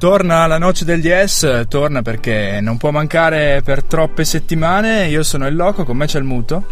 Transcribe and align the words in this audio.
Torna 0.00 0.46
la 0.46 0.56
noce 0.56 0.86
del 0.86 1.02
DS, 1.02 1.66
torna 1.68 2.00
perché 2.00 2.58
non 2.62 2.78
può 2.78 2.90
mancare 2.90 3.60
per 3.62 3.84
troppe 3.84 4.24
settimane. 4.24 5.08
Io 5.08 5.22
sono 5.22 5.46
il 5.46 5.54
Loco, 5.54 5.84
con 5.84 5.94
me 5.98 6.06
c'è 6.06 6.16
il 6.16 6.24
Muto. 6.24 6.64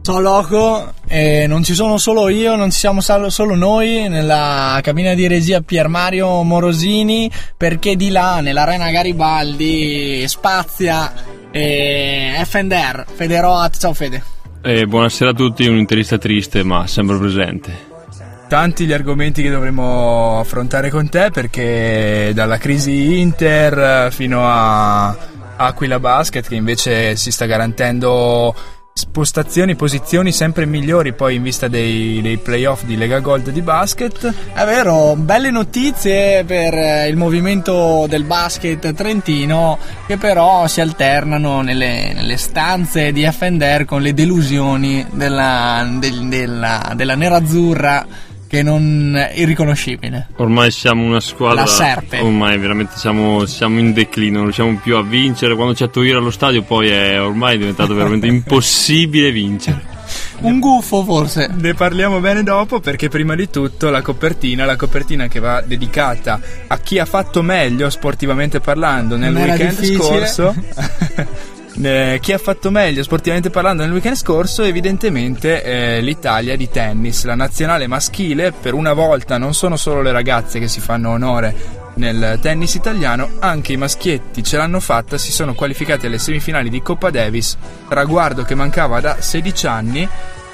Sono 0.00 0.18
Loco 0.18 0.92
e 1.06 1.46
non 1.46 1.62
ci 1.62 1.74
sono 1.74 1.96
solo 1.96 2.28
io, 2.28 2.56
non 2.56 2.72
ci 2.72 2.78
siamo 2.80 3.00
solo 3.00 3.54
noi 3.54 4.08
nella 4.08 4.80
cabina 4.82 5.14
di 5.14 5.28
regia 5.28 5.60
Pier 5.60 5.86
Mario 5.86 6.42
Morosini 6.42 7.30
perché 7.56 7.94
di 7.94 8.10
là 8.10 8.40
nell'arena 8.40 8.90
Garibaldi 8.90 10.26
spazia 10.26 11.12
e 11.52 12.32
FNR, 12.44 13.04
Federoat, 13.14 13.78
ciao 13.78 13.94
Fede. 13.94 14.24
Eh, 14.60 14.86
buonasera 14.86 15.30
a 15.30 15.34
tutti, 15.34 15.68
un'intervista 15.68 16.18
triste 16.18 16.64
ma 16.64 16.88
sempre 16.88 17.16
presente 17.16 17.91
tanti 18.52 18.84
gli 18.84 18.92
argomenti 18.92 19.40
che 19.40 19.48
dovremo 19.48 20.38
affrontare 20.38 20.90
con 20.90 21.08
te 21.08 21.30
perché 21.32 22.32
dalla 22.34 22.58
crisi 22.58 23.18
Inter 23.18 24.12
fino 24.12 24.42
a 24.44 25.16
Aquila 25.56 25.98
Basket 25.98 26.46
che 26.46 26.54
invece 26.54 27.16
si 27.16 27.30
sta 27.30 27.46
garantendo 27.46 28.54
spostazioni, 28.92 29.74
posizioni 29.74 30.32
sempre 30.32 30.66
migliori 30.66 31.14
poi 31.14 31.36
in 31.36 31.42
vista 31.42 31.66
dei, 31.66 32.20
dei, 32.20 32.36
playoff 32.36 32.82
di 32.82 32.98
Lega 32.98 33.20
Gold 33.20 33.48
di 33.48 33.62
basket. 33.62 34.34
È 34.52 34.64
vero, 34.66 35.14
belle 35.16 35.50
notizie 35.50 36.44
per 36.44 36.74
eh, 36.74 37.08
il 37.08 37.16
movimento 37.16 38.04
del 38.06 38.24
basket 38.24 38.92
trentino 38.92 39.78
che 40.06 40.18
però 40.18 40.66
si 40.66 40.82
alternano 40.82 41.62
nelle, 41.62 42.12
nelle 42.12 42.36
stanze 42.36 43.12
di 43.12 43.26
Fender 43.32 43.86
con 43.86 44.02
le 44.02 44.12
delusioni 44.12 45.06
della, 45.10 45.88
del, 45.98 46.28
della, 46.28 46.92
della 46.94 47.14
nerazzurra 47.14 48.06
che 48.52 48.62
non 48.62 49.14
è 49.16 49.32
irriconoscibile. 49.34 50.26
Ormai 50.36 50.70
siamo 50.70 51.02
una 51.06 51.20
squadra. 51.20 51.62
La 51.62 51.66
serpe. 51.66 52.18
Ormai 52.18 52.58
veramente 52.58 52.98
siamo, 52.98 53.46
siamo 53.46 53.78
in 53.78 53.94
declino, 53.94 54.34
non 54.34 54.42
riusciamo 54.42 54.78
più 54.82 54.96
a 54.96 55.02
vincere. 55.02 55.54
Quando 55.54 55.72
c'è 55.72 55.88
Toira 55.88 56.18
allo 56.18 56.30
stadio, 56.30 56.60
poi 56.60 56.88
è 56.88 57.18
ormai 57.18 57.56
diventato 57.56 57.94
veramente 57.94 58.26
impossibile 58.28 59.32
vincere. 59.32 59.80
Un 60.40 60.58
gufo 60.58 61.02
forse. 61.02 61.48
Ne 61.50 61.72
parliamo 61.72 62.20
bene 62.20 62.42
dopo 62.42 62.78
perché 62.80 63.08
prima 63.08 63.34
di 63.34 63.48
tutto 63.48 63.88
la 63.88 64.02
copertina, 64.02 64.66
la 64.66 64.76
copertina 64.76 65.28
che 65.28 65.40
va 65.40 65.62
dedicata 65.62 66.38
a 66.66 66.78
chi 66.78 66.98
ha 66.98 67.06
fatto 67.06 67.40
meglio 67.40 67.88
sportivamente 67.88 68.60
parlando 68.60 69.16
nel 69.16 69.34
weekend 69.34 69.80
difficile. 69.80 70.26
scorso. 70.26 70.54
Eh, 71.84 72.18
chi 72.20 72.32
ha 72.32 72.38
fatto 72.38 72.70
meglio 72.70 73.02
sportivamente 73.02 73.50
parlando 73.50 73.82
nel 73.82 73.90
weekend 73.90 74.16
scorso 74.16 74.62
evidentemente 74.62 75.62
eh, 75.62 76.00
l'Italia 76.00 76.56
di 76.56 76.68
tennis, 76.68 77.24
la 77.24 77.34
nazionale 77.34 77.88
maschile, 77.88 78.52
per 78.52 78.74
una 78.74 78.92
volta 78.92 79.36
non 79.36 79.52
sono 79.52 79.76
solo 79.76 80.00
le 80.00 80.12
ragazze 80.12 80.60
che 80.60 80.68
si 80.68 80.80
fanno 80.80 81.10
onore 81.10 81.80
nel 81.94 82.38
tennis 82.40 82.74
italiano, 82.74 83.32
anche 83.40 83.72
i 83.72 83.76
maschietti 83.76 84.42
ce 84.44 84.56
l'hanno 84.56 84.80
fatta, 84.80 85.18
si 85.18 85.32
sono 85.32 85.54
qualificati 85.54 86.06
alle 86.06 86.18
semifinali 86.18 86.70
di 86.70 86.80
Coppa 86.82 87.10
Davis, 87.10 87.56
traguardo 87.88 88.44
che 88.44 88.54
mancava 88.54 89.00
da 89.00 89.20
16 89.20 89.66
anni 89.66 90.08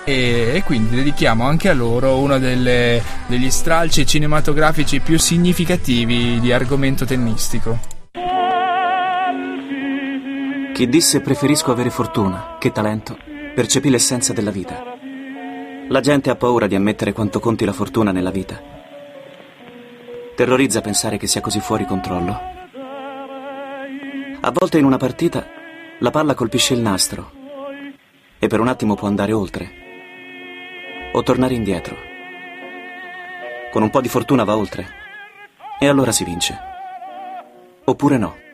e, 0.04 0.62
quindi 0.64 0.96
dedichiamo 0.96 1.46
anche 1.46 1.68
a 1.68 1.74
loro 1.74 2.18
uno 2.18 2.38
delle, 2.38 3.02
degli 3.26 3.50
stralci 3.50 4.06
cinematografici 4.06 5.00
più 5.00 5.18
significativi 5.18 6.40
di 6.40 6.52
argomento 6.52 7.04
tennistico. 7.04 7.96
Chi 10.78 10.88
disse 10.88 11.20
preferisco 11.20 11.72
avere 11.72 11.90
fortuna 11.90 12.54
che 12.56 12.70
talento, 12.70 13.18
percepì 13.52 13.90
l'essenza 13.90 14.32
della 14.32 14.52
vita. 14.52 14.80
La 15.88 15.98
gente 15.98 16.30
ha 16.30 16.36
paura 16.36 16.68
di 16.68 16.76
ammettere 16.76 17.12
quanto 17.12 17.40
conti 17.40 17.64
la 17.64 17.72
fortuna 17.72 18.12
nella 18.12 18.30
vita. 18.30 18.62
Terrorizza 20.36 20.80
pensare 20.80 21.16
che 21.16 21.26
sia 21.26 21.40
così 21.40 21.58
fuori 21.58 21.84
controllo. 21.84 22.40
A 24.40 24.52
volte 24.52 24.78
in 24.78 24.84
una 24.84 24.98
partita 24.98 25.44
la 25.98 26.10
palla 26.10 26.34
colpisce 26.34 26.74
il 26.74 26.80
nastro 26.80 27.32
e 28.38 28.46
per 28.46 28.60
un 28.60 28.68
attimo 28.68 28.94
può 28.94 29.08
andare 29.08 29.32
oltre 29.32 29.70
o 31.10 31.20
tornare 31.24 31.54
indietro. 31.54 31.96
Con 33.72 33.82
un 33.82 33.90
po' 33.90 34.00
di 34.00 34.08
fortuna 34.08 34.44
va 34.44 34.56
oltre 34.56 34.86
e 35.80 35.88
allora 35.88 36.12
si 36.12 36.22
vince. 36.22 36.56
Oppure 37.82 38.16
no 38.16 38.46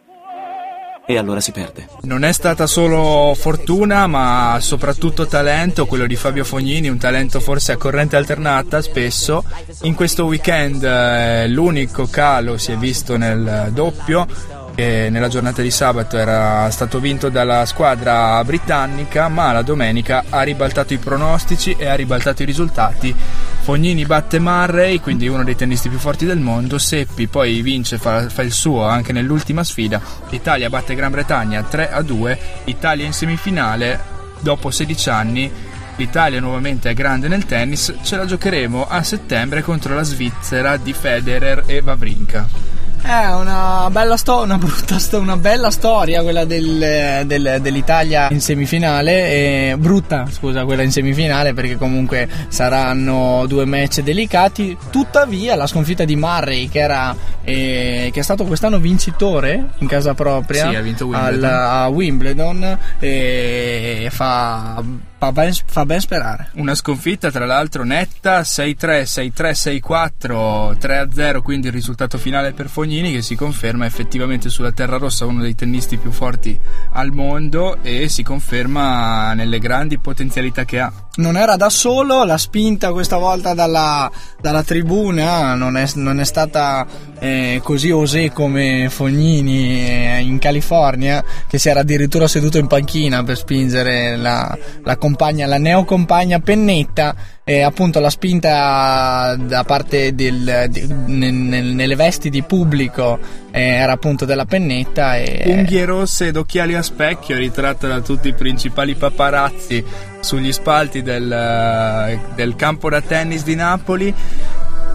e 1.07 1.19
allora 1.19 1.41
si 1.41 1.53
perde. 1.53 1.89
Non 2.03 2.25
è 2.25 2.33
stata 2.33 2.67
solo 2.67 3.35
fortuna, 3.35 4.07
ma 4.07 4.57
soprattutto 4.61 5.27
talento, 5.27 5.87
quello 5.87 6.07
di 6.07 6.17
Fabio 6.17 6.45
Fognini, 6.45 6.89
un 6.89 6.99
talento 6.99 7.41
forse 7.41 7.73
a 7.73 7.77
corrente 7.77 8.17
alternata 8.17 8.81
spesso. 8.81 9.45
In 9.83 9.95
questo 9.95 10.25
weekend 10.25 10.83
eh, 10.83 11.49
l'unico 11.49 12.07
calo 12.07 12.57
si 12.57 12.73
è 12.73 12.77
visto 12.77 13.17
nel 13.17 13.71
doppio 13.73 14.27
che 14.75 15.09
nella 15.11 15.29
giornata 15.29 15.63
di 15.63 15.71
sabato 15.71 16.19
era 16.19 16.69
stato 16.71 16.99
vinto 16.99 17.29
dalla 17.29 17.65
squadra 17.65 18.43
britannica, 18.45 19.29
ma 19.29 19.53
la 19.53 19.63
domenica 19.63 20.25
ha 20.29 20.43
ribaltato 20.43 20.93
i 20.93 20.99
pronostici 20.99 21.77
e 21.79 21.87
ha 21.87 21.95
ribaltato 21.95 22.43
i 22.43 22.47
risultati. 22.47 23.15
Fognini 23.15 24.05
batte 24.05 24.41
Murray, 24.41 24.99
quindi 24.99 25.29
uno 25.29 25.45
dei 25.45 25.55
tennisti 25.55 25.89
più 25.89 25.99
forti 25.99 26.27
del 26.27 26.39
mondo, 26.39 26.79
Seppi 26.79 27.29
poi 27.29 27.63
vince, 27.63 27.99
fa, 27.99 28.29
fa 28.29 28.43
il 28.43 28.53
suo 28.53 28.85
anche 28.85 29.13
nell'ultima 29.13 29.63
sfida, 29.63 30.01
Italia 30.31 30.69
batte 30.69 30.95
Gran 30.95 31.13
Bretagna 31.13 31.63
3 31.63 31.91
a 31.91 32.03
2, 32.03 32.39
Italia 32.65 33.07
in 33.07 33.13
semifinale 33.13 34.01
dopo 34.41 34.71
16 34.71 35.09
anni. 35.09 35.53
L'Italia 35.97 36.41
nuovamente 36.41 36.91
è 36.91 36.95
grande 36.95 37.29
nel 37.29 37.47
tennis, 37.47 37.95
ce 38.03 38.17
la 38.17 38.27
giocheremo 38.27 38.89
a 38.89 39.03
settembre 39.05 39.63
contro 39.63 39.95
la 39.95 40.03
Svizzera 40.03 40.77
di 40.77 40.93
Federer 40.93 41.63
e 41.67 41.81
Vavrinka. 41.81 42.74
È 43.07 43.35
una 43.35 43.91
bella 43.91 44.17
storia, 44.17 44.45
una 44.45 44.57
brutta 44.57 44.99
sto- 44.99 45.19
una 45.19 45.37
bella 45.37 45.71
storia 45.71 46.23
quella 46.23 46.47
del, 46.47 47.27
del, 47.27 47.59
dell'Italia 47.61 48.29
in 48.31 48.41
semifinale. 48.41 49.71
E 49.71 49.77
brutta, 49.77 50.25
scusa, 50.31 50.65
quella 50.65 50.81
in 50.83 50.91
semifinale 50.91 51.53
perché 51.53 51.77
comunque 51.77 52.27
saranno 52.49 53.45
due 53.47 53.67
match 53.67 54.01
delicati. 54.01 54.75
Tuttavia, 54.91 55.55
la 55.55 55.67
sconfitta 55.67 56.05
di 56.05 56.17
Murray, 56.17 56.71
che, 56.71 56.79
era, 56.79 57.15
eh, 57.45 58.09
che 58.11 58.21
è 58.21 58.23
stato 58.23 58.45
quest'anno 58.45 58.79
vincitore 58.79 59.73
in 59.81 59.87
casa 59.87 60.15
propria 60.15 60.71
sì, 60.71 61.05
al, 61.13 61.45
a 61.45 61.87
Wimbledon, 61.89 62.79
eh, 63.01 64.09
fa 64.11 64.83
fa 65.25 65.33
ben, 65.33 65.53
fa 65.53 65.87
ben, 65.87 66.01
sperare. 66.01 66.51
Una 66.55 66.75
sconfitta 66.75 67.31
tra 67.31 67.47
l'altro 67.47 67.85
netta 67.85 68.41
6-3, 68.41 69.33
6-3, 69.33 69.81
6-4, 69.83 70.77
3-0, 70.79 71.43
quindi 71.43 71.69
il 71.69 71.73
risultato 71.73 72.19
finale 72.19 72.53
per 72.53 72.69
Fognini 72.69 73.13
che 73.13 73.23
si 73.23 73.35
conferma 73.35 73.87
effettivamente 73.87 74.49
sulla 74.51 74.73
terra 74.73 74.99
rossa 74.99 75.25
uno 75.25 75.41
dei 75.41 75.55
tennisti 75.55 75.97
più 75.97 76.11
forti 76.11 76.59
al 76.93 77.13
mondo 77.13 77.79
e 77.83 78.09
si 78.09 78.23
conferma 78.23 79.33
nelle 79.35 79.59
grandi 79.59 79.99
potenzialità 79.99 80.65
che 80.65 80.81
ha. 80.81 81.04
Non 81.17 81.37
era 81.37 81.55
da 81.55 81.71
solo, 81.71 82.25
la 82.25 82.39
spinta 82.39 82.91
questa 82.91 83.19
volta 83.19 83.55
dalla, 83.55 84.11
dalla 84.41 84.65
tribuna 84.65 85.55
non 85.55 85.77
è, 85.77 85.89
non 85.95 86.19
è 86.19 86.25
stata 86.25 86.85
eh, 87.21 87.61
così 87.63 87.93
osè 87.93 88.33
come 88.33 88.89
Fognini 88.91 89.89
eh, 89.89 90.21
in 90.23 90.41
California, 90.41 91.23
che 91.47 91.59
si 91.59 91.69
era 91.69 91.81
addirittura 91.81 92.27
seduto 92.27 92.59
in 92.59 92.67
panchina 92.67 93.23
per 93.23 93.37
spingere 93.37 94.17
la, 94.17 94.59
la 94.83 94.97
compagna, 94.97 95.47
la 95.47 95.59
neocompagna 95.59 96.41
Pennetta 96.41 97.15
e 97.47 97.61
appunto 97.61 98.01
la 98.01 98.09
spinta 98.09 99.37
da 99.39 99.65
parte 99.65 100.15
del, 100.15 100.65
di, 100.71 100.87
nel, 100.89 101.35
nelle 101.75 101.95
vesti 101.95 102.31
di 102.31 102.43
pubblico 102.43 103.19
eh, 103.51 103.61
era 103.61 103.93
appunto 103.93 104.25
della 104.25 104.47
pennetta 104.47 105.17
e... 105.17 105.43
unghie 105.47 105.85
rosse 105.85 106.29
ed 106.29 106.37
occhiali 106.37 106.75
a 106.75 106.81
specchio 106.81 107.37
ritratta 107.37 107.87
da 107.87 108.01
tutti 108.01 108.29
i 108.29 108.33
principali 108.33 108.95
paparazzi 108.95 109.85
sugli 110.21 110.53
spalti 110.53 111.03
del, 111.03 112.19
del 112.35 112.57
campo 112.57 112.89
da 112.89 113.03
tennis 113.03 113.45
di 113.45 113.55
Napoli 113.55 114.15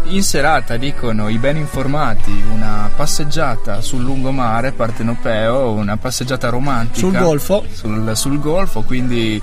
in 0.05 0.23
serata, 0.23 0.77
dicono 0.77 1.29
i 1.29 1.37
ben 1.37 1.57
informati, 1.57 2.31
una 2.51 2.89
passeggiata 2.95 3.81
sul 3.81 4.01
lungomare 4.01 4.71
partenopeo, 4.71 5.71
una 5.71 5.97
passeggiata 5.97 6.49
romantica. 6.49 6.97
Sul 6.97 7.17
golfo. 7.17 7.65
Sul, 7.71 8.11
sul 8.15 8.39
golfo, 8.39 8.81
quindi 8.81 9.39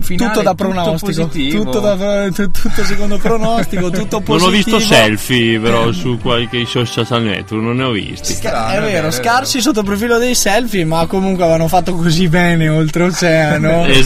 finale 0.00 0.30
tutto 0.32 0.42
da 0.42 0.50
tutto 0.50 0.54
pronostico, 0.54 1.26
positivo. 1.26 1.64
tutto, 1.64 1.80
da, 1.80 2.28
tu- 2.30 2.50
tutto 2.50 2.84
secondo 2.84 3.18
pronostico, 3.18 3.90
tutto 3.90 4.20
positivo. 4.20 4.34
Non 4.46 4.48
ho 4.48 4.50
visto 4.50 4.78
selfie 4.78 5.58
però 5.58 5.90
su 5.92 6.18
qualche 6.20 6.64
social 6.66 7.22
network, 7.22 7.62
non 7.62 7.76
ne 7.76 7.82
ho 7.84 7.90
visti. 7.90 8.34
Sca- 8.34 8.48
Strano, 8.48 8.68
è 8.68 8.76
è 8.76 8.80
vero, 8.80 8.92
vero, 8.92 9.06
è 9.08 9.10
scarsi 9.10 9.60
sotto 9.60 9.80
il 9.80 9.84
profilo 9.86 10.18
dei 10.18 10.34
selfie, 10.34 10.84
ma 10.84 11.06
comunque 11.06 11.42
avevano 11.44 11.68
fatto 11.68 11.94
così 11.94 12.28
bene 12.28 12.68
oltreoceano. 12.68 13.86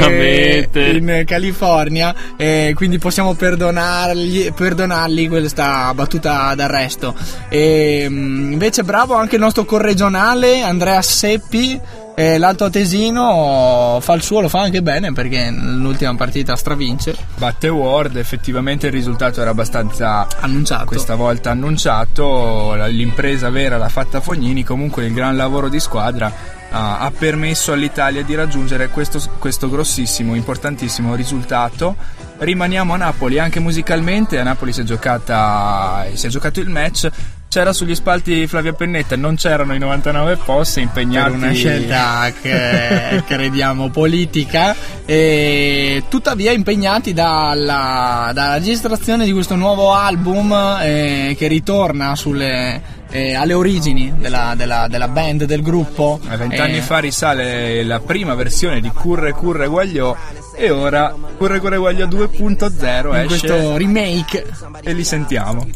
Esattamente. 0.00 0.68
eh, 0.86 0.96
in 0.96 1.22
California, 1.26 2.14
e 2.36 2.72
quindi 2.74 2.98
possiamo 2.98 3.34
perdonargli, 3.34 4.52
perdonargli 4.52 5.28
questa 5.28 5.92
battuta 5.94 6.54
d'arresto. 6.54 7.14
E, 7.48 8.06
mm, 8.08 8.52
invece, 8.52 8.82
bravo 8.82 9.14
anche 9.14 9.36
il 9.36 9.40
nostro 9.40 9.64
corregionale 9.64 10.62
Andrea 10.62 11.02
Seppi. 11.02 11.80
Eh, 12.20 12.36
l'alto 12.36 12.64
atesino 12.64 13.98
fa 14.02 14.12
il 14.12 14.20
suo, 14.20 14.40
lo 14.40 14.50
fa 14.50 14.60
anche 14.60 14.82
bene 14.82 15.10
perché 15.14 15.48
nell'ultima 15.50 16.14
partita 16.14 16.54
stravince. 16.54 17.16
Batte 17.36 17.68
Ward, 17.68 18.16
effettivamente 18.16 18.88
il 18.88 18.92
risultato 18.92 19.40
era 19.40 19.48
abbastanza 19.48 20.26
Annunciato. 20.40 20.84
questa 20.84 21.14
volta 21.14 21.50
annunciato, 21.50 22.74
l'impresa 22.88 23.48
vera 23.48 23.78
l'ha 23.78 23.88
fatta 23.88 24.20
Fognini, 24.20 24.64
comunque 24.64 25.06
il 25.06 25.14
gran 25.14 25.34
lavoro 25.34 25.70
di 25.70 25.80
squadra 25.80 26.30
ah, 26.70 26.98
ha 26.98 27.10
permesso 27.10 27.72
all'Italia 27.72 28.22
di 28.22 28.34
raggiungere 28.34 28.88
questo, 28.88 29.18
questo 29.38 29.70
grossissimo, 29.70 30.34
importantissimo 30.34 31.14
risultato. 31.14 31.96
Rimaniamo 32.36 32.92
a 32.92 32.96
Napoli 32.98 33.38
anche 33.38 33.60
musicalmente, 33.60 34.38
a 34.38 34.42
Napoli 34.42 34.74
si 34.74 34.82
è, 34.82 34.84
giocata, 34.84 36.06
si 36.12 36.26
è 36.26 36.28
giocato 36.28 36.60
il 36.60 36.68
match. 36.68 37.08
C'era 37.50 37.72
sugli 37.72 37.96
spalti 37.96 38.46
Flavia 38.46 38.72
Pennetta, 38.74 39.16
non 39.16 39.34
c'erano 39.34 39.74
i 39.74 39.78
99 39.80 40.36
posti 40.44 40.82
impegnati 40.82 41.30
per 41.30 41.36
una 41.36 41.50
scelta 41.52 42.32
che 42.40 43.24
crediamo 43.26 43.88
politica. 43.90 44.76
E 45.04 46.04
tuttavia 46.08 46.52
impegnati 46.52 47.12
dalla, 47.12 48.30
dalla 48.32 48.54
registrazione 48.54 49.24
di 49.24 49.32
questo 49.32 49.56
nuovo 49.56 49.92
album 49.92 50.52
eh, 50.80 51.34
che 51.36 51.48
ritorna 51.48 52.14
sulle, 52.14 52.80
eh, 53.10 53.34
alle 53.34 53.54
origini 53.54 54.14
della, 54.16 54.54
della- 54.56 54.86
della 54.88 55.08
band 55.08 55.42
del 55.42 55.62
gruppo. 55.62 56.20
A 56.28 56.36
Vent'anni 56.36 56.76
Eh, 56.76 56.82
fa 56.82 56.98
risale 56.98 57.82
la 57.82 57.98
prima 57.98 58.36
versione 58.36 58.80
di 58.80 58.90
Curre 58.94 59.32
Curre 59.32 59.66
Guagliò 59.66 60.16
e 60.54 60.70
ora 60.70 61.12
Curre 61.36 61.58
Curre 61.58 61.78
Guagliò 61.78 62.06
2.0 62.06 63.08
in 63.08 63.14
esce 63.24 63.26
questo 63.48 63.76
remake. 63.76 64.46
e 64.82 64.92
li 64.92 65.02
sentiamo. 65.02 65.66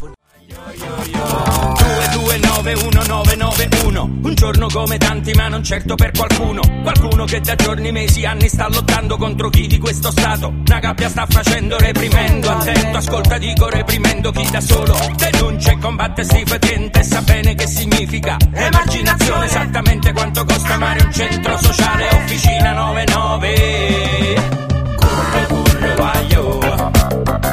2291991 2.65 4.09
Un 4.23 4.33
giorno 4.33 4.67
come 4.71 4.97
tanti 4.97 5.33
ma 5.33 5.47
non 5.47 5.63
certo 5.63 5.93
per 5.93 6.09
qualcuno. 6.11 6.61
Qualcuno 6.81 7.25
che 7.25 7.39
da 7.39 7.53
giorni, 7.53 7.91
mesi, 7.91 8.25
anni 8.25 8.49
sta 8.49 8.67
lottando 8.67 9.17
contro 9.17 9.49
chi 9.49 9.67
di 9.67 9.77
questo 9.77 10.09
stato. 10.09 10.47
Una 10.47 10.79
gabbia 10.79 11.07
sta 11.07 11.27
facendo 11.29 11.77
reprimendo. 11.77 12.49
Attento, 12.49 12.97
ascolta 12.97 13.37
dico 13.37 13.69
reprimendo 13.69 14.31
chi 14.31 14.49
da 14.49 14.61
solo. 14.61 14.97
Denuncia 15.15 15.73
e 15.73 15.77
combatte 15.77 16.23
sti 16.23 16.43
fetiente 16.45 17.03
Sa 17.03 17.21
bene 17.21 17.53
che 17.53 17.67
significa 17.67 18.37
emarginazione. 18.51 19.45
Esattamente 19.45 20.11
quanto 20.11 20.43
costa 20.43 20.73
amare 20.73 21.03
un 21.03 21.13
centro 21.13 21.57
sociale. 21.59 22.07
Officina 22.15 22.73
99 22.73 24.53
Curre 24.95 25.45
curre 25.47 25.95
guaglio 25.95 26.57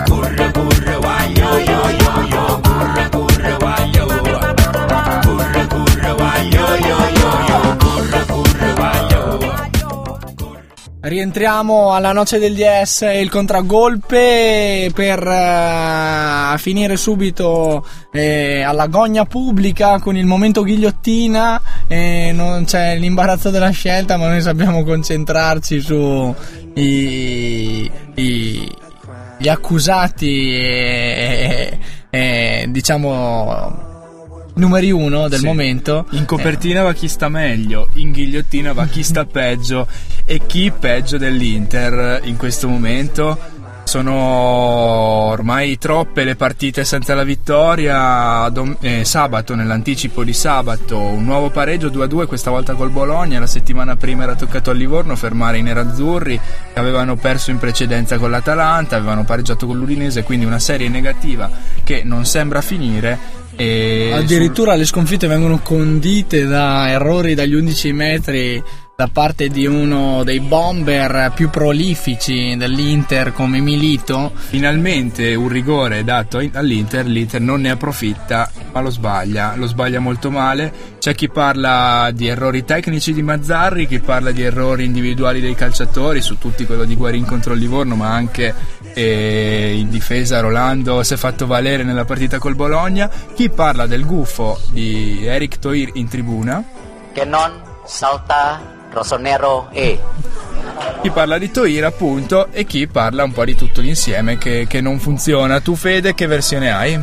Curre 0.07 0.51
curre 0.53 0.62
Rientriamo 11.05 11.93
alla 11.93 12.13
noce 12.13 12.39
del 12.39 12.55
DS 12.55 13.03
e 13.03 13.21
il 13.21 13.29
contragolpe 13.29 14.89
per 14.95 15.21
eh, 15.27 16.55
finire 16.59 16.97
subito 16.97 17.85
eh, 18.13 18.63
alla 18.63 18.87
gogna 18.87 19.25
pubblica 19.25 19.99
con 19.99 20.17
il 20.17 20.27
momento 20.27 20.63
ghigliottina. 20.63 21.61
eh, 21.89 22.31
non 22.33 22.65
c'è 22.67 22.97
l'imbarazzo 22.99 23.51
della 23.51 23.71
scelta, 23.71 24.17
ma 24.17 24.29
noi 24.29 24.43
sappiamo 24.43 24.85
concentrarci 24.85 25.81
su 25.81 26.33
i- 26.75 27.91
i- 28.15 28.73
gli 29.39 29.49
accusati 29.49 30.55
e, 30.55 31.79
e- 32.11 32.17
e, 32.17 32.67
diciamo 32.69 33.91
numeri 34.55 34.91
uno 34.91 35.29
del 35.29 35.41
Sì. 35.41 35.45
momento. 35.47 36.07
In 36.11 36.25
copertina 36.25 36.83
va 36.83 36.93
chi 36.93 37.09
sta 37.09 37.29
meglio, 37.29 37.89
in 37.95 38.11
ghigliottina 38.13 38.73
va 38.73 38.87
chi 38.87 39.03
sta 39.03 39.25
peggio 39.27 39.87
e 40.25 40.41
chi 40.47 40.71
peggio 40.79 41.17
dell'Inter 41.19 42.21
in 42.25 42.37
questo 42.37 42.69
momento. 42.69 43.39
Sono 43.85 44.13
ormai 44.15 45.77
troppe 45.77 46.23
le 46.23 46.37
partite 46.37 46.85
senza 46.85 47.15
la 47.15 47.25
vittoria. 47.25 48.49
Dom- 48.51 48.77
eh, 48.81 49.05
sabato, 49.05 49.55
nell'anticipo 49.57 50.23
di 50.23 50.33
sabato, 50.33 50.97
un 50.99 51.25
nuovo 51.25 51.51
pareggio 51.51 51.89
2-2, 51.89 52.27
questa 52.27 52.51
volta 52.51 52.75
col 52.75 52.91
Bologna. 52.91 53.41
La 53.41 53.47
settimana 53.49 53.97
prima 53.97 54.23
era 54.23 54.37
toccato 54.37 54.71
al 54.71 54.77
Livorno 54.77 55.17
fermare 55.17 55.59
i 55.59 55.63
nerazzurri 55.63 56.39
che 56.73 56.79
avevano 56.79 57.17
perso 57.17 57.51
in 57.51 57.59
precedenza 57.59 58.19
con 58.19 58.31
l'Atalanta, 58.31 58.97
avevano 58.97 59.25
pareggiato 59.25 59.67
con 59.67 59.77
l'Udinese, 59.77 60.23
quindi 60.23 60.45
una 60.47 60.61
serie 60.61 60.89
negativa 60.89 61.51
che 61.83 62.03
non 62.05 62.25
sembra 62.25 62.61
finire. 62.61 63.41
E 63.57 64.11
Addirittura 64.13 64.75
le 64.75 64.85
sconfitte 64.85 65.27
vengono 65.27 65.59
condite 65.59 66.45
da 66.47 66.89
errori 66.91 67.35
dagli 67.35 67.55
11 67.55 67.93
metri 67.93 68.63
da 68.95 69.09
parte 69.09 69.49
di 69.49 69.67
uno 69.67 70.23
dei 70.23 70.39
bomber 70.41 71.33
più 71.35 71.51
prolifici 71.51 72.55
dell'Inter 72.57 73.33
come 73.33 73.59
Milito. 73.59 74.33
Finalmente 74.35 75.35
un 75.35 75.49
rigore 75.49 76.05
dato 76.05 76.39
in- 76.41 76.51
all'Inter, 76.55 77.07
l'Inter 77.07 77.41
non 77.41 77.63
ne 77.63 77.71
approfitta, 77.71 78.51
ma 78.73 78.81
lo 78.81 78.91
sbaglia, 78.91 79.55
lo 79.57 79.67
sbaglia 79.67 79.99
molto 79.99 80.31
male. 80.31 80.73
C'è 80.99 81.15
chi 81.15 81.29
parla 81.29 82.11
di 82.13 82.29
errori 82.29 82.65
tecnici 82.65 83.13
di 83.13 83.23
Mazzarri, 83.23 83.87
chi 83.89 83.99
parla 83.99 84.31
di 84.31 84.43
errori 84.43 84.85
individuali 84.85 85.41
dei 85.41 85.55
calciatori, 85.55 86.21
su 86.21 86.39
tutti 86.39 86.67
quello 86.67 86.85
di 86.85 86.95
Guarin 86.95 87.25
contro 87.25 87.55
il 87.55 87.61
Livorno, 87.61 87.97
ma 87.97 88.13
anche 88.13 88.55
eh, 88.95 89.75
in 89.77 89.89
difesa 89.89 90.41
Rolando 90.41 91.03
si 91.03 91.15
è 91.15 91.17
fatto 91.17 91.47
valere 91.47 91.83
nella 91.83 92.05
partita 92.05 92.39
col 92.39 92.55
Bologna. 92.55 93.11
Chi 93.35 93.49
parla 93.49 93.87
del 93.87 94.05
gufo 94.05 94.61
di 94.71 95.25
Eric 95.27 95.59
Toir 95.59 95.91
in 95.95 96.09
tribuna. 96.09 96.63
che 97.13 97.25
non 97.25 97.51
salta 97.85 98.81
Rossonero 98.93 99.69
E. 99.73 100.01
Chi 101.01 101.11
parla 101.11 101.39
di 101.39 101.51
Toir 101.51 101.85
appunto 101.85 102.49
e 102.53 102.65
chi 102.65 102.87
parla 102.87 103.25
un 103.25 103.33
po' 103.33 103.45
di 103.45 103.57
tutto 103.57 103.81
l'insieme 103.81 104.39
che, 104.39 104.67
che 104.69 104.81
non 104.81 105.01
funziona. 105.01 105.61
Tu 105.61 105.75
Fede 105.75 106.15
che 106.15 106.27
versione 106.27 106.71
hai? 106.71 107.01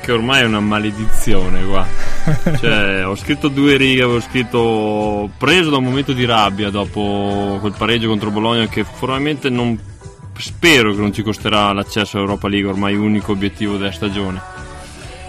Che 0.00 0.12
ormai 0.12 0.42
è 0.42 0.44
una 0.44 0.60
maledizione 0.60 1.64
qua. 1.66 1.86
Cioè, 2.58 3.06
ho 3.06 3.14
scritto 3.14 3.48
due 3.48 3.76
righe, 3.76 4.02
avevo 4.02 4.20
scritto 4.20 5.30
preso 5.36 5.70
da 5.70 5.76
un 5.76 5.84
momento 5.84 6.12
di 6.12 6.24
rabbia 6.24 6.70
dopo 6.70 7.58
quel 7.60 7.74
pareggio 7.76 8.08
contro 8.08 8.30
Bologna 8.30 8.66
che 8.66 8.84
probabilmente 8.84 9.48
non 9.48 9.78
spero 10.38 10.92
che 10.92 11.00
non 11.00 11.12
ci 11.12 11.22
costerà 11.22 11.72
l'accesso 11.72 12.16
all'Europa 12.16 12.48
League, 12.48 12.68
ormai 12.68 12.94
unico 12.94 13.32
obiettivo 13.32 13.76
della 13.76 13.92
stagione. 13.92 14.40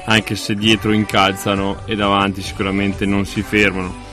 Anche 0.05 0.35
se 0.35 0.55
dietro 0.55 0.91
incalzano 0.91 1.81
e 1.85 1.95
davanti 1.95 2.41
sicuramente 2.41 3.05
non 3.05 3.25
si 3.25 3.41
fermano. 3.41 4.06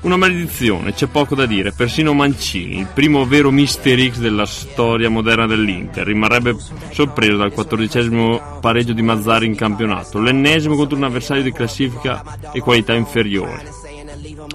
Una 0.00 0.16
maledizione, 0.16 0.94
c'è 0.94 1.06
poco 1.08 1.34
da 1.34 1.44
dire. 1.44 1.72
Persino 1.72 2.14
Mancini, 2.14 2.78
il 2.78 2.86
primo 2.94 3.26
vero 3.26 3.50
Mister 3.50 3.98
X 3.98 4.18
della 4.18 4.46
storia 4.46 5.10
moderna 5.10 5.46
dell'Inter, 5.46 6.06
rimarrebbe 6.06 6.56
sorpreso 6.92 7.36
dal 7.36 7.52
quattordicesimo 7.52 8.58
pareggio 8.60 8.92
di 8.92 9.02
Mazzari 9.02 9.46
in 9.46 9.56
campionato, 9.56 10.20
l'ennesimo 10.20 10.76
contro 10.76 10.96
un 10.96 11.02
avversario 11.02 11.42
di 11.42 11.52
classifica 11.52 12.22
e 12.52 12.60
qualità 12.60 12.94
inferiore. 12.94 13.87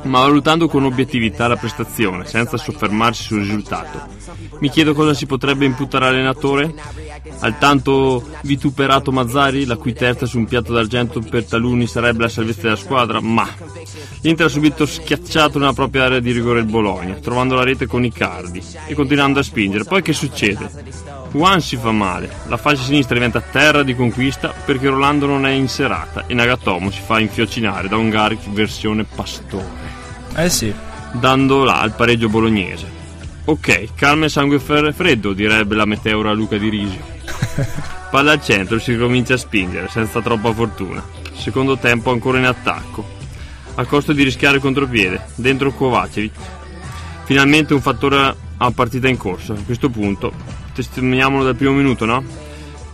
Ma 0.03 0.19
valutando 0.19 0.67
con 0.67 0.83
obiettività 0.83 1.47
la 1.47 1.55
prestazione, 1.55 2.25
senza 2.25 2.57
soffermarsi 2.57 3.23
sul 3.23 3.39
risultato, 3.39 4.01
mi 4.59 4.69
chiedo 4.69 4.93
cosa 4.93 5.13
si 5.13 5.25
potrebbe 5.25 5.65
imputare 5.65 6.07
all'allenatore? 6.07 6.73
Al 7.39 7.57
tanto 7.57 8.23
vituperato 8.43 9.11
Mazzari, 9.11 9.65
la 9.65 9.77
cui 9.77 9.93
terza 9.93 10.25
su 10.25 10.37
un 10.37 10.45
piatto 10.45 10.73
d'argento 10.73 11.21
per 11.21 11.45
taluni 11.45 11.87
sarebbe 11.87 12.23
la 12.23 12.29
salvezza 12.29 12.61
della 12.63 12.75
squadra, 12.75 13.21
ma 13.21 13.47
l'Inter 14.21 14.45
ha 14.45 14.49
subito 14.49 14.85
schiacciato 14.85 15.57
nella 15.57 15.73
propria 15.73 16.05
area 16.05 16.19
di 16.19 16.31
rigore 16.31 16.59
il 16.59 16.65
Bologna, 16.65 17.15
trovando 17.15 17.55
la 17.55 17.63
rete 17.63 17.85
con 17.85 18.03
Icardi 18.03 18.61
e 18.87 18.93
continuando 18.93 19.39
a 19.39 19.43
spingere. 19.43 19.85
Poi 19.85 20.01
che 20.01 20.13
succede? 20.13 20.69
Juan 21.31 21.61
si 21.61 21.77
fa 21.77 21.91
male, 21.91 22.29
la 22.47 22.57
fascia 22.57 22.83
sinistra 22.83 23.15
diventa 23.15 23.41
terra 23.41 23.83
di 23.83 23.95
conquista 23.95 24.53
perché 24.65 24.87
Rolando 24.87 25.25
non 25.25 25.47
è 25.47 25.51
in 25.51 25.67
serata 25.67 26.27
e 26.27 26.33
Nagatomo 26.35 26.91
si 26.91 27.01
fa 27.03 27.19
infiocinare 27.19 27.87
da 27.87 27.97
un 27.97 28.09
Garrick 28.09 28.49
versione 28.49 29.03
pastore 29.03 29.82
Eh 30.35 30.49
sì. 30.49 30.73
dando 31.13 31.63
là 31.63 31.81
al 31.81 31.95
pareggio 31.95 32.29
bolognese. 32.29 33.01
Ok, 33.45 33.93
calma 33.95 34.25
e 34.25 34.29
sangue 34.29 34.59
freddo, 34.59 35.33
direbbe 35.33 35.75
la 35.75 35.85
meteora 35.85 36.31
Luca 36.31 36.57
di 36.57 36.69
Risio. 36.69 37.01
Palla 38.09 38.31
al 38.31 38.41
centro, 38.41 38.79
si 38.79 38.95
comincia 38.97 39.33
a 39.33 39.37
spingere, 39.37 39.87
senza 39.89 40.21
troppa 40.21 40.53
fortuna. 40.53 41.03
Secondo 41.35 41.77
tempo 41.77 42.11
ancora 42.11 42.37
in 42.37 42.45
attacco. 42.45 43.05
A 43.75 43.85
costo 43.85 44.13
di 44.13 44.23
rischiare 44.23 44.57
il 44.57 44.61
contropiede, 44.61 45.25
dentro 45.35 45.71
Kovacevic. 45.71 46.35
Finalmente 47.25 47.73
un 47.73 47.81
fattore 47.81 48.35
a 48.57 48.71
partita 48.71 49.07
in 49.07 49.17
corsa. 49.17 49.53
A 49.53 49.63
questo 49.65 49.89
punto 49.89 50.31
testimoniamolo 50.73 51.43
dal 51.43 51.55
primo 51.55 51.73
minuto, 51.73 52.05
no? 52.05 52.23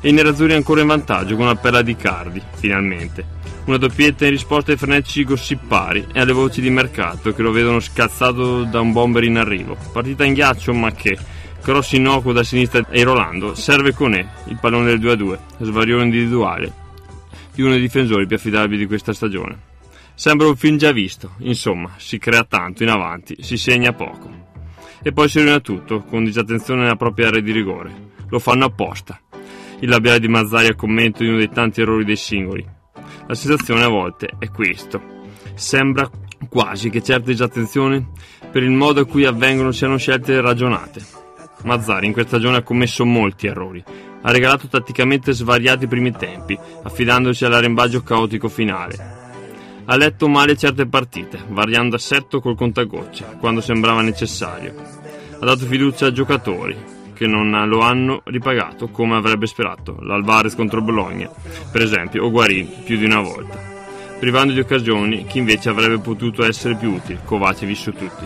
E 0.02 0.10
i 0.10 0.12
nerazzurri 0.12 0.54
ancora 0.54 0.82
in 0.82 0.88
vantaggio 0.88 1.36
con 1.36 1.46
una 1.46 1.56
perla 1.56 1.82
di 1.82 1.96
Cardi, 1.96 2.42
finalmente. 2.56 3.38
Una 3.70 3.78
doppietta 3.78 4.26
in 4.26 4.32
risposta 4.32 4.72
ai 4.72 4.78
frenetici 4.78 5.24
gossipari 5.24 6.04
e 6.12 6.22
alle 6.22 6.32
voci 6.32 6.60
di 6.60 6.72
mercato 6.72 7.36
che 7.36 7.44
lo 7.44 7.52
vedono 7.52 7.80
scazzato 7.80 8.64
da 8.64 8.82
un 8.82 8.92
bomber 8.92 9.24
in 9.24 9.38
arrivo. 9.38 9.78
Partita 9.94 10.26
in 10.26 10.34
ghiaccio, 10.34 10.74
ma 10.74 10.92
che 10.92 11.16
cross 11.62 11.92
innocuo 11.92 12.34
da 12.34 12.42
sinistra 12.44 12.84
e 12.90 13.04
Rolando 13.04 13.54
serve 13.54 13.94
con 13.94 14.16
E, 14.16 14.28
il 14.46 14.58
pallone 14.60 14.98
del 14.98 15.00
2-2, 15.00 15.38
svarione 15.60 16.06
individuale 16.06 16.74
di 17.54 17.62
uno 17.62 17.74
dei 17.74 17.82
difensori 17.82 18.26
più 18.26 18.38
affidabili 18.38 18.80
di 18.80 18.88
questa 18.88 19.14
stagione. 19.14 19.60
Sembra 20.16 20.48
un 20.48 20.56
film 20.56 20.78
già 20.78 20.92
visto, 20.92 21.34
insomma, 21.42 21.92
si 21.98 22.18
crea 22.18 22.46
tanto 22.46 22.82
in 22.82 22.90
avanti, 22.90 23.36
si 23.42 23.56
segna 23.56 23.94
poco. 23.94 24.32
E 25.04 25.12
poi 25.12 25.30
si 25.30 25.38
rovina 25.38 25.60
tutto, 25.60 26.02
con 26.02 26.24
disattenzione 26.24 26.82
nella 26.82 26.96
propria 26.96 27.28
area 27.28 27.42
di 27.42 27.52
rigore. 27.52 27.94
Lo 28.30 28.40
fanno 28.40 28.66
apposta. 28.66 29.22
Il 29.82 29.90
labiale 29.90 30.20
di 30.20 30.28
Mazzari 30.28 30.70
a 30.70 30.76
commento 30.76 31.22
di 31.22 31.30
uno 31.30 31.38
dei 31.38 31.52
tanti 31.52 31.82
errori 31.82 32.04
dei 32.04 32.16
singoli. 32.16 32.78
La 33.30 33.36
sensazione 33.36 33.84
a 33.84 33.90
volte 33.90 34.32
è 34.40 34.50
questo. 34.50 35.00
Sembra 35.54 36.10
quasi 36.50 36.90
che 36.90 37.04
certe 37.04 37.30
disattenzioni 37.30 38.04
per 38.50 38.64
il 38.64 38.72
modo 38.72 39.02
in 39.02 39.06
cui 39.06 39.24
avvengono 39.24 39.72
siano 39.72 39.98
scelte 39.98 40.42
ragionate. 40.42 41.00
Mazzari 41.62 42.08
in 42.08 42.12
questa 42.14 42.38
stagione 42.38 42.58
ha 42.58 42.64
commesso 42.64 43.06
molti 43.06 43.46
errori. 43.46 43.84
Ha 44.24 44.32
regalato 44.32 44.68
tatticamente 44.68 45.32
svariati 45.32 45.86
primi 45.86 46.12
tempi, 46.12 46.58
affidandosi 46.82 47.46
all'arrembaggio 47.46 48.02
caotico 48.02 48.50
finale. 48.50 49.18
Ha 49.86 49.96
letto 49.96 50.28
male 50.28 50.58
certe 50.58 50.88
partite, 50.88 51.40
variando 51.50 51.98
assetto 51.98 52.42
col 52.42 52.56
contagocce, 52.56 53.38
quando 53.40 53.62
sembrava 53.62 54.02
necessario. 54.02 54.74
Ha 55.40 55.46
dato 55.46 55.68
fiducia 55.68 56.08
a 56.08 56.12
giocatori, 56.12 56.76
che 57.20 57.28
non 57.28 57.68
lo 57.68 57.82
hanno 57.82 58.22
ripagato 58.24 58.88
come 58.88 59.18
avrebbe 59.18 59.46
sperato, 59.46 59.98
l'Alvarez 60.00 60.56
contro 60.56 60.82
Bologna, 60.82 61.30
per 61.70 61.82
esempio, 61.82 62.24
o 62.24 62.32
Guarin 62.32 62.84
più 62.86 62.98
di 62.98 63.04
una 63.04 63.20
volta, 63.20 63.60
privando 64.18 64.54
di 64.54 64.62
occasioni 64.62 65.26
chi 65.26 65.40
invece 65.40 65.68
avrebbe 65.68 66.00
potuto 66.00 66.46
essere 66.46 66.78
più 66.78 66.94
utile, 66.94 67.20
Kovacevic 67.26 67.76
su 67.76 67.92
tutti. 67.92 68.26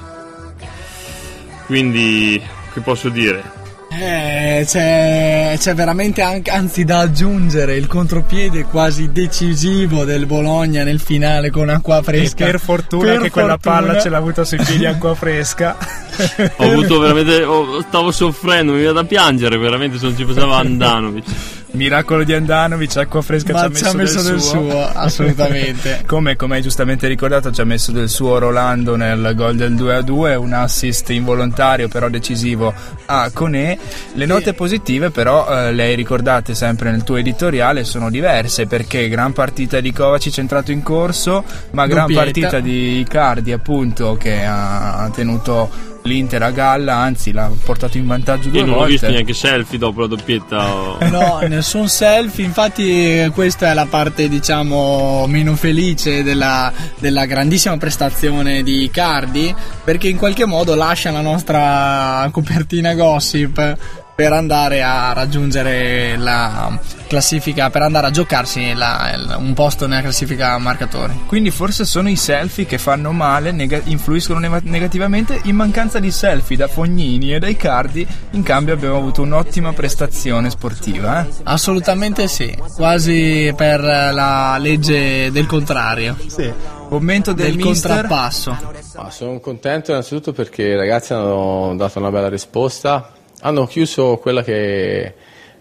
Quindi, 1.65 2.39
che 2.71 2.81
posso 2.81 3.09
dire? 3.09 3.62
Eh, 3.99 4.63
c'è, 4.65 5.55
c'è 5.57 5.73
veramente 5.75 6.21
anche, 6.21 6.49
anzi 6.51 6.83
da 6.83 6.99
aggiungere 6.99 7.75
il 7.75 7.87
contropiede 7.87 8.63
quasi 8.63 9.11
decisivo 9.11 10.03
del 10.03 10.25
Bologna 10.25 10.83
nel 10.83 10.99
finale 10.99 11.51
con 11.51 11.69
acqua 11.69 12.01
fresca. 12.01 12.45
E 12.45 12.51
per 12.51 12.59
fortuna 12.59 13.11
Per 13.11 13.21
che 13.21 13.29
quella 13.29 13.57
fortuna. 13.59 13.75
palla 13.87 14.01
ce 14.01 14.09
l'ha 14.09 14.17
avuta 14.17 14.43
sui 14.43 14.57
piedi 14.57 14.85
acqua 14.85 15.13
fresca. 15.15 15.77
Ho 16.57 16.63
avuto 16.63 16.99
veramente. 16.99 17.43
oh, 17.43 17.81
stavo 17.81 18.11
soffrendo, 18.11 18.71
mi 18.73 18.79
viene 18.79 18.93
da 18.93 19.03
piangere 19.03 19.57
veramente 19.57 19.97
se 19.97 20.05
non 20.05 20.17
ci 20.17 20.25
pensava 20.25 20.57
Andanovic. 20.63 21.25
Miracolo 21.73 22.23
di 22.23 22.33
Andanovic, 22.33 22.97
acqua 22.97 23.23
fresca 23.23 23.51
Ma 23.53 23.59
ci 23.71 23.83
ha 23.83 23.93
messo, 23.93 24.21
del, 24.21 24.39
suo. 24.39 24.87
assolutamente. 24.93 26.03
Come, 26.05 26.35
come 26.35 26.57
hai 26.57 26.61
giustamente 26.61 27.07
ricordato, 27.07 27.51
ci 27.51 27.61
ha 27.61 27.63
messo 27.63 27.91
del 27.91 28.09
suo 28.09 28.37
Rolando 28.37 28.95
nel 28.95 29.33
gol 29.35 29.55
del 29.55 29.73
2-2, 29.73 30.35
un 30.35 30.53
assist 30.53 31.09
involontario 31.09 31.87
però 31.87 32.09
decisivo 32.09 32.71
a 33.05 33.29
Conè. 33.33 33.77
Le 34.13 34.25
note 34.25 34.53
positive 34.53 35.09
però 35.09 35.47
eh, 35.47 35.71
le 35.71 35.83
hai 35.83 35.95
ricordate 35.95 36.53
sempre 36.53 36.91
nel 36.91 37.03
tuo 37.03 37.15
editoriale, 37.15 37.83
sono 37.83 38.11
diverse 38.11 38.67
perché 38.67 39.09
gran 39.09 39.33
partita 39.33 39.79
di 39.79 39.91
Kovacic 39.91 40.37
entrato 40.37 40.71
in 40.71 40.83
corso, 40.83 41.43
ma 41.71 41.87
gran 41.87 42.01
Doppietta. 42.01 42.23
partita 42.23 42.59
di 42.59 42.99
Icardi 42.99 43.51
appunto 43.51 44.15
che 44.15 44.43
ha 44.45 45.09
tenuto 45.13 45.91
l'Inter 46.03 46.41
a 46.43 46.51
galla, 46.51 46.95
anzi 46.95 47.31
l'ha 47.31 47.49
portato 47.63 47.97
in 47.97 48.05
vantaggio 48.07 48.49
due 48.49 48.59
Io 48.59 48.65
non 48.65 48.73
ho 48.73 48.77
volte. 48.79 48.91
visto 48.91 49.09
neanche 49.09 49.33
selfie 49.33 49.77
dopo 49.77 50.01
la 50.01 50.07
doppietta. 50.07 50.73
oh. 50.73 50.97
No, 51.09 51.39
nessun 51.47 51.87
selfie, 51.87 52.43
infatti 52.45 53.31
questa 53.33 53.71
è 53.71 53.73
la 53.73 53.85
parte 53.85 54.27
diciamo 54.27 55.25
meno 55.27 55.55
felice 55.55 56.23
della, 56.23 56.71
della 56.99 57.25
grandissima 57.25 57.77
prestazione 57.77 58.63
di 58.63 58.89
Cardi 58.91 59.53
perché 59.83 60.07
in 60.07 60.17
qualche 60.17 60.45
modo 60.45 60.75
lascia 60.75 61.11
la 61.11 61.21
nostra 61.21 62.27
copertina 62.31 62.93
gossip 62.93 63.77
per 64.15 64.31
andare 64.31 64.83
a 64.83 65.11
raggiungere 65.13 66.15
la 66.17 66.77
classifica, 67.07 67.69
per 67.71 67.81
andare 67.81 68.07
a 68.07 68.11
giocarsi 68.11 68.73
la- 68.73 69.35
un 69.37 69.53
posto 69.53 69.87
nella 69.87 70.01
classifica 70.01 70.55
marcatori. 70.59 71.23
Quindi 71.25 71.49
forse 71.51 71.83
sono 71.85 72.09
i 72.09 72.15
selfie 72.15 72.65
che 72.65 72.77
fanno 72.77 73.11
male, 73.11 73.51
nega- 73.51 73.81
influiscono 73.85 74.39
neva- 74.39 74.59
negativamente. 74.63 75.39
In 75.45 75.55
mancanza 75.55 75.99
di 75.99 76.11
selfie 76.11 76.57
da 76.57 76.67
Fognini 76.67 77.33
e 77.33 77.39
dai 77.39 77.55
Cardi, 77.55 78.05
in 78.31 78.43
cambio 78.43 78.73
abbiamo 78.75 78.97
avuto 78.97 79.21
un'ottima 79.23 79.73
prestazione 79.73 80.49
sportiva. 80.49 81.23
eh. 81.23 81.29
Assolutamente 81.43 82.27
sì, 82.27 82.55
quasi 82.75 83.51
per 83.55 83.81
la 83.81 84.57
legge 84.59 85.31
del 85.31 85.45
contrario, 85.47 86.15
Commento 86.89 87.33
del, 87.33 87.55
del 87.55 87.63
contrappasso. 87.63 88.55
Ma 88.95 89.09
sono 89.09 89.39
contento 89.39 89.89
innanzitutto 89.91 90.33
perché 90.33 90.61
i 90.63 90.75
ragazzi 90.75 91.13
hanno 91.13 91.73
dato 91.75 91.97
una 91.97 92.11
bella 92.11 92.29
risposta, 92.29 93.09
hanno 93.45 93.65
chiuso 93.65 94.17
quella 94.17 94.41
che, 94.41 95.13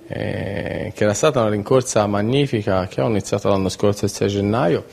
eh, 0.07 0.93
che 0.95 1.05
era 1.05 1.15
stata 1.15 1.41
una 1.41 1.51
rincorsa 1.51 2.07
magnifica 2.07 2.87
che 2.87 3.01
ho 3.01 3.09
iniziato 3.09 3.49
l'anno 3.49 3.69
scorso 3.69 4.05
il 4.05 4.11
6 4.11 4.29
gennaio 4.29 4.85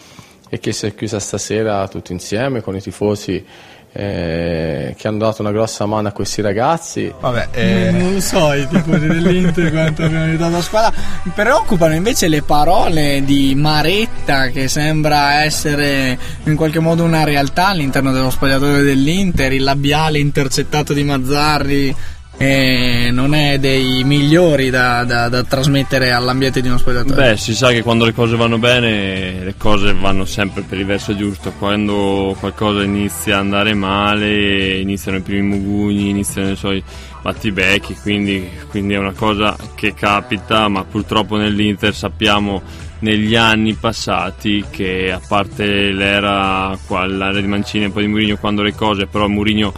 e 0.50 0.60
che 0.60 0.72
si 0.72 0.88
è 0.88 0.96
chiusa 0.96 1.19
stasera 1.19 1.88
tutti 1.88 2.12
insieme 2.12 2.62
con 2.62 2.75
i 2.75 2.81
tifosi 2.81 3.46
eh, 3.91 4.96
che 4.98 5.08
hanno 5.08 5.17
dato 5.17 5.41
una 5.41 5.51
grossa 5.51 5.86
mano 5.86 6.08
a 6.08 6.12
questi 6.12 6.41
ragazzi. 6.41 7.13
Vabbè, 7.19 7.50
eh, 7.51 7.91
Non 7.91 8.13
lo 8.13 8.22
so 8.22 8.53
i 8.53 8.67
tifosi 8.67 9.05
dell'Inter 9.05 9.69
quanto 9.72 10.03
abbiamo 10.03 10.24
aiutato 10.25 10.51
la 10.51 10.62
squadra. 10.62 11.00
Mi 11.24 11.31
preoccupano 11.34 11.93
invece 11.93 12.27
le 12.27 12.41
parole 12.41 13.22
di 13.24 13.53
Maretta 13.55 14.48
che 14.48 14.67
sembra 14.67 15.43
essere 15.43 16.17
in 16.43 16.55
qualche 16.55 16.79
modo 16.79 17.03
una 17.03 17.24
realtà 17.24 17.67
all'interno 17.67 18.12
dello 18.12 18.31
spogliatoio 18.31 18.81
dell'Inter, 18.81 19.53
il 19.53 19.63
labiale 19.63 20.17
intercettato 20.17 20.93
di 20.93 21.03
Mazzarri 21.03 21.96
eh, 22.41 23.10
non 23.12 23.34
è 23.34 23.60
dei 23.60 24.01
migliori 24.05 24.69
da, 24.69 25.03
da- 25.03 25.27
da 25.27 25.43
trasmettere 25.43 26.13
all'ambiente 26.13 26.62
di 26.62 26.69
uno 26.69 26.77
spogliatoio. 26.77 27.15
Beh, 27.15 27.36
si 27.36 27.53
sa 27.53 27.69
che 27.72 27.84
quando 27.84 28.05
le 28.05 28.13
cose 28.13 28.38
vanno 28.38 28.58
bene, 28.58 29.43
le 29.43 29.55
cose 29.58 29.93
vanno 29.93 30.24
sempre 30.24 30.62
per 30.62 30.79
il 30.79 30.86
verso 30.86 31.13
giusto. 31.17 31.51
Quando 31.51 32.34
qualcosa 32.39 32.81
inizia 32.81 33.36
ad 33.36 33.41
andare 33.41 33.74
male, 33.74 34.77
iniziano 34.77 35.17
i 35.17 35.22
primi 35.22 35.41
mugugni, 35.48 36.10
iniziano 36.10 36.51
i 36.51 36.55
suoi 36.55 36.81
battibecchi, 37.22 37.98
quindi, 38.01 38.50
quindi 38.69 38.93
è 38.93 38.98
una 38.98 39.12
cosa 39.12 39.58
che 39.75 39.93
capita, 39.93 40.69
ma 40.69 40.86
purtroppo 40.86 41.36
nell'Inter 41.36 41.93
sappiamo 41.93 42.62
negli 43.00 43.36
anni 43.36 43.74
passati 43.74 44.63
che 44.69 45.12
a 45.12 45.19
parte 45.25 45.91
l'era, 45.91 46.77
l'era 46.88 47.41
di 47.41 47.48
Mancini 47.48 47.86
e 47.86 47.89
poi 47.89 48.03
di 48.03 48.10
Mourinho, 48.10 48.38
quando 48.38 48.62
le 48.62 48.74
cose 48.74 49.08
però 49.08 49.27
Mourinho 49.27 49.74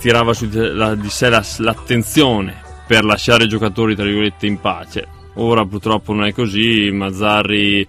tirava 0.00 0.32
su 0.32 0.48
di 0.48 1.08
sé 1.08 1.28
la- 1.28 1.44
l'attenzione 1.58 2.62
per 2.86 3.04
lasciare 3.04 3.44
i 3.44 3.48
giocatori 3.48 3.94
tra 3.94 4.04
virgolette 4.04 4.46
in 4.46 4.60
pace. 4.60 5.06
Ora 5.34 5.64
purtroppo 5.64 6.12
non 6.12 6.24
è 6.24 6.32
così, 6.32 6.90
Mazzarri 6.90 7.86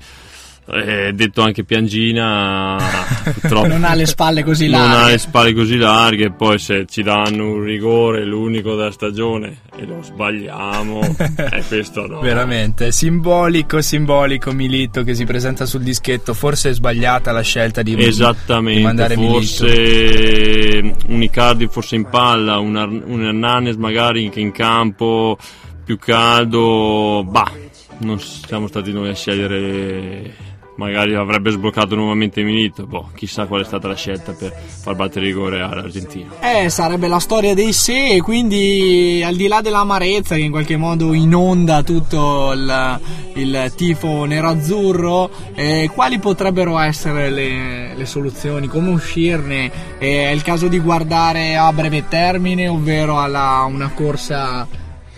eh, 0.72 1.12
detto 1.14 1.42
anche 1.42 1.64
Piangina 1.64 2.78
purtroppo 3.24 3.68
Non 3.68 3.84
ha 3.84 3.94
le 3.96 4.06
spalle 4.06 4.44
così 4.44 4.68
non 4.70 4.82
larghe. 4.82 5.04
ha 5.04 5.08
le 5.08 5.18
spalle 5.18 5.54
così 5.54 5.78
larghe 5.78 6.32
poi 6.32 6.60
se 6.60 6.86
ci 6.88 7.02
danno 7.04 7.54
un 7.54 7.64
rigore 7.64 8.24
l'unico 8.26 8.76
della 8.76 8.92
stagione 8.92 9.62
e 9.78 9.86
lo 9.86 10.02
sbagliamo 10.02 11.16
e 11.52 11.64
questo 11.68 12.06
no 12.08 12.20
veramente 12.20 12.92
simbolico, 12.92 13.82
simbolico 13.82 14.52
Milito 14.52 15.04
che 15.04 15.16
si 15.16 15.26
presenta 15.26 15.66
sul 15.66 15.82
dischetto. 15.82 16.34
Forse 16.34 16.70
è 16.70 16.74
sbagliata 16.74 17.32
la 17.32 17.42
scelta 17.42 17.82
di, 17.82 17.96
di 17.96 18.04
Esattamente, 18.06 18.82
mandare 18.82 19.16
Milito. 19.18 19.34
forse 19.40 20.94
un 21.08 21.22
Icardi 21.24 21.68
forse 21.68 21.96
in 21.96 22.06
palla, 22.10 22.58
un, 22.60 22.76
Ar- 22.76 22.90
un 23.06 23.24
Hernanes 23.24 23.76
magari 23.76 24.30
che 24.30 24.40
in 24.40 24.52
campo 24.52 25.38
più 25.84 25.98
caldo, 25.98 27.24
bah, 27.28 27.52
non 28.00 28.20
siamo 28.20 28.68
stati 28.68 28.92
noi 28.92 29.10
a 29.10 29.16
scegliere, 29.16 30.34
magari 30.80 31.14
avrebbe 31.14 31.52
sbloccato 31.52 31.94
nuovamente 31.96 32.42
Milito, 32.42 32.88
boh, 32.88 33.10
chissà 33.14 33.48
qual 33.48 33.62
è 33.62 33.66
stata 33.66 33.90
la 33.90 33.96
scelta 33.96 34.32
per 34.32 34.56
far 34.56 34.96
battere 34.96 35.26
rigore 35.26 35.60
all'Argentino. 35.60 36.36
Eh, 36.40 36.70
sarebbe 36.70 37.10
la 37.10 37.20
storia 37.20 37.54
dei 37.54 37.74
e 37.88 38.22
quindi 38.22 39.22
al 39.24 39.36
di 39.36 39.48
là 39.48 39.60
dell'amarezza 39.60 40.36
che 40.36 40.42
in 40.42 40.52
qualche 40.52 40.78
modo 40.78 41.12
inonda 41.12 41.84
tutto 41.84 42.54
il, 42.54 43.00
il 43.34 43.74
tifo 43.76 44.24
nero-azzurro, 44.24 45.30
eh, 45.54 45.90
quali 45.94 46.18
potrebbero 46.18 46.80
essere 46.80 47.30
le, 47.30 47.96
le 47.96 48.06
soluzioni? 48.06 48.68
Come 48.68 48.90
uscirne? 48.90 49.70
Eh, 49.98 50.30
è 50.30 50.32
il 50.32 50.42
caso 50.44 50.70
di 50.70 50.80
guardare 50.80 51.58
a 51.58 51.74
breve 51.74 52.08
termine, 52.08 52.70
ovvero 52.70 53.20
alla 53.20 53.66
una 53.68 53.92
corsa 53.94 54.66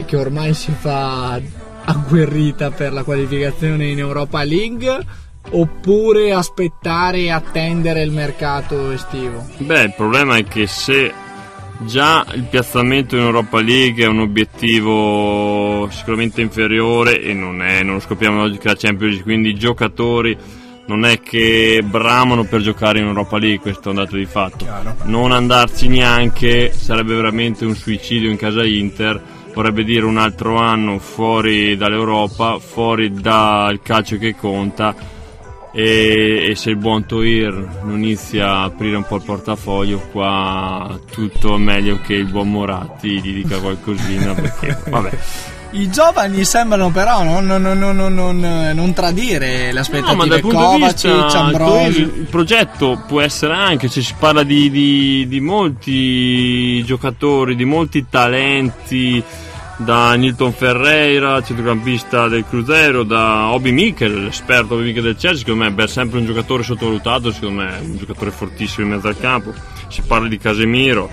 che 0.03 0.15
ormai 0.15 0.55
si 0.55 0.71
fa 0.75 1.39
agguerrita 1.83 2.71
per 2.71 2.93
la 2.93 3.03
qualificazione 3.03 3.87
in 3.87 3.99
Europa 3.99 4.43
League? 4.43 5.19
Oppure 5.49 6.31
aspettare 6.31 7.19
e 7.19 7.31
attendere 7.31 8.03
il 8.03 8.11
mercato 8.11 8.91
estivo? 8.91 9.45
Beh, 9.57 9.83
il 9.83 9.93
problema 9.95 10.37
è 10.37 10.45
che 10.45 10.67
se 10.67 11.11
già 11.79 12.25
il 12.33 12.43
piazzamento 12.43 13.15
in 13.15 13.23
Europa 13.23 13.59
League 13.59 14.03
è 14.03 14.07
un 14.07 14.19
obiettivo 14.19 15.89
sicuramente 15.89 16.41
inferiore 16.41 17.21
e 17.21 17.33
non, 17.33 17.61
è, 17.61 17.83
non 17.83 17.95
lo 17.95 17.99
scopriamo 17.99 18.41
oggi 18.41 18.57
che 18.57 18.67
la 18.67 18.75
Champions 18.75 19.13
League, 19.13 19.23
quindi 19.23 19.49
i 19.49 19.55
giocatori 19.55 20.37
non 20.85 21.05
è 21.05 21.19
che 21.21 21.81
bramano 21.83 22.43
per 22.43 22.61
giocare 22.61 22.99
in 22.99 23.05
Europa 23.05 23.37
League, 23.37 23.59
questo 23.59 23.89
è 23.89 23.91
un 23.91 23.97
dato 23.97 24.15
di 24.15 24.25
fatto. 24.25 24.57
Chiaro. 24.57 24.95
Non 25.03 25.31
andarci 25.31 25.87
neanche 25.87 26.71
sarebbe 26.73 27.15
veramente 27.15 27.65
un 27.65 27.75
suicidio 27.75 28.29
in 28.29 28.37
casa 28.37 28.63
Inter, 28.65 29.21
vorrebbe 29.53 29.83
dire 29.83 30.05
un 30.05 30.17
altro 30.17 30.57
anno 30.57 30.99
fuori 30.99 31.75
dall'Europa, 31.77 32.59
fuori 32.59 33.11
dal 33.11 33.81
calcio 33.81 34.17
che 34.17 34.35
conta 34.35 35.19
e, 35.73 36.47
e 36.49 36.55
se 36.55 36.69
il 36.71 36.75
buon 36.77 37.05
Toir 37.05 37.79
non 37.83 37.97
inizia 37.97 38.49
a 38.51 38.63
aprire 38.63 38.95
un 38.97 39.05
po' 39.05 39.15
il 39.17 39.23
portafoglio 39.23 39.99
qua 40.11 40.99
tutto 41.11 41.55
è 41.55 41.57
meglio 41.57 41.99
che 42.01 42.13
il 42.13 42.25
buon 42.25 42.49
Moratti 42.51 43.21
gli 43.21 43.33
dica 43.35 43.57
qualcosina 43.59 44.33
perché 44.35 44.77
vabbè 44.89 45.17
I 45.73 45.89
giovani 45.89 46.43
sembrano 46.43 46.89
però 46.91 47.23
non, 47.23 47.45
non- 47.45 47.61
non- 47.61 47.95
non- 47.95 48.13
non- 48.13 48.71
non 48.73 48.93
tradire 48.93 49.71
le 49.71 49.81
No, 50.01 50.15
ma 50.15 50.25
dal 50.25 50.41
punto 50.41 50.57
di 50.57 50.63
Kovacic, 50.63 51.11
vista 51.23 51.39
Ambrosi. 51.39 52.01
il, 52.01 52.13
il 52.17 52.27
progetto 52.29 53.03
può 53.07 53.21
essere 53.21 53.53
anche, 53.53 53.87
cioè 53.87 54.03
si 54.03 54.13
parla 54.19 54.43
di, 54.43 54.69
di- 54.69 55.25
di 55.29 55.39
molti 55.39 56.83
giocatori, 56.83 57.55
di 57.55 57.63
molti 57.63 58.05
talenti, 58.09 59.23
da 59.83 60.13
Nilton 60.13 60.53
Ferreira, 60.53 61.41
centrocampista 61.41 62.27
del 62.27 62.45
Cruzeiro, 62.47 63.03
da 63.03 63.51
Obi 63.51 63.71
Mikel, 63.71 64.25
l'esperto 64.25 64.75
Obi 64.75 64.83
Mikel 64.83 65.03
del 65.03 65.15
Chelsea, 65.15 65.45
secondo 65.45 65.69
me 65.69 65.83
è 65.83 65.87
sempre 65.87 66.19
un 66.19 66.25
giocatore 66.25 66.63
sottovalutato, 66.63 67.31
secondo 67.31 67.61
me 67.61 67.77
è 67.77 67.81
un 67.81 67.97
giocatore 67.97 68.31
fortissimo 68.31 68.85
in 68.85 68.93
mezzo 68.93 69.07
al 69.07 69.17
campo, 69.17 69.53
si 69.87 70.01
parla 70.01 70.27
di 70.27 70.37
Casemiro, 70.37 71.09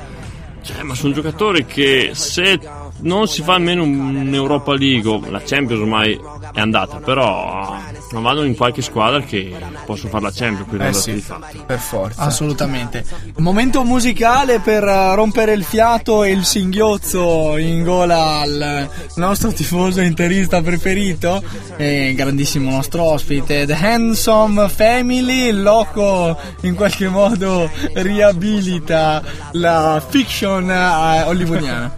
cioè, 0.62 0.82
ma 0.82 0.94
sono 0.94 1.14
giocatori 1.14 1.64
che 1.64 2.10
se 2.12 2.58
non 3.00 3.28
si 3.28 3.42
fa 3.42 3.54
almeno 3.54 3.82
un'Europa 3.84 4.74
League, 4.74 5.30
la 5.30 5.42
Champions 5.44 5.82
ormai 5.82 6.18
è 6.52 6.60
andata, 6.60 6.96
però 6.96 7.76
non 8.12 8.22
vanno 8.22 8.42
in 8.42 8.56
qualche 8.56 8.82
squadra 8.82 9.20
che 9.20 9.54
posso 9.84 10.08
fare 10.08 10.24
la 10.24 10.32
Champions, 10.34 10.68
quindi 10.68 10.86
Eh 10.86 10.92
sì, 10.92 11.12
di 11.14 11.20
fatto. 11.20 11.62
per 11.66 11.78
forza. 11.78 12.22
Assolutamente. 12.22 13.04
Momento 13.36 13.84
musicale 13.84 14.60
per 14.60 14.82
eh, 14.84 15.14
rompere 15.14 15.52
il 15.52 15.64
fiato 15.64 16.24
e 16.24 16.30
il 16.30 16.44
singhiozzo 16.44 17.56
in 17.58 17.84
gola 17.84 18.40
al 18.40 18.88
nostro 19.16 19.52
tifoso 19.52 20.00
interista 20.00 20.60
preferito, 20.62 21.42
e 21.76 22.12
grandissimo 22.16 22.70
nostro 22.70 23.02
ospite, 23.02 23.66
The 23.66 23.74
Handsome 23.74 24.68
Family. 24.68 25.48
Il 25.48 25.62
loco 25.62 26.36
in 26.62 26.74
qualche 26.74 27.08
modo 27.08 27.70
riabilita 27.94 29.22
la 29.52 30.02
fiction 30.06 30.70
eh, 30.70 31.22
hollywoodiana. 31.22 31.97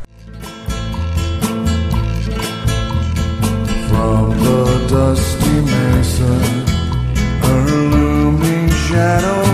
The 4.44 4.86
dusty 4.88 5.56
mesa, 5.70 6.32
her 7.44 7.60
looming 7.92 8.68
shadow 8.70 9.49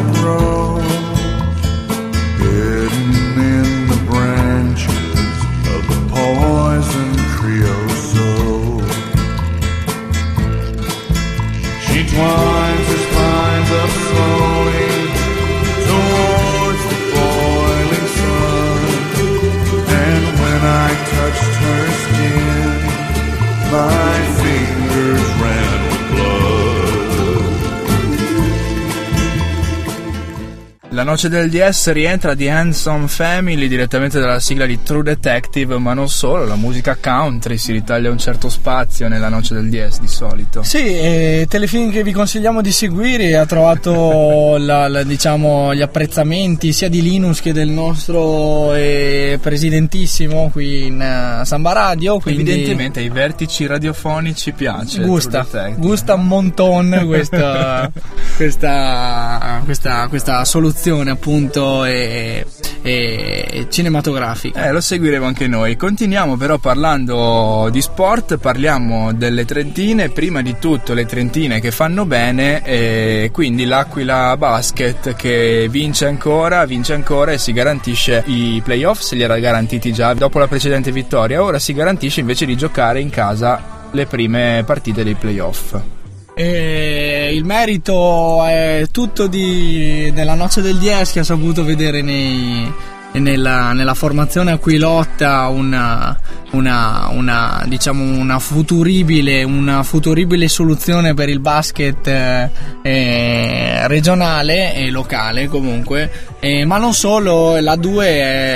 noce 31.16 31.28
del 31.30 31.49
DS 31.49 31.92
rientra 31.92 32.35
di 32.35 32.46
Handsome 32.46 33.08
Family 33.08 33.68
direttamente 33.68 34.20
dalla 34.20 34.38
sigla 34.38 34.66
di 34.66 34.83
True 34.83 35.02
Detective, 35.02 35.79
ma 35.79 35.94
non 35.94 36.11
solo, 36.11 36.44
la 36.44 36.57
musica 36.57 36.94
country 37.00 37.57
si 37.57 37.72
ritaglia 37.72 38.11
un 38.11 38.18
certo 38.18 38.50
spazio 38.50 39.09
nella 39.09 39.31
noce 39.31 39.55
del 39.55 39.70
DS 39.70 39.98
di 40.00 40.09
solito. 40.09 40.62
Sì, 40.62 40.85
e 40.85 41.46
telefilm 41.48 41.90
che 41.90 42.02
vi 42.02 42.12
consigliamo 42.12 42.61
di 42.61 42.70
seguire 42.70 43.35
ha 43.38 43.46
trovato 43.46 44.57
la- 44.61 44.88
la- 44.88 45.05
diciamo, 45.05 45.74
gli 45.74 45.81
apprezzamenti 45.81 46.74
sia 46.74 46.90
di 46.90 47.00
Linus 47.00 47.40
che 47.40 47.55
del 47.55 47.70
nostro 47.70 48.74
eh, 48.74 49.38
presidentissimo 49.40 50.50
qui 50.52 50.88
in 50.88 51.00
eh, 51.00 51.46
Samba 51.46 51.72
Radio. 51.72 52.18
Quindi 52.18 52.42
Evidentemente 52.42 53.00
ai 53.00 53.09
vertici 53.09 53.64
radiofonici 53.64 54.52
piace. 54.52 55.00
gusta, 55.00 55.46
gusta 55.76 56.12
un 56.12 56.26
monton 56.26 57.05
questa, 57.07 57.90
questa, 58.37 59.62
questa, 59.64 60.07
questa 60.09 60.44
soluzione 60.44 61.05
appunto 61.11 61.85
e, 61.85 62.47
e 62.83 63.66
cinematografica. 63.69 64.66
Eh, 64.66 64.73
lo 64.73 64.81
seguiremo 64.81 65.27
anche 65.27 65.47
noi. 65.47 65.77
Continuiamo 65.77 66.37
però 66.37 66.59
parlando 66.59 67.69
di 67.71 67.81
sport, 67.81 68.37
parliamo 68.38 69.12
delle 69.12 69.45
Trentine, 69.45 70.11
prima 70.11 70.42
di 70.42 70.57
tutto 70.59 70.95
le 70.95 71.07
Trentine 71.07 71.61
che 71.61 71.71
fanno 71.71 72.05
bene 72.05 72.62
e 72.64 73.31
quindi 73.33 73.64
l'Aquila 73.64 74.37
Basket 74.37 75.14
che 75.14 75.66
vince 75.71 76.07
ancora, 76.07 76.64
vince 76.64 76.95
ancora 76.95 77.33
e 77.33 77.38
si 77.38 77.53
garantisce 77.53 78.23
i 78.27 78.61
playoff, 78.62 79.01
se 79.01 79.16
li 79.16 79.23
era 79.23 79.38
garantiti 79.38 79.92
già 79.92 80.14
dopo 80.14 80.38
la 80.38 80.49
precedente 80.49 80.92
vittoria, 80.92 81.42
ora 81.42 81.59
si 81.59 81.73
garantisce 81.73 82.21
invece 82.21 82.47
di 82.47 82.57
giocare 82.57 83.01
in 83.01 83.11
casa 83.11 83.88
le 83.90 84.07
prime 84.07 84.62
partite 84.66 85.03
dei 85.05 85.14
playoff. 85.14 85.95
E 86.38 87.31
il 87.33 87.46
merito 87.46 88.44
è 88.44 88.88
tutto 88.90 89.27
di, 89.27 90.12
della 90.12 90.35
noce 90.35 90.61
del 90.61 90.77
10 90.77 91.12
che 91.14 91.20
ha 91.20 91.25
saputo 91.25 91.64
vedere 91.64 92.03
nei, 92.03 92.70
nella, 93.12 93.72
nella 93.72 93.94
formazione 93.94 94.53
aquilotta 94.53 95.49
una, 95.49 96.14
una, 96.51 97.09
una, 97.11 97.64
diciamo 97.66 98.18
una, 98.18 98.38
futuribile, 98.38 99.44
una 99.44 99.83
futuribile 99.83 100.46
soluzione 100.49 101.14
per 101.14 101.31
il 101.31 101.40
basket 101.40 102.07
eh, 102.07 102.51
eh, 102.83 103.88
regionale 103.88 104.75
e 104.75 104.90
locale 104.90 105.49
comunque 105.49 106.11
eh, 106.46 106.64
ma 106.64 106.78
non 106.78 106.94
solo 106.94 107.59
la 107.59 107.74
2 107.74 108.06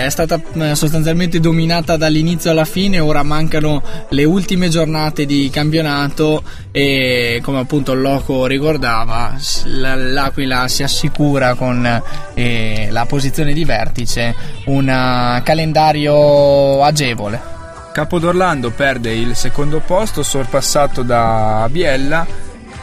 è 0.04 0.06
stata 0.10 0.40
eh, 0.52 0.76
sostanzialmente 0.76 1.40
dominata 1.40 1.96
dall'inizio 1.96 2.52
alla 2.52 2.64
fine 2.64 3.00
ora 3.00 3.24
mancano 3.24 3.82
le 4.10 4.22
ultime 4.22 4.68
giornate 4.68 5.26
di 5.26 5.50
campionato 5.50 6.44
e 6.70 7.40
come 7.42 7.58
appunto 7.58 7.92
il 7.92 8.00
Loco 8.00 8.46
ricordava 8.46 9.36
l'Aquila 9.64 10.68
si 10.68 10.84
assicura 10.84 11.54
con 11.54 12.02
eh, 12.34 12.88
la 12.92 13.06
posizione 13.06 13.52
di 13.52 13.64
vertice 13.64 14.36
un 14.66 14.88
eh, 14.88 15.42
calendario 15.42 16.84
agevole 16.84 17.58
Capodorlando 17.92 18.70
perde 18.70 19.12
il 19.12 19.34
secondo 19.34 19.80
posto, 19.84 20.22
sorpassato 20.22 21.02
da 21.02 21.66
Biella. 21.68 22.24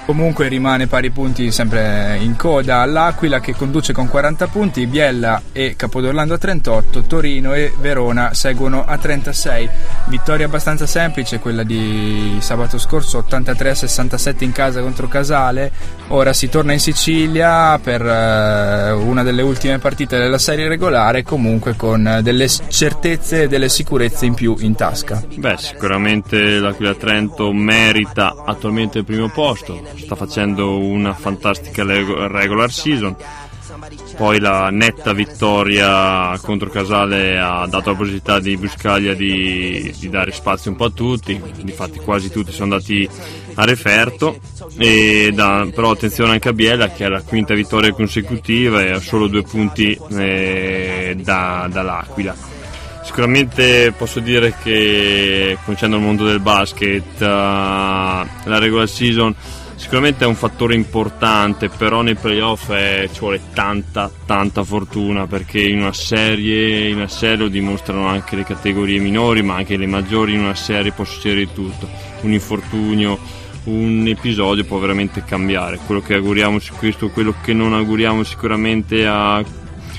Comunque 0.07 0.47
rimane 0.47 0.87
pari 0.87 1.11
punti 1.11 1.51
sempre 1.51 2.17
in 2.21 2.37
coda 2.37 2.77
all'Aquila 2.77 3.41
che 3.41 3.53
conduce 3.53 3.91
con 3.91 4.07
40 4.07 4.47
punti, 4.47 4.87
Biella 4.87 5.41
e 5.51 5.75
Capodorlando 5.75 6.35
a 6.35 6.37
38, 6.37 7.01
Torino 7.01 7.53
e 7.53 7.73
Verona 7.77 8.33
seguono 8.33 8.85
a 8.85 8.97
36. 8.97 9.69
Vittoria 10.05 10.45
abbastanza 10.45 10.85
semplice 10.85 11.39
quella 11.39 11.63
di 11.63 12.37
sabato 12.39 12.79
scorso 12.79 13.17
83 13.17 13.69
a 13.71 13.75
67 13.75 14.45
in 14.45 14.53
casa 14.53 14.79
contro 14.79 15.09
Casale. 15.09 15.73
Ora 16.07 16.31
si 16.31 16.47
torna 16.47 16.71
in 16.71 16.79
Sicilia 16.79 17.77
per 17.77 18.01
eh, 18.01 18.91
una 18.91 19.23
delle 19.23 19.41
ultime 19.41 19.77
partite 19.77 20.17
della 20.17 20.37
serie 20.37 20.69
regolare, 20.69 21.23
comunque 21.23 21.75
con 21.75 22.07
eh, 22.07 22.21
delle 22.21 22.47
certezze 22.47 23.43
e 23.43 23.47
delle 23.49 23.67
sicurezze 23.67 24.25
in 24.25 24.35
più 24.35 24.55
in 24.59 24.73
tasca. 24.73 25.21
Beh, 25.35 25.57
sicuramente 25.57 26.59
l'Aquila 26.59 26.95
Trento 26.95 27.51
merita 27.51 28.33
attualmente 28.45 28.99
il 28.99 29.03
primo 29.03 29.27
posto, 29.27 29.95
sta 29.97 30.15
facendo 30.15 30.77
una 30.77 31.13
fantastica 31.13 31.83
regular 31.83 32.71
season. 32.71 33.15
Poi 34.15 34.39
la 34.39 34.69
netta 34.69 35.13
vittoria 35.13 36.37
contro 36.41 36.69
Casale 36.69 37.37
ha 37.37 37.67
dato 37.67 37.91
la 37.91 37.95
possibilità 37.95 38.39
di 38.39 38.57
Buscaglia 38.57 39.13
di, 39.13 39.93
di 39.99 40.09
dare 40.09 40.31
spazio 40.31 40.71
un 40.71 40.77
po' 40.77 40.85
a 40.85 40.89
tutti, 40.89 41.39
infatti 41.57 41.99
quasi 41.99 42.31
tutti 42.31 42.51
sono 42.51 42.73
andati 42.73 43.07
a 43.53 43.65
referto, 43.65 44.39
da- 45.33 45.67
però 45.73 45.91
attenzione 45.91 46.31
anche 46.31 46.49
a 46.49 46.53
Biella 46.53 46.89
che 46.89 47.05
è 47.05 47.07
la 47.07 47.21
quinta 47.21 47.53
vittoria 47.53 47.93
consecutiva 47.93 48.81
e 48.81 48.91
ha 48.91 48.99
solo 48.99 49.27
due 49.27 49.43
punti 49.43 49.97
eh, 50.11 51.15
da- 51.21 51.67
dall'Aquila. 51.71 52.35
Sicuramente 53.03 53.93
posso 53.95 54.19
dire 54.19 54.55
che 54.61 55.57
conoscendo 55.63 55.97
il 55.97 56.01
mondo 56.01 56.25
del 56.25 56.39
basket, 56.39 57.21
eh, 57.21 57.25
la 57.25 58.57
regular 58.59 58.89
season 58.89 59.33
sicuramente 59.77 60.25
è 60.25 60.27
un 60.27 60.35
fattore 60.35 60.75
importante, 60.75 61.69
però 61.69 62.01
nei 62.01 62.15
playoff 62.15 62.71
è, 62.71 63.07
ci 63.11 63.19
vuole 63.19 63.39
tanta, 63.53 64.11
tanta 64.25 64.63
fortuna 64.63 65.27
perché 65.27 65.61
in 65.61 65.79
una 65.79 65.93
serie, 65.93 66.89
in 66.89 66.97
una 66.97 67.07
serie 67.07 67.37
lo 67.37 67.47
dimostrano 67.47 68.07
anche 68.07 68.35
le 68.35 68.43
categorie 68.43 68.99
minori, 68.99 69.41
ma 69.43 69.55
anche 69.55 69.77
le 69.77 69.87
maggiori, 69.87 70.33
in 70.33 70.41
una 70.41 70.55
serie 70.55 70.91
può 70.91 71.05
succedere 71.05 71.45
di 71.45 71.53
tutto. 71.53 71.87
Un 72.21 72.33
infortunio, 72.33 73.17
un 73.65 74.05
episodio 74.07 74.65
può 74.65 74.79
veramente 74.79 75.23
cambiare. 75.23 75.79
Quello 75.85 76.01
che 76.01 76.15
auguriamo 76.15 76.59
su 76.59 76.73
questo, 76.73 77.09
quello 77.09 77.35
che 77.41 77.53
non 77.53 77.73
auguriamo 77.73 78.23
sicuramente 78.23 79.05
a 79.05 79.43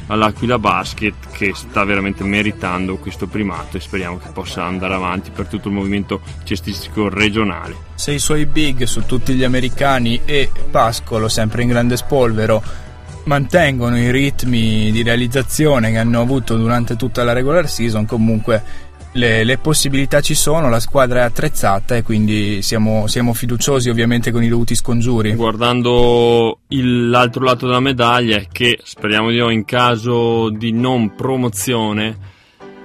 all'Aquila 0.08 0.58
Basket 0.58 1.14
che 1.32 1.52
sta 1.54 1.84
veramente 1.84 2.24
meritando 2.24 2.96
questo 2.96 3.26
primato 3.26 3.76
e 3.76 3.80
speriamo 3.80 4.18
che 4.18 4.28
possa 4.32 4.64
andare 4.64 4.94
avanti 4.94 5.30
per 5.30 5.46
tutto 5.46 5.68
il 5.68 5.74
movimento 5.74 6.20
cestistico 6.44 7.08
regionale. 7.08 7.76
Se 7.94 8.12
i 8.12 8.18
suoi 8.18 8.46
big 8.46 8.84
su 8.84 9.06
tutti 9.06 9.34
gli 9.34 9.44
americani 9.44 10.20
e 10.24 10.50
Pascolo 10.70 11.28
sempre 11.28 11.62
in 11.62 11.68
grande 11.68 11.96
spolvero 11.96 12.86
mantengono 13.24 13.98
i 13.98 14.10
ritmi 14.10 14.90
di 14.90 15.02
realizzazione 15.02 15.90
che 15.90 15.98
hanno 15.98 16.20
avuto 16.20 16.56
durante 16.56 16.96
tutta 16.96 17.22
la 17.24 17.32
regular 17.32 17.68
season 17.68 18.06
comunque 18.06 18.86
le, 19.18 19.44
le, 19.44 19.58
possibilità 19.58 20.20
ci 20.20 20.34
sono, 20.34 20.70
la 20.70 20.80
squadra 20.80 21.20
è 21.20 21.22
attrezzata 21.24 21.96
e 21.96 22.02
quindi 22.02 22.62
siamo, 22.62 23.06
siamo 23.08 23.34
fiduciosi 23.34 23.90
ovviamente 23.90 24.30
con 24.30 24.42
i 24.42 24.48
dovuti 24.48 24.74
scongiuri. 24.74 25.34
Guardando 25.34 26.60
il, 26.68 27.10
l'altro 27.10 27.44
lato 27.44 27.66
della 27.66 27.80
medaglia 27.80 28.36
è 28.36 28.46
che 28.50 28.78
speriamo 28.82 29.30
di 29.30 29.38
no 29.38 29.50
in 29.50 29.64
caso 29.64 30.48
di 30.50 30.72
non 30.72 31.14
promozione 31.14 32.36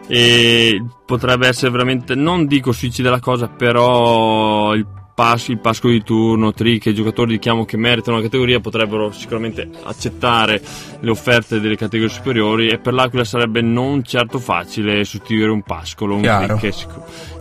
e 0.08 0.84
potrebbe 1.06 1.48
essere 1.48 1.72
veramente, 1.72 2.15
non 2.15 2.48
dico 2.48 2.72
suicida 2.72 3.10
la 3.10 3.19
cosa, 3.19 3.48
però 3.48 4.74
il 4.74 4.86
Pasco, 5.13 5.52
il 5.52 5.60
Pasco 5.60 5.89
di 5.89 6.02
turno, 6.04 6.54
Trick 6.54 6.88
e 6.88 6.93
giocatori 6.93 7.34
di 7.34 7.39
chiamo 7.39 7.65
che 7.65 7.78
meritano 7.78 8.17
la 8.17 8.23
categoria 8.23 8.60
potrebbero 8.60 9.12
sicuramente 9.12 9.69
accettare 9.84 10.62
le 10.99 11.10
offerte 11.10 11.60
delle 11.60 11.76
categorie 11.76 12.13
superiori 12.13 12.69
e 12.69 12.80
per 12.80 12.93
l'Aquila 12.93 13.23
sarebbe 13.23 13.62
non 13.62 14.04
certo 14.04 14.39
facile 14.39 15.04
sostituire 15.04 15.52
un 15.52 15.62
Pascolo, 15.62 16.15
un 16.15 16.21
Chiaro. 16.21 16.58
Trick 16.58 16.88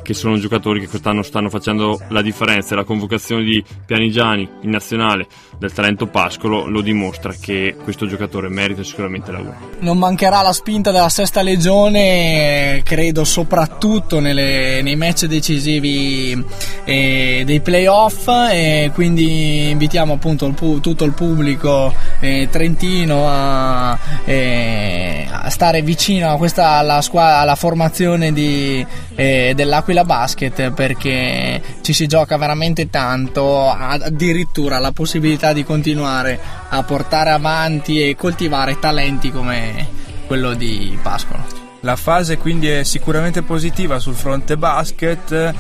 che 0.03 0.15
sono 0.15 0.37
giocatori 0.39 0.81
che 0.81 0.89
quest'anno 0.89 1.23
stanno 1.23 1.49
facendo 1.49 2.01
la 2.09 2.23
differenza. 2.23 2.75
La 2.75 2.85
convocazione 2.85 3.45
di 3.45 3.65
Pianigiani 3.87 4.49
in 4.63 4.71
nazionale 4.71 5.27
del 5.59 5.73
talento 5.73 6.07
Pascolo 6.07 6.67
lo 6.67 6.81
dimostra 6.81 7.33
che 7.33 7.77
questo 7.83 8.07
giocatore 8.07 8.49
merita 8.49 8.83
sicuramente 8.83 9.31
la 9.31 9.39
1. 9.39 9.57
Non 9.81 9.99
mancherà 9.99 10.43
la 10.43 10.53
spinta 10.53 10.91
della 10.91 11.09
sesta 11.09 11.43
legione, 11.43 12.83
credo 12.85 13.25
soprattutto 13.25 14.19
nelle, 14.19 14.83
nei 14.83 14.97
match 14.97 15.27
decisivi 15.27 16.45
eh, 16.85 17.43
dei 17.47 17.61
playoff 17.61 18.29
e 18.29 18.91
quindi 18.93 19.71
invitiamo 19.71 20.15
appunto 20.15 20.47
il, 20.47 20.55
tutto 20.55 21.05
il 21.05 21.13
pubblico 21.13 21.95
eh, 22.21 22.49
trentino 22.51 23.29
a, 23.29 23.99
eh, 24.25 25.02
stare 25.51 25.83
vicino 25.83 26.33
a 26.33 26.37
questa 26.37 26.71
alla, 26.73 27.01
squadra, 27.01 27.39
alla 27.39 27.55
formazione 27.55 28.33
di, 28.33 28.85
eh, 29.15 29.53
dell'Aquila 29.55 30.05
Basket 30.05 30.71
perché 30.71 31.61
ci 31.81 31.93
si 31.93 32.07
gioca 32.07 32.37
veramente 32.37 32.91
tanto, 32.91 33.69
addirittura 33.69 34.79
la 34.79 34.93
possibilità 34.93 35.53
di 35.53 35.65
continuare 35.65 36.39
a 36.69 36.83
portare 36.83 37.31
avanti 37.31 38.09
e 38.09 38.17
coltivare 38.17 38.79
talenti 38.79 39.31
come 39.31 39.87
quello 40.27 40.55
di 40.55 40.99
Pascolo. 41.03 41.45
La 41.81 41.97
fase 41.97 42.39
quindi 42.39 42.69
è 42.69 42.85
sicuramente 42.85 43.43
positiva 43.43 43.99
sul 43.99 44.15
fronte 44.15 44.57
basket 44.57 45.55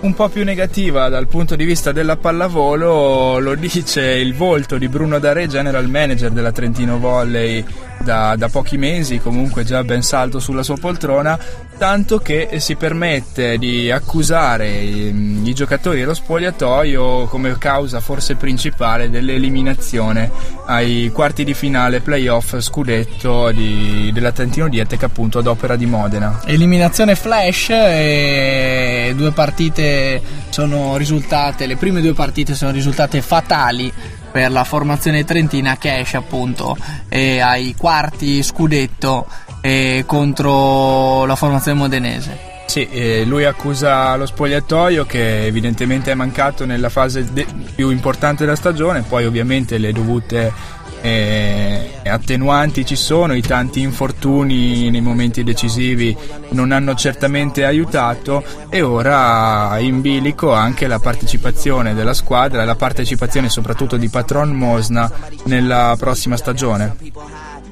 un 0.00 0.14
po' 0.14 0.28
più 0.28 0.44
negativa 0.44 1.08
dal 1.08 1.26
punto 1.26 1.56
di 1.56 1.64
vista 1.64 1.90
della 1.90 2.16
pallavolo 2.16 3.40
lo 3.40 3.54
dice 3.56 4.02
il 4.02 4.34
volto 4.34 4.78
di 4.78 4.88
Bruno 4.88 5.18
Dare, 5.18 5.48
general 5.48 5.88
manager 5.88 6.30
della 6.30 6.52
Trentino 6.52 6.98
Volley 6.98 7.64
da, 8.00 8.36
da, 8.36 8.48
pochi 8.48 8.76
mesi, 8.76 9.18
comunque 9.18 9.64
già 9.64 9.82
ben 9.84 10.02
saldo 10.02 10.38
sulla 10.38 10.62
sua 10.62 10.76
poltrona, 10.76 11.38
tanto 11.76 12.18
che 12.18 12.56
si 12.58 12.74
permette 12.76 13.58
di 13.58 13.90
accusare 13.90 14.68
i, 14.68 15.42
i 15.44 15.54
giocatori 15.54 16.00
dello 16.00 16.14
spogliatoio 16.14 17.26
come 17.26 17.56
causa 17.58 18.00
forse 18.00 18.34
principale 18.34 19.10
dell'eliminazione 19.10 20.30
ai 20.66 21.10
quarti 21.12 21.44
di 21.44 21.54
finale 21.54 22.00
playoff 22.00 22.58
scudetto 22.58 23.50
di, 23.52 24.10
della 24.12 24.32
Trentino 24.32 24.68
Dietec 24.68 25.02
appunto 25.02 25.38
ad 25.38 25.46
opera 25.46 25.76
di 25.76 25.86
Modena. 25.86 26.40
Eliminazione 26.44 27.14
flash 27.14 27.70
e 27.70 29.12
due 29.16 29.32
partite 29.32 30.20
sono 30.50 30.96
risultate, 30.96 31.66
le 31.66 31.76
prime 31.76 32.00
due 32.00 32.14
partite 32.14 32.54
sono 32.54 32.70
risultate 32.72 33.22
fatali 33.22 33.92
per 34.30 34.50
la 34.50 34.64
formazione 34.64 35.24
trentina 35.24 35.76
che 35.76 35.98
esce 35.98 36.16
appunto 36.16 36.76
eh, 37.08 37.40
ai 37.40 37.74
quarti 37.76 38.42
scudetto 38.42 39.26
eh, 39.60 40.04
contro 40.06 41.24
la 41.26 41.36
formazione 41.36 41.78
modenese. 41.78 42.56
Sì, 42.68 42.86
eh, 42.90 43.24
lui 43.24 43.44
accusa 43.44 44.14
lo 44.16 44.26
spogliatoio 44.26 45.06
che 45.06 45.46
evidentemente 45.46 46.10
è 46.10 46.14
mancato 46.14 46.66
nella 46.66 46.90
fase 46.90 47.24
de- 47.32 47.46
più 47.74 47.88
importante 47.88 48.44
della 48.44 48.56
stagione, 48.56 49.00
poi 49.00 49.24
ovviamente 49.24 49.78
le 49.78 49.90
dovute 49.90 50.52
eh, 51.00 52.00
attenuanti 52.04 52.84
ci 52.84 52.96
sono, 52.96 53.34
i 53.34 53.42
tanti 53.42 53.80
infortuni 53.80 54.90
nei 54.90 55.00
momenti 55.00 55.44
decisivi 55.44 56.16
non 56.50 56.72
hanno 56.72 56.94
certamente 56.94 57.64
aiutato 57.64 58.44
e 58.68 58.82
ora 58.82 59.78
in 59.78 60.00
bilico 60.00 60.52
anche 60.52 60.86
la 60.86 60.98
partecipazione 60.98 61.94
della 61.94 62.14
squadra 62.14 62.62
e 62.62 62.64
la 62.64 62.74
partecipazione 62.74 63.48
soprattutto 63.48 63.96
di 63.96 64.08
Patron 64.08 64.50
Mosna 64.50 65.10
nella 65.44 65.94
prossima 65.98 66.36
stagione. 66.36 66.96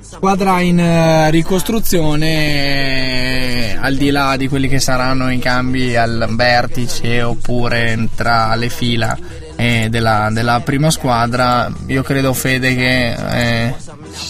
Squadra 0.00 0.60
in 0.60 0.78
uh, 0.78 1.30
ricostruzione, 1.30 3.72
eh, 3.72 3.76
al 3.78 3.96
di 3.96 4.10
là 4.10 4.36
di 4.36 4.48
quelli 4.48 4.68
che 4.68 4.78
saranno 4.78 5.32
i 5.32 5.38
cambi 5.38 5.96
al 5.96 6.28
vertice 6.30 7.22
oppure 7.22 8.08
tra 8.14 8.54
le 8.54 8.68
fila 8.68 9.18
eh, 9.56 9.88
della, 9.90 10.28
della, 10.30 10.60
prima 10.60 10.90
squadra, 10.90 11.70
io 11.86 12.02
credo 12.02 12.32
Fede 12.32 12.74
che 12.74 13.12
eh, 13.12 13.74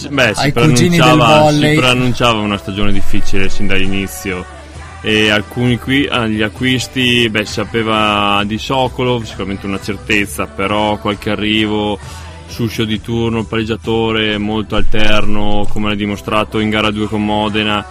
Beh, 0.09 0.33
ai 0.35 0.51
cugini 0.51 0.97
del 0.97 1.17
volley 1.17 1.73
si 1.73 1.79
preannunciava 1.79 2.39
una 2.39 2.57
stagione 2.57 2.91
difficile 2.91 3.49
sin 3.49 3.67
dall'inizio. 3.67 4.55
E 5.01 5.29
alcuni 5.29 5.77
qui, 5.77 6.07
agli 6.07 6.41
acquisti 6.41 7.29
beh, 7.29 7.45
si 7.45 7.53
sapeva 7.53 8.41
di 8.45 8.57
Sokolov, 8.57 9.23
sicuramente 9.23 9.65
una 9.65 9.79
certezza, 9.79 10.47
però 10.47 10.97
qualche 10.97 11.29
arrivo 11.29 11.99
Suscio 12.47 12.85
di 12.85 13.01
turno, 13.01 13.43
pareggiatore 13.43 14.37
molto 14.37 14.75
alterno 14.77 15.67
come 15.69 15.89
l'ha 15.89 15.95
dimostrato 15.95 16.59
in 16.59 16.69
gara 16.69 16.89
2 16.89 17.07
con 17.07 17.23
Modena 17.23 17.85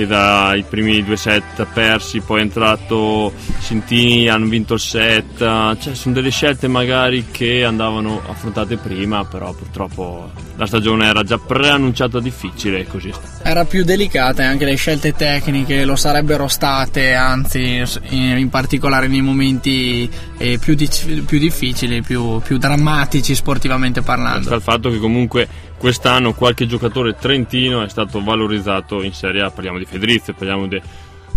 che 0.00 0.06
dai 0.06 0.62
primi 0.62 1.02
due 1.04 1.16
set 1.16 1.66
persi 1.72 2.20
poi 2.20 2.40
è 2.40 2.42
entrato 2.42 3.32
Sintini 3.58 4.28
hanno 4.28 4.46
vinto 4.46 4.74
il 4.74 4.80
set. 4.80 5.38
Cioè 5.38 5.94
sono 5.94 6.14
delle 6.14 6.30
scelte 6.30 6.68
magari 6.68 7.26
che 7.30 7.64
andavano 7.64 8.22
affrontate 8.26 8.76
prima 8.76 9.24
però 9.24 9.52
purtroppo 9.52 10.30
la 10.56 10.66
stagione 10.66 11.06
era 11.06 11.22
già 11.22 11.38
preannunciata 11.38 12.20
difficile 12.20 12.80
e 12.80 12.86
così 12.86 13.08
è 13.08 13.12
stato. 13.12 13.48
Era 13.48 13.64
più 13.64 13.84
delicata 13.84 14.42
e 14.42 14.46
anche 14.46 14.64
le 14.64 14.74
scelte 14.74 15.12
tecniche 15.12 15.84
lo 15.84 15.96
sarebbero 15.96 16.48
state 16.48 17.14
anzi 17.14 17.82
in 18.10 18.48
particolare 18.50 19.06
nei 19.06 19.22
momenti 19.22 20.10
eh, 20.38 20.58
più, 20.58 20.74
difficili 20.74 22.02
più, 22.02 22.40
più 22.40 22.58
drammatici 22.58 23.34
sportivamente 23.34 24.02
parlando. 24.02 24.44
Sta 24.44 24.54
il 24.54 24.62
fatto 24.62 24.90
che 24.90 24.98
comunque 24.98 25.48
quest'anno 25.80 26.34
qualche 26.34 26.66
giocatore 26.66 27.14
trentino 27.14 27.82
è 27.82 27.88
stato 27.88 28.22
valorizzato 28.22 29.02
in 29.02 29.14
Serie 29.14 29.40
A, 29.40 29.50
parliamo 29.50 29.78
di 29.78 29.86
Fedrizio, 29.86 30.34
parliamo 30.34 30.66
di, 30.66 30.78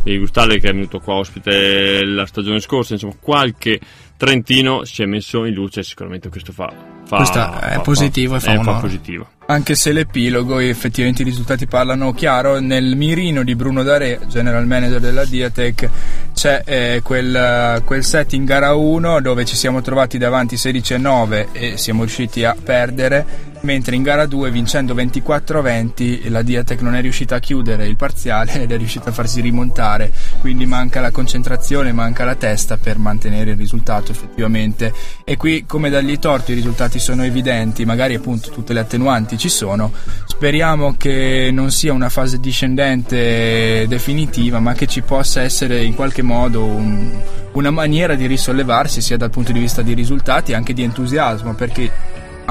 di 0.04 0.18
Gustale 0.18 0.60
che 0.60 0.68
è 0.68 0.74
venuto 0.74 1.00
qua 1.00 1.14
ospite 1.14 2.04
la 2.04 2.26
stagione 2.26 2.60
scorsa, 2.60 2.92
insomma 2.92 3.16
qualche 3.22 3.80
trentino 4.18 4.84
si 4.84 5.02
è 5.02 5.06
messo 5.06 5.46
in 5.46 5.54
luce 5.54 5.82
sicuramente 5.82 6.28
questo 6.28 6.52
fa, 6.52 6.74
fa 7.06 7.18
questo 7.18 7.40
è 7.40 7.74
fa, 7.74 7.80
positivo 7.82 8.40
fa, 8.40 8.54
e 8.54 8.56
fa, 8.58 8.64
fa 8.64 8.80
positivo. 8.80 9.28
Anche 9.46 9.76
se 9.76 9.92
l'epilogo 9.92 10.60
e 10.60 10.70
effettivamente 10.70 11.22
i 11.22 11.26
risultati 11.26 11.68
parlano 11.68 12.14
chiaro 12.14 12.60
nel 12.60 12.96
mirino 12.96 13.44
di 13.44 13.56
Bruno 13.56 13.84
Dare 13.84 14.22
general 14.28 14.66
manager 14.66 15.02
della 15.02 15.26
Diatec 15.26 15.90
c'è 16.34 16.64
eh, 16.66 17.02
quel, 17.04 17.82
quel 17.84 18.04
set 18.04 18.34
in 18.34 18.46
gara 18.46 18.74
1 18.74 19.20
dove 19.20 19.44
ci 19.44 19.56
siamo 19.56 19.82
trovati 19.82 20.18
davanti 20.18 20.56
16 20.56 20.98
9 20.98 21.48
e 21.52 21.78
siamo 21.78 22.04
riusciti 22.04 22.46
a 22.46 22.56
perdere 22.62 23.52
mentre 23.64 23.96
in 23.96 24.04
gara 24.04 24.26
2 24.26 24.52
vincendo 24.52 24.94
24-20 24.94 26.30
la 26.30 26.42
Diatec 26.42 26.82
non 26.82 26.96
è 26.96 27.02
riuscita 27.02 27.36
a 27.36 27.40
chiudere 27.40 27.88
il 27.88 27.96
parziale 27.96 28.62
ed 28.62 28.72
è 28.72 28.78
riuscita 28.78 29.10
a 29.10 29.14
farsi 29.14 29.42
rimontare, 29.42 30.12
quindi 30.40 30.66
manca 30.66 31.00
la 31.02 31.12
concentrazione, 31.12 31.92
manca 31.92 32.24
la 32.26 32.36
testa 32.36 32.78
per 32.78 32.98
mantenere 32.98 33.52
il 33.52 33.58
risultato 33.58 34.12
effettivamente. 34.12 34.94
E 35.24 35.38
qui 35.38 35.66
come 35.66 35.90
dagli 35.90 36.20
torti 36.20 36.52
i 36.52 36.56
risultati 36.56 37.00
sono 37.04 37.26
evidenti, 37.26 37.84
magari 37.84 38.16
appunto 38.16 38.50
tutte 38.50 38.72
le 38.72 38.80
attenuanti 38.80 39.38
ci 39.38 39.50
sono, 39.50 39.92
speriamo 40.26 40.96
che 40.98 41.50
non 41.52 41.70
sia 41.70 41.92
una 41.92 42.08
fase 42.08 42.40
discendente 42.40 43.86
definitiva 43.90 44.60
ma 44.60 44.74
che 44.74 44.88
ci 44.88 45.02
possa 45.02 45.42
essere 45.42 45.84
in 45.84 45.96
qualche 45.96 46.22
modo 46.22 46.64
un, 46.64 47.12
una 47.52 47.72
maniera 47.72 48.16
di 48.16 48.26
risollevarsi 48.26 49.02
sia 49.02 49.18
dal 49.18 49.30
punto 49.30 49.52
di 49.52 49.60
vista 49.60 49.82
di 49.82 49.94
risultati 49.94 50.54
anche 50.54 50.74
di 50.74 50.84
entusiasmo 50.84 51.54
perché 51.56 51.92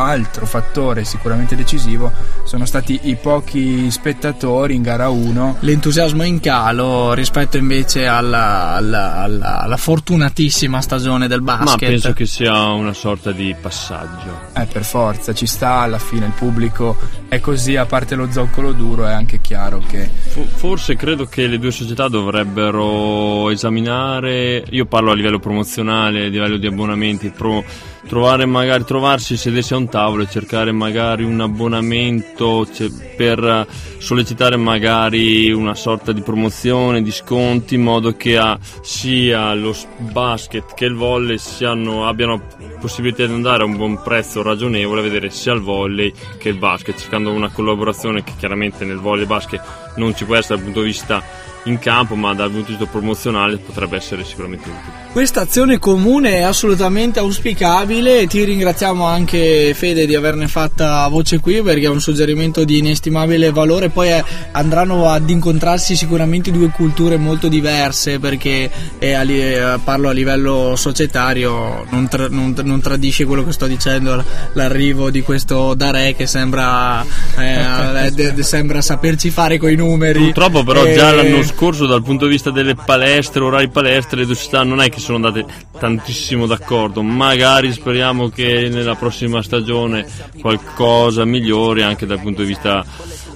altro 0.02 0.44
fattore 0.46 1.04
sicuramente 1.04 1.56
decisivo 1.56 2.12
sono 2.44 2.64
stati 2.66 3.00
i 3.04 3.16
pochi 3.16 3.90
spettatori 3.90 4.74
in 4.74 4.82
gara 4.82 5.08
1 5.08 5.56
L'entusiasmo 5.60 6.22
in 6.24 6.40
calo 6.40 7.12
rispetto 7.14 7.56
invece 7.56 8.06
alla, 8.06 8.74
alla- 8.74 9.16
alla- 9.22 9.60
alla 9.62 9.76
fortunatissima 9.76 10.80
stagione 10.80 11.28
del 11.28 11.40
Ma 11.40 11.56
basket. 11.58 11.88
penso 11.88 12.12
che 12.12 12.26
sia 12.26 12.68
una 12.70 12.92
sorta 12.92 13.32
di 13.32 13.54
passaggio. 13.60 14.50
eh 14.54 14.66
per 14.66 14.84
forza 14.84 15.32
ci 15.32 15.46
sta 15.46 15.80
alla 15.80 15.98
fine 15.98 16.26
il 16.26 16.32
pubblico 16.32 16.96
è 17.28 17.40
così 17.40 17.76
a 17.76 17.86
parte 17.86 18.14
lo 18.14 18.30
zoccolo 18.30 18.72
duro 18.72 19.06
è 19.06 19.12
anche 19.12 19.40
chiaro 19.40 19.82
che 19.88 20.08
Fo- 20.28 20.46
Forse 20.54 20.96
credo 20.96 21.26
che 21.26 21.46
le 21.46 21.58
due 21.58 21.70
società 21.70 22.08
dovrebbero 22.08 23.50
esaminare, 23.50 24.64
io 24.70 24.86
parlo 24.86 25.10
a 25.10 25.14
livello 25.14 25.38
promozionale, 25.38 26.24
a 26.26 26.28
livello 26.28 26.56
di 26.56 26.66
abbonamenti, 26.66 27.30
pro- 27.30 27.64
trovare 28.06 28.46
magari, 28.46 28.84
trovarsi, 28.84 29.36
sedersi 29.36 29.74
a 29.74 29.76
un 29.76 29.88
tavolo 29.88 30.22
e 30.24 30.28
cercare 30.28 30.72
magari 30.72 31.24
un 31.24 31.40
abbonamento 31.40 32.66
ce- 32.72 32.90
per 33.16 33.66
sollecitare 33.98 34.56
magari 34.56 35.50
una 35.52 35.74
sorta 35.74 36.12
di 36.12 36.20
promozione, 36.20 37.02
di 37.02 37.10
sconti, 37.12 37.76
in 37.76 37.82
modo 37.82 38.12
che 38.16 38.36
a- 38.36 38.58
sia 38.82 39.54
lo 39.54 39.74
basket 39.98 40.74
che 40.74 40.84
il 40.86 40.94
volley 40.94 41.38
siano- 41.38 42.06
abbiano 42.06 42.42
possibilità 42.80 43.24
di 43.26 43.32
andare 43.32 43.62
a 43.62 43.66
un 43.66 43.76
buon 43.76 44.02
prezzo 44.02 44.42
ragionevole 44.42 45.00
a 45.00 45.04
vedere 45.04 45.30
sia 45.30 45.52
il 45.52 45.60
volley 45.60 46.12
che 46.38 46.48
il 46.48 46.56
basket, 46.58 46.98
cercando 46.98 47.30
una 47.30 47.50
collaborazione 47.50 48.24
che 48.24 48.32
chiaramente 48.38 48.84
nel 48.84 48.98
volley 48.98 49.26
basket 49.26 49.62
non 49.96 50.14
ci 50.16 50.24
può 50.24 50.34
essere 50.34 50.56
dal 50.56 50.64
punto 50.64 50.80
di 50.80 50.86
vista 50.86 51.22
in 51.64 51.78
campo, 51.78 52.16
ma 52.16 52.34
dal 52.34 52.50
punto 52.50 52.66
di 52.72 52.76
vista 52.76 52.90
promozionale 52.90 53.56
potrebbe 53.58 53.96
essere 53.96 54.24
sicuramente 54.24 54.68
utile. 54.68 55.00
Questa 55.12 55.42
azione 55.42 55.78
comune 55.78 56.38
è 56.38 56.40
assolutamente 56.42 57.18
auspicabile. 57.20 58.26
Ti 58.26 58.44
ringraziamo 58.44 59.04
anche 59.04 59.72
Fede 59.76 60.06
di 60.06 60.14
averne 60.14 60.48
fatta 60.48 61.06
voce 61.08 61.38
qui 61.38 61.60
perché 61.62 61.84
è 61.84 61.88
un 61.88 62.00
suggerimento 62.00 62.64
di 62.64 62.78
inestimabile 62.78 63.50
valore. 63.52 63.90
Poi 63.90 64.08
eh, 64.10 64.24
andranno 64.52 65.08
ad 65.10 65.28
incontrarsi 65.28 65.94
sicuramente 65.96 66.50
due 66.50 66.68
culture 66.70 67.16
molto 67.18 67.48
diverse 67.48 68.18
perché 68.18 68.70
eh, 68.98 69.12
a 69.12 69.22
li- 69.22 69.40
eh, 69.40 69.78
parlo 69.84 70.08
a 70.08 70.12
livello 70.12 70.74
societario, 70.76 71.84
non, 71.90 72.08
tra- 72.08 72.28
non- 72.28 72.54
non 72.64 72.80
tradisce 72.80 73.24
quello 73.26 73.44
che 73.44 73.52
sto 73.52 73.66
dicendo 73.66 74.24
l'arrivo 74.54 75.10
di 75.10 75.20
questo 75.20 75.74
Dare 75.74 76.14
che 76.16 76.26
sembra, 76.26 77.04
eh, 77.38 78.10
de- 78.10 78.32
de- 78.32 78.42
sembra 78.42 78.80
saperci 78.80 79.30
fare 79.30 79.58
coi 79.58 79.76
numeri. 79.76 80.18
Purtroppo 80.24 80.64
però 80.64 80.84
Eh, 80.86 80.94
già 80.94 81.12
l'anno 81.12 81.36
scorso 81.36 81.50
dal 81.86 82.02
punto 82.02 82.24
di 82.24 82.32
vista 82.32 82.50
delle 82.50 82.74
palestre, 82.74 83.42
orari 83.42 83.68
palestre, 83.68 84.20
le 84.20 84.26
due 84.26 84.34
città 84.34 84.62
non 84.64 84.80
è 84.80 84.88
che 84.88 84.98
sono 84.98 85.16
andate 85.16 85.44
tantissimo 85.78 86.46
d'accordo, 86.46 87.02
magari 87.02 87.72
speriamo 87.72 88.28
che 88.28 88.68
nella 88.68 88.96
prossima 88.96 89.42
stagione 89.42 90.06
qualcosa 90.40 91.24
migliori 91.24 91.82
anche 91.82 92.04
dal 92.06 92.20
punto 92.20 92.42
di 92.42 92.48
vista 92.48 92.84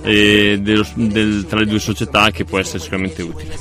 eh, 0.03 0.59
dello- 0.61 0.87
del- 0.95 1.47
tra 1.49 1.59
le 1.61 1.67
due 1.67 1.79
società 1.79 2.31
che 2.31 2.45
può 2.45 2.59
essere 2.59 2.79
sicuramente 2.81 3.23
utile. 3.23 3.57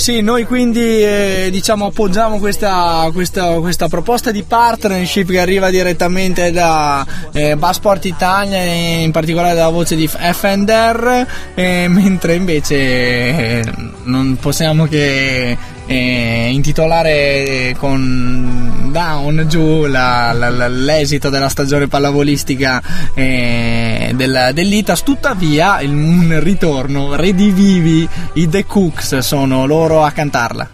Sì, 0.00 0.22
noi 0.22 0.46
quindi 0.46 0.80
eh, 0.80 1.48
diciamo 1.50 1.88
appoggiamo 1.88 2.38
questa, 2.38 3.10
questa, 3.12 3.60
questa 3.60 3.86
proposta 3.86 4.30
di 4.30 4.42
partnership 4.44 5.28
che 5.28 5.40
arriva 5.40 5.68
direttamente 5.68 6.50
da 6.52 7.06
eh, 7.32 7.54
Basport 7.54 8.06
Italia 8.06 8.62
in 8.62 9.10
particolare 9.10 9.54
dalla 9.54 9.68
voce 9.68 9.96
di 9.96 10.08
FNDR, 10.08 11.26
eh, 11.54 11.86
mentre 11.88 12.34
invece 12.34 12.76
eh, 12.76 13.64
non 14.04 14.38
possiamo 14.40 14.86
che 14.86 15.58
eh, 15.90 16.50
intitolare 16.52 17.74
con 17.76 18.88
down 18.92 19.44
giù 19.48 19.86
la- 19.86 20.32
la- 20.32 20.48
la- 20.48 20.68
l'esito 20.68 21.30
della 21.30 21.48
stagione 21.48 21.88
pallavolistica 21.88 22.80
eh, 23.14 24.12
del- 24.14 24.50
dell'Itas. 24.54 25.02
Tuttavia, 25.02 25.80
il, 25.80 25.90
un 25.90 26.38
ritorno, 26.40 27.16
redivivi 27.16 28.08
i 28.34 28.48
The 28.48 28.64
Cooks 28.66 29.18
sono 29.18 29.66
loro 29.66 30.04
a 30.04 30.12
cantarla. 30.12 30.68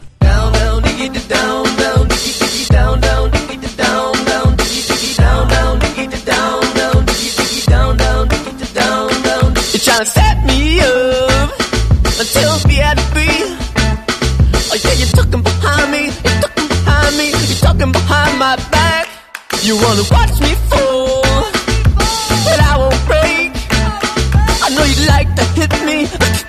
You're 0.99 1.36
talking 15.17 15.43
behind 15.43 15.91
me, 15.91 16.03
you're 16.05 16.41
talking 16.45 16.69
behind 16.69 17.17
me, 17.17 17.27
you're 17.49 17.63
talking 17.67 17.93
behind 17.93 18.39
my 18.39 18.57
back. 18.71 19.09
You 19.63 19.75
wanna 19.77 20.05
watch 20.11 20.37
me 20.45 20.53
fall, 20.69 21.23
but 22.47 22.59
I 22.61 22.75
won't 22.77 23.01
break. 23.09 23.51
I 24.65 24.69
know 24.75 24.85
you 24.85 24.99
like 25.09 25.31
to 25.39 25.45
hit 25.59 25.73
me, 25.89 25.99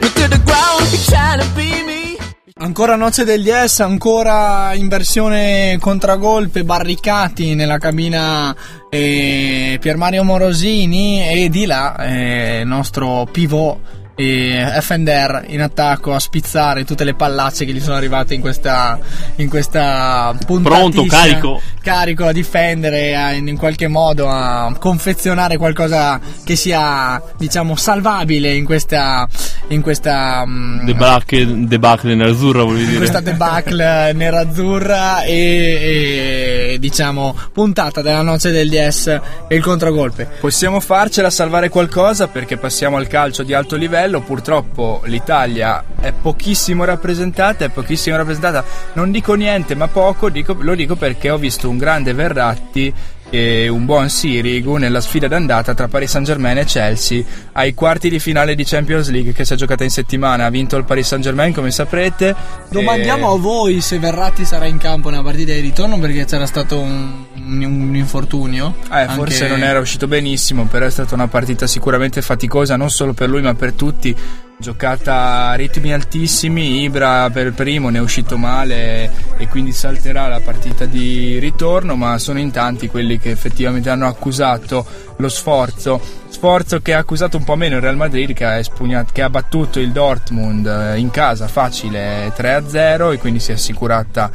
me 0.02 0.08
to 0.20 0.26
the 0.36 0.42
ground, 0.48 0.84
you're 0.92 1.08
trying 1.12 1.40
to 1.40 1.48
be 1.56 1.70
me. 1.90 2.18
Ancora 2.60 2.96
Noce 2.96 3.24
degli 3.24 3.50
S, 3.50 3.80
ancora 3.80 4.74
in 4.74 4.88
versione 4.88 5.78
contragolpe, 5.80 6.64
barricati 6.64 7.56
nella 7.56 7.78
cabina 7.78 8.54
eh, 8.90 9.78
Pier 9.80 9.96
Mario 9.96 10.24
Morosini 10.24 11.28
e 11.30 11.50
di 11.50 11.66
là 11.66 11.96
eh, 12.00 12.62
il 12.62 12.68
nostro 12.68 13.28
pivot 13.32 13.80
e 14.20 14.66
Fender 14.82 15.46
in 15.50 15.62
attacco 15.62 16.14
a 16.16 16.20
spizzare 16.20 16.84
tutte 16.86 17.04
le 17.04 17.14
pallacce 17.14 17.66
che 17.66 17.72
gli 17.72 17.80
sono 17.80 17.96
arrivate 17.96 18.34
in 18.34 18.42
questa 18.42 18.98
in 19.36 19.48
questa 19.48 20.36
Pronto, 20.44 21.06
carico. 21.06 21.62
carico 21.82 22.26
a 22.26 22.32
difendere 22.32 23.16
a- 23.16 23.32
in, 23.34 23.48
in 23.48 23.58
qualche 23.58 23.88
modo 23.88 24.28
a 24.28 24.76
confezionare 24.80 25.58
qualcosa 25.58 26.20
che 26.44 26.56
sia 26.56 27.22
diciamo 27.38 27.76
salvabile 27.76 28.54
in 28.56 28.66
questa 28.66 29.28
in 29.68 29.82
questa 29.82 30.44
mm, 30.46 30.86
Debacle, 30.86 31.68
debacle 31.68 32.16
nerazzurra 32.16 32.64
volevi 32.64 32.86
dire? 32.86 32.98
questa 32.98 33.20
debacle 33.20 34.14
nerazzurra 34.18 35.22
e, 35.24 36.72
e, 36.74 36.78
diciamo 36.80 37.36
puntata 37.54 38.02
della 38.02 38.22
noce 38.24 38.52
del 38.52 38.70
DS 38.70 39.20
e 39.48 39.56
il 39.56 39.62
contragolpe. 39.62 40.28
Possiamo 40.40 40.80
farcela 40.80 41.30
salvare 41.30 41.70
qualcosa 41.70 42.28
perché 42.28 42.58
passiamo 42.58 42.98
al 42.98 43.08
calcio 43.08 43.44
di 43.44 43.54
alto 43.54 43.76
livello. 43.76 44.07
Purtroppo 44.22 45.02
l'Italia 45.06 45.84
è 46.00 46.12
pochissimo 46.14 46.84
rappresentata, 46.86 47.66
è 47.66 47.70
pochissimo 47.70 48.16
rappresentata. 48.16 48.64
Non 48.94 49.12
dico 49.12 49.34
niente, 49.34 49.76
ma 49.76 49.88
poco, 49.88 50.30
dico- 50.30 50.56
lo 50.60 50.76
dico 50.76 50.96
perché 50.96 51.30
ho 51.30 51.38
visto 51.38 51.70
un 51.70 51.78
grande 51.78 52.14
Verratti 52.14 52.94
e 53.30 53.68
un 53.68 53.86
buon 53.86 54.10
Sirigu 54.10 54.78
nella 54.78 55.02
sfida 55.02 55.28
d'andata 55.28 55.74
tra 55.74 55.88
Paris 55.88 56.10
Saint 56.12 56.26
Germain 56.26 56.58
e 56.58 56.66
Chelsea 56.66 57.24
ai 57.54 57.74
quarti 57.74 58.10
di 58.10 58.20
finale 58.20 58.56
di 58.56 58.64
Champions 58.64 59.10
League 59.10 59.34
che 59.34 59.44
si 59.46 59.54
è 59.54 59.56
giocata 59.56 59.84
in 59.84 59.90
settimana. 59.90 60.46
Ha 60.46 60.50
vinto 60.50 60.78
il 60.78 60.86
Paris 60.86 61.08
Saint 61.08 61.24
Germain, 61.24 61.54
come 61.54 61.72
saprete. 61.72 62.36
Domandiamo 62.70 63.30
E- 63.32 63.36
a 63.36 63.40
voi 63.40 63.82
se 63.82 64.00
Verratti 64.00 64.46
sarà 64.46 64.66
in 64.66 64.78
campo 64.78 65.10
nella 65.10 65.24
partita 65.24 65.52
di 65.54 65.60
ritorno 65.60 66.00
perché 66.00 66.26
c'era 66.26 66.46
stato 66.46 66.80
un, 66.80 67.26
un 67.36 67.96
infortunio. 67.96 68.76
Eh, 68.92 69.08
forse 69.10 69.44
Anche- 69.44 69.58
non 69.58 69.68
era 69.68 69.80
uscito 69.80 70.08
benissimo, 70.08 70.66
però 70.66 70.86
è 70.86 70.92
stata 70.92 71.14
una 71.16 71.28
partita 71.28 71.68
sicuramente 71.68 72.22
faticosa, 72.22 72.76
non 72.76 72.90
solo 72.90 73.14
per 73.14 73.30
lui 73.30 73.42
ma 73.42 73.54
per 73.56 73.74
tutti. 73.74 74.16
Giocata 74.60 75.50
a 75.50 75.54
ritmi 75.54 75.94
altissimi, 75.94 76.82
Ibra 76.82 77.30
per 77.30 77.54
primo 77.54 77.90
ne 77.90 78.00
è 78.00 78.02
uscito 78.02 78.38
male 78.38 79.12
e 79.38 79.48
quindi 79.48 79.72
salterà 79.72 80.28
la 80.28 80.40
partita 80.40 80.86
di 80.86 81.38
ritorno, 81.38 81.96
ma 81.96 82.18
sono 82.18 82.40
in 82.40 82.50
tanti 82.50 82.88
quelli 82.88 83.20
che 83.20 83.30
effettivamente 83.30 83.92
hanno 83.92 84.08
accusato 84.08 84.84
lo 85.18 85.30
sforzo. 85.30 86.02
Sforzo 86.28 86.82
che 86.82 86.96
ha 86.96 86.98
accusato 86.98 87.38
un 87.38 87.44
po' 87.44 87.56
meno 87.56 87.76
il 87.76 87.82
Real 87.82 87.96
Madrid 87.98 88.34
che 88.34 88.46
ha, 88.46 88.58
espugnato- 88.58 89.12
che 89.14 89.22
ha 89.22 89.30
battuto 89.30 89.80
il 89.80 89.92
Dortmund 89.92 90.66
eh, 90.66 90.98
in 90.98 91.12
casa 91.12 91.48
facile 91.48 92.34
3-0 92.36 93.14
e 93.14 93.18
quindi 93.20 93.40
si 93.40 93.52
è 93.52 93.54
assicurata 93.54 94.32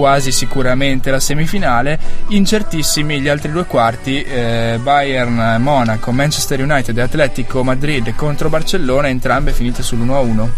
quasi 0.00 0.32
sicuramente 0.32 1.10
la 1.10 1.20
semifinale. 1.20 1.98
Incertissimi 2.28 3.20
gli 3.20 3.28
altri 3.28 3.52
due 3.52 3.64
quarti, 3.66 4.22
eh, 4.22 4.78
Bayern, 4.82 5.56
Monaco, 5.60 6.10
Manchester 6.10 6.62
United 6.62 6.96
e 6.96 7.02
Atletico 7.02 7.62
Madrid 7.62 8.14
contro 8.16 8.48
Barcellona, 8.48 9.08
entrambe 9.08 9.52
finite 9.52 9.82
sull'1-1. 9.82 10.48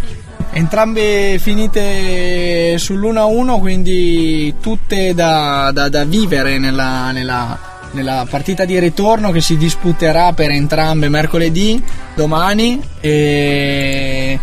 Entrambe 0.53 1.39
finite 1.41 2.77
sull'1-1, 2.79 3.59
quindi 3.59 4.55
tutte 4.61 5.13
da, 5.13 5.71
da- 5.75 5.89
da 5.89 6.05
vivere 6.05 6.59
nella, 6.59 7.11
nella- 7.11 7.59
nella 7.93 8.25
partita 8.31 8.65
di 8.65 8.79
ritorno 8.79 9.33
che 9.33 9.41
si 9.41 9.57
disputerà 9.57 10.33
per 10.35 10.51
entrambe 10.51 11.09
mercoledì, 11.09 11.83
domani. 12.15 12.81
E 13.01 14.39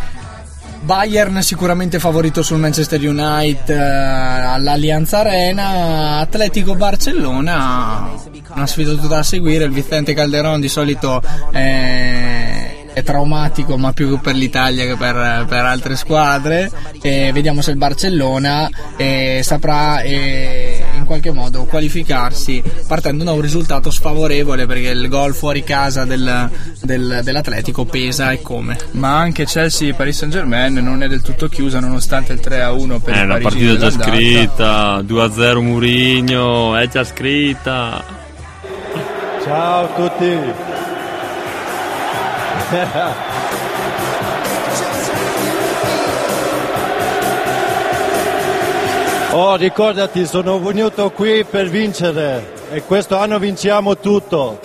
Bayern 0.81 1.41
sicuramente 1.41 1.99
favorito 1.99 2.41
sul 2.41 2.57
Manchester 2.57 2.99
United 3.01 3.69
eh, 3.69 3.77
all'Allianza 3.77 5.19
Arena, 5.19 6.19
Atletico 6.19 6.75
Barcellona, 6.75 8.11
una 8.53 8.67
sfida 8.67 8.91
tutta 8.91 9.07
da 9.07 9.23
seguire, 9.23 9.65
il 9.65 9.71
Vicente 9.71 10.13
Calderon 10.13 10.59
di 10.59 10.69
solito 10.69 11.21
è, 11.51 12.38
è 12.93 13.03
traumatico 13.03 13.77
ma 13.77 13.93
più 13.93 14.19
per 14.19 14.35
l'Italia 14.35 14.85
che 14.85 14.95
per, 14.95 15.45
per 15.47 15.65
altre 15.65 15.95
squadre 15.95 16.69
e 17.01 17.31
vediamo 17.33 17.61
se 17.61 17.71
il 17.71 17.77
Barcellona 17.77 18.69
eh, 18.97 19.41
saprà 19.43 20.01
eh, 20.01 20.83
in 20.97 21.05
qualche 21.05 21.31
modo 21.31 21.65
qualificarsi 21.65 22.61
partendo 22.87 23.23
da 23.23 23.31
un 23.31 23.41
risultato 23.41 23.91
sfavorevole 23.91 24.65
perché 24.65 24.89
il 24.89 25.07
gol 25.07 25.33
fuori 25.35 25.63
casa 25.63 26.05
del, 26.05 26.49
del- 26.81 27.21
dell'Atletico 27.23 27.85
pesa 27.85 28.31
e 28.31 28.41
come. 28.41 28.77
Ma 28.91 29.17
anche 29.17 29.45
Chelsea 29.45 29.89
e 29.89 29.93
Paris 29.93 30.17
Saint 30.17 30.33
Germain 30.33 30.73
non 30.73 31.03
è 31.03 31.07
del 31.07 31.21
tutto 31.21 31.47
chiusa 31.47 31.79
nonostante 31.79 32.33
il 32.33 32.39
3-1 32.43 32.99
per 33.01 33.13
È 33.13 33.19
i 33.19 33.23
una 33.23 33.37
parigini 33.37 33.77
partita 33.77 33.89
già 33.89 33.89
dell'andata. 33.89 34.11
scritta, 34.11 34.99
2-0 35.01 35.61
Murigno, 35.61 36.75
è 36.75 36.87
già 36.87 37.03
scritta. 37.03 38.03
Ciao 39.43 39.83
a 39.83 39.87
tutti. 40.09 40.78
Oh, 49.31 49.55
ricordati, 49.55 50.25
sono 50.25 50.59
venuto 50.59 51.11
qui 51.11 51.43
per 51.43 51.69
vincere 51.69 52.51
e 52.71 52.81
questo 52.81 53.15
anno 53.15 53.37
vinciamo 53.37 53.95
tutto. 53.95 54.59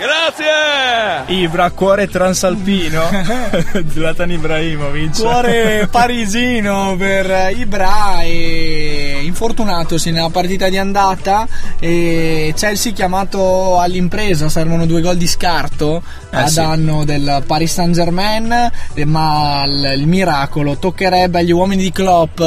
Grazie! 0.00 1.34
Ibra, 1.34 1.70
cuore 1.72 2.08
transalpino. 2.08 3.02
Zlatan 3.92 4.30
Ibrahimovic. 4.30 5.20
Cuore 5.20 5.88
parisino 5.90 6.96
per 6.96 7.52
Ibra 7.54 8.22
e 8.22 9.20
infortunatosi 9.22 10.10
nella 10.10 10.30
partita 10.30 10.70
di 10.70 10.78
andata 10.78 11.46
e 11.78 12.54
Chelsea 12.56 12.92
chiamato 12.92 13.78
all'impresa 13.78 14.48
servono 14.48 14.86
due 14.86 15.02
gol 15.02 15.18
di 15.18 15.26
scarto 15.26 16.02
a 16.30 16.46
sì. 16.46 16.54
danno 16.54 17.04
del 17.04 17.42
Paris 17.46 17.72
Saint 17.72 17.94
Germain 17.94 18.70
ma 19.04 19.64
il, 19.66 19.92
il 19.98 20.06
miracolo 20.06 20.78
toccherebbe 20.78 21.40
agli 21.40 21.52
uomini 21.52 21.82
di 21.82 21.92
Klopp 21.92 22.40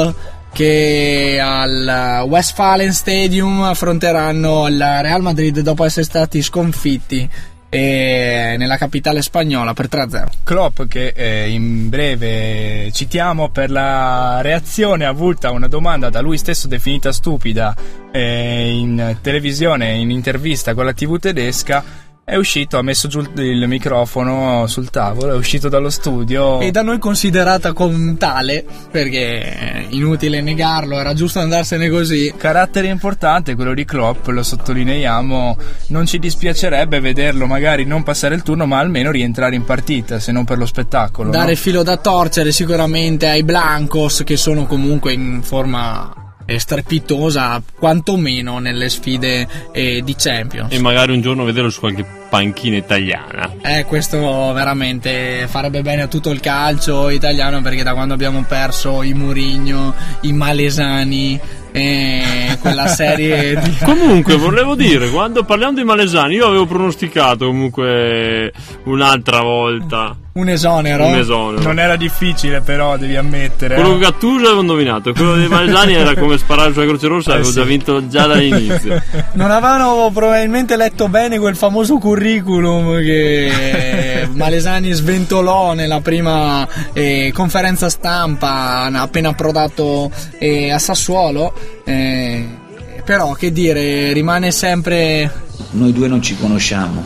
che 0.54 1.40
al 1.42 2.24
Westfalen 2.28 2.92
Stadium 2.92 3.62
affronteranno 3.62 4.68
il 4.68 4.78
Real 4.78 5.20
Madrid 5.20 5.58
dopo 5.58 5.82
essere 5.84 6.04
stati 6.04 6.42
sconfitti 6.42 7.28
eh, 7.68 8.54
nella 8.56 8.76
capitale 8.76 9.20
spagnola 9.20 9.74
per 9.74 9.88
3-0 9.90 10.26
Klopp 10.44 10.82
che 10.82 11.12
eh, 11.16 11.48
in 11.50 11.88
breve 11.88 12.88
citiamo 12.92 13.48
per 13.48 13.72
la 13.72 14.42
reazione 14.42 15.04
avuta 15.04 15.48
a 15.48 15.50
una 15.50 15.66
domanda 15.66 16.08
da 16.08 16.20
lui 16.20 16.38
stesso 16.38 16.68
definita 16.68 17.10
stupida 17.10 17.74
eh, 18.12 18.70
in 18.78 19.16
televisione, 19.20 19.94
in 19.94 20.12
intervista 20.12 20.72
con 20.72 20.84
la 20.84 20.92
tv 20.92 21.18
tedesca, 21.18 21.82
è 22.24 22.36
uscito, 22.36 22.78
ha 22.78 22.82
messo 22.82 23.06
giù 23.06 23.22
il 23.36 23.68
microfono 23.68 24.66
sul 24.66 24.88
tavolo, 24.88 25.34
è 25.34 25.36
uscito 25.36 25.68
dallo 25.68 25.90
studio. 25.90 26.58
e 26.60 26.70
da 26.70 26.80
noi 26.80 26.98
considerata 26.98 27.74
come 27.74 28.16
tale 28.16 28.64
perché 28.90 29.40
è 29.40 29.86
inutile 29.90 30.40
negarlo 30.40 30.98
era 30.98 31.12
giusto 31.12 31.40
andarsene 31.40 31.90
così 31.90 32.32
Carattere 32.34 32.86
importante 32.86 33.54
quello 33.54 33.74
di 33.74 33.84
Klopp, 33.84 34.28
lo 34.28 34.42
sottolineiamo, 34.42 35.56
non 35.88 36.06
ci 36.06 36.18
dispiacerebbe 36.18 36.98
vederlo 36.98 37.44
magari 37.44 37.84
non 37.84 38.02
passare 38.02 38.34
il 38.34 38.42
turno 38.42 38.64
ma 38.64 38.78
almeno 38.78 39.10
rientrare 39.10 39.54
in 39.54 39.64
partita, 39.64 40.18
se 40.18 40.32
non 40.32 40.44
per 40.44 40.56
lo 40.56 40.64
spettacolo. 40.64 41.26
no? 41.26 41.36
dare 41.36 41.56
filo 41.56 41.82
da 41.82 41.98
torcere 41.98 42.52
sicuramente 42.52 43.28
ai 43.28 43.44
Blancos 43.44 44.22
che 44.24 44.38
sono 44.38 44.64
comunque 44.64 45.12
in 45.12 45.42
forma 45.42 46.23
strepitosa 46.58 47.62
quantomeno 47.78 48.58
nelle 48.58 48.88
sfide 48.88 49.46
eh, 49.72 50.02
di 50.04 50.14
Champions 50.16 50.72
E 50.72 50.78
magari 50.78 51.12
un 51.12 51.20
giorno 51.20 51.44
vederlo 51.44 51.70
su 51.70 51.80
qualche 51.80 52.04
panchina 52.28 52.76
italiana. 52.76 53.52
Eh, 53.62 53.84
questo 53.84 54.52
veramente 54.52 55.46
farebbe 55.48 55.82
bene 55.82 56.02
a 56.02 56.06
tutto 56.08 56.30
il 56.30 56.40
calcio 56.40 57.08
italiano 57.08 57.62
perché 57.62 57.82
da 57.82 57.94
quando 57.94 58.14
abbiamo 58.14 58.44
perso 58.46 59.02
i 59.02 59.14
Murigno, 59.14 59.94
i 60.22 60.32
Malesani, 60.32 61.40
e 61.70 62.56
quella 62.60 62.86
serie 62.86 63.58
di... 63.62 63.76
Comunque, 63.84 64.36
volevo 64.36 64.74
dire, 64.74 65.10
quando 65.10 65.44
parliamo 65.44 65.74
di 65.74 65.84
Malesani, 65.84 66.34
io 66.34 66.46
avevo 66.46 66.66
pronosticato 66.66 67.46
comunque 67.46 68.52
un'altra 68.84 69.40
volta 69.40 70.16
un 70.34 70.48
esonero. 70.48 71.06
un 71.06 71.14
esonero. 71.14 71.62
Non 71.62 71.78
era 71.78 71.96
difficile 71.96 72.60
però, 72.60 72.96
devi 72.96 73.16
ammettere. 73.16 73.74
Quello 73.74 73.90
eh. 73.90 73.98
che 73.98 74.04
Gattuso 74.04 74.46
avevo 74.46 74.60
indovinato, 74.62 75.12
quello 75.12 75.36
di 75.36 75.46
Malesani 75.46 75.94
era 75.94 76.14
come 76.14 76.38
sparare 76.38 76.72
sulla 76.72 76.86
Croce 76.86 77.06
Rossa, 77.06 77.32
avevo 77.32 77.48
sì. 77.48 77.54
già 77.54 77.64
vinto 77.64 78.08
già 78.08 78.26
dall'inizio. 78.26 79.02
Non 79.34 79.50
avevano 79.50 80.10
probabilmente 80.12 80.76
letto 80.76 81.08
bene 81.08 81.38
quel 81.38 81.56
famoso 81.56 81.98
curriculum 81.98 83.00
che 83.00 84.28
Malesani 84.32 84.92
sventolò 84.92 85.72
nella 85.74 86.00
prima 86.00 86.66
eh, 86.92 87.30
conferenza 87.34 87.88
stampa 87.88 88.88
appena 88.92 89.30
approdato 89.30 90.10
eh, 90.38 90.70
a 90.70 90.78
Sassuolo. 90.78 91.52
eh, 91.84 92.62
però 93.04 93.32
che 93.32 93.52
dire, 93.52 94.12
rimane 94.12 94.50
sempre 94.50 95.30
Noi 95.72 95.92
due 95.92 96.08
non 96.08 96.22
ci 96.22 96.36
conosciamo, 96.36 97.04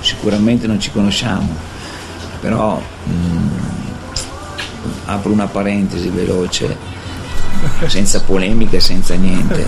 sicuramente 0.00 0.66
non 0.66 0.80
ci 0.80 0.90
conosciamo, 0.90 1.69
però 2.40 2.80
mm, 3.08 3.48
apro 5.06 5.32
una 5.32 5.46
parentesi 5.46 6.08
veloce, 6.08 6.76
senza 7.86 8.20
polemiche, 8.22 8.80
senza 8.80 9.14
niente. 9.14 9.66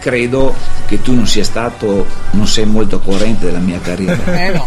Credo 0.00 0.54
che 0.86 1.00
tu 1.00 1.14
non 1.14 1.26
sia 1.26 1.44
stato, 1.44 2.06
non 2.32 2.46
sei 2.46 2.66
molto 2.66 3.00
corrente 3.00 3.46
della 3.46 3.58
mia 3.58 3.80
carriera. 3.80 4.22
Eh 4.38 4.52
no, 4.52 4.66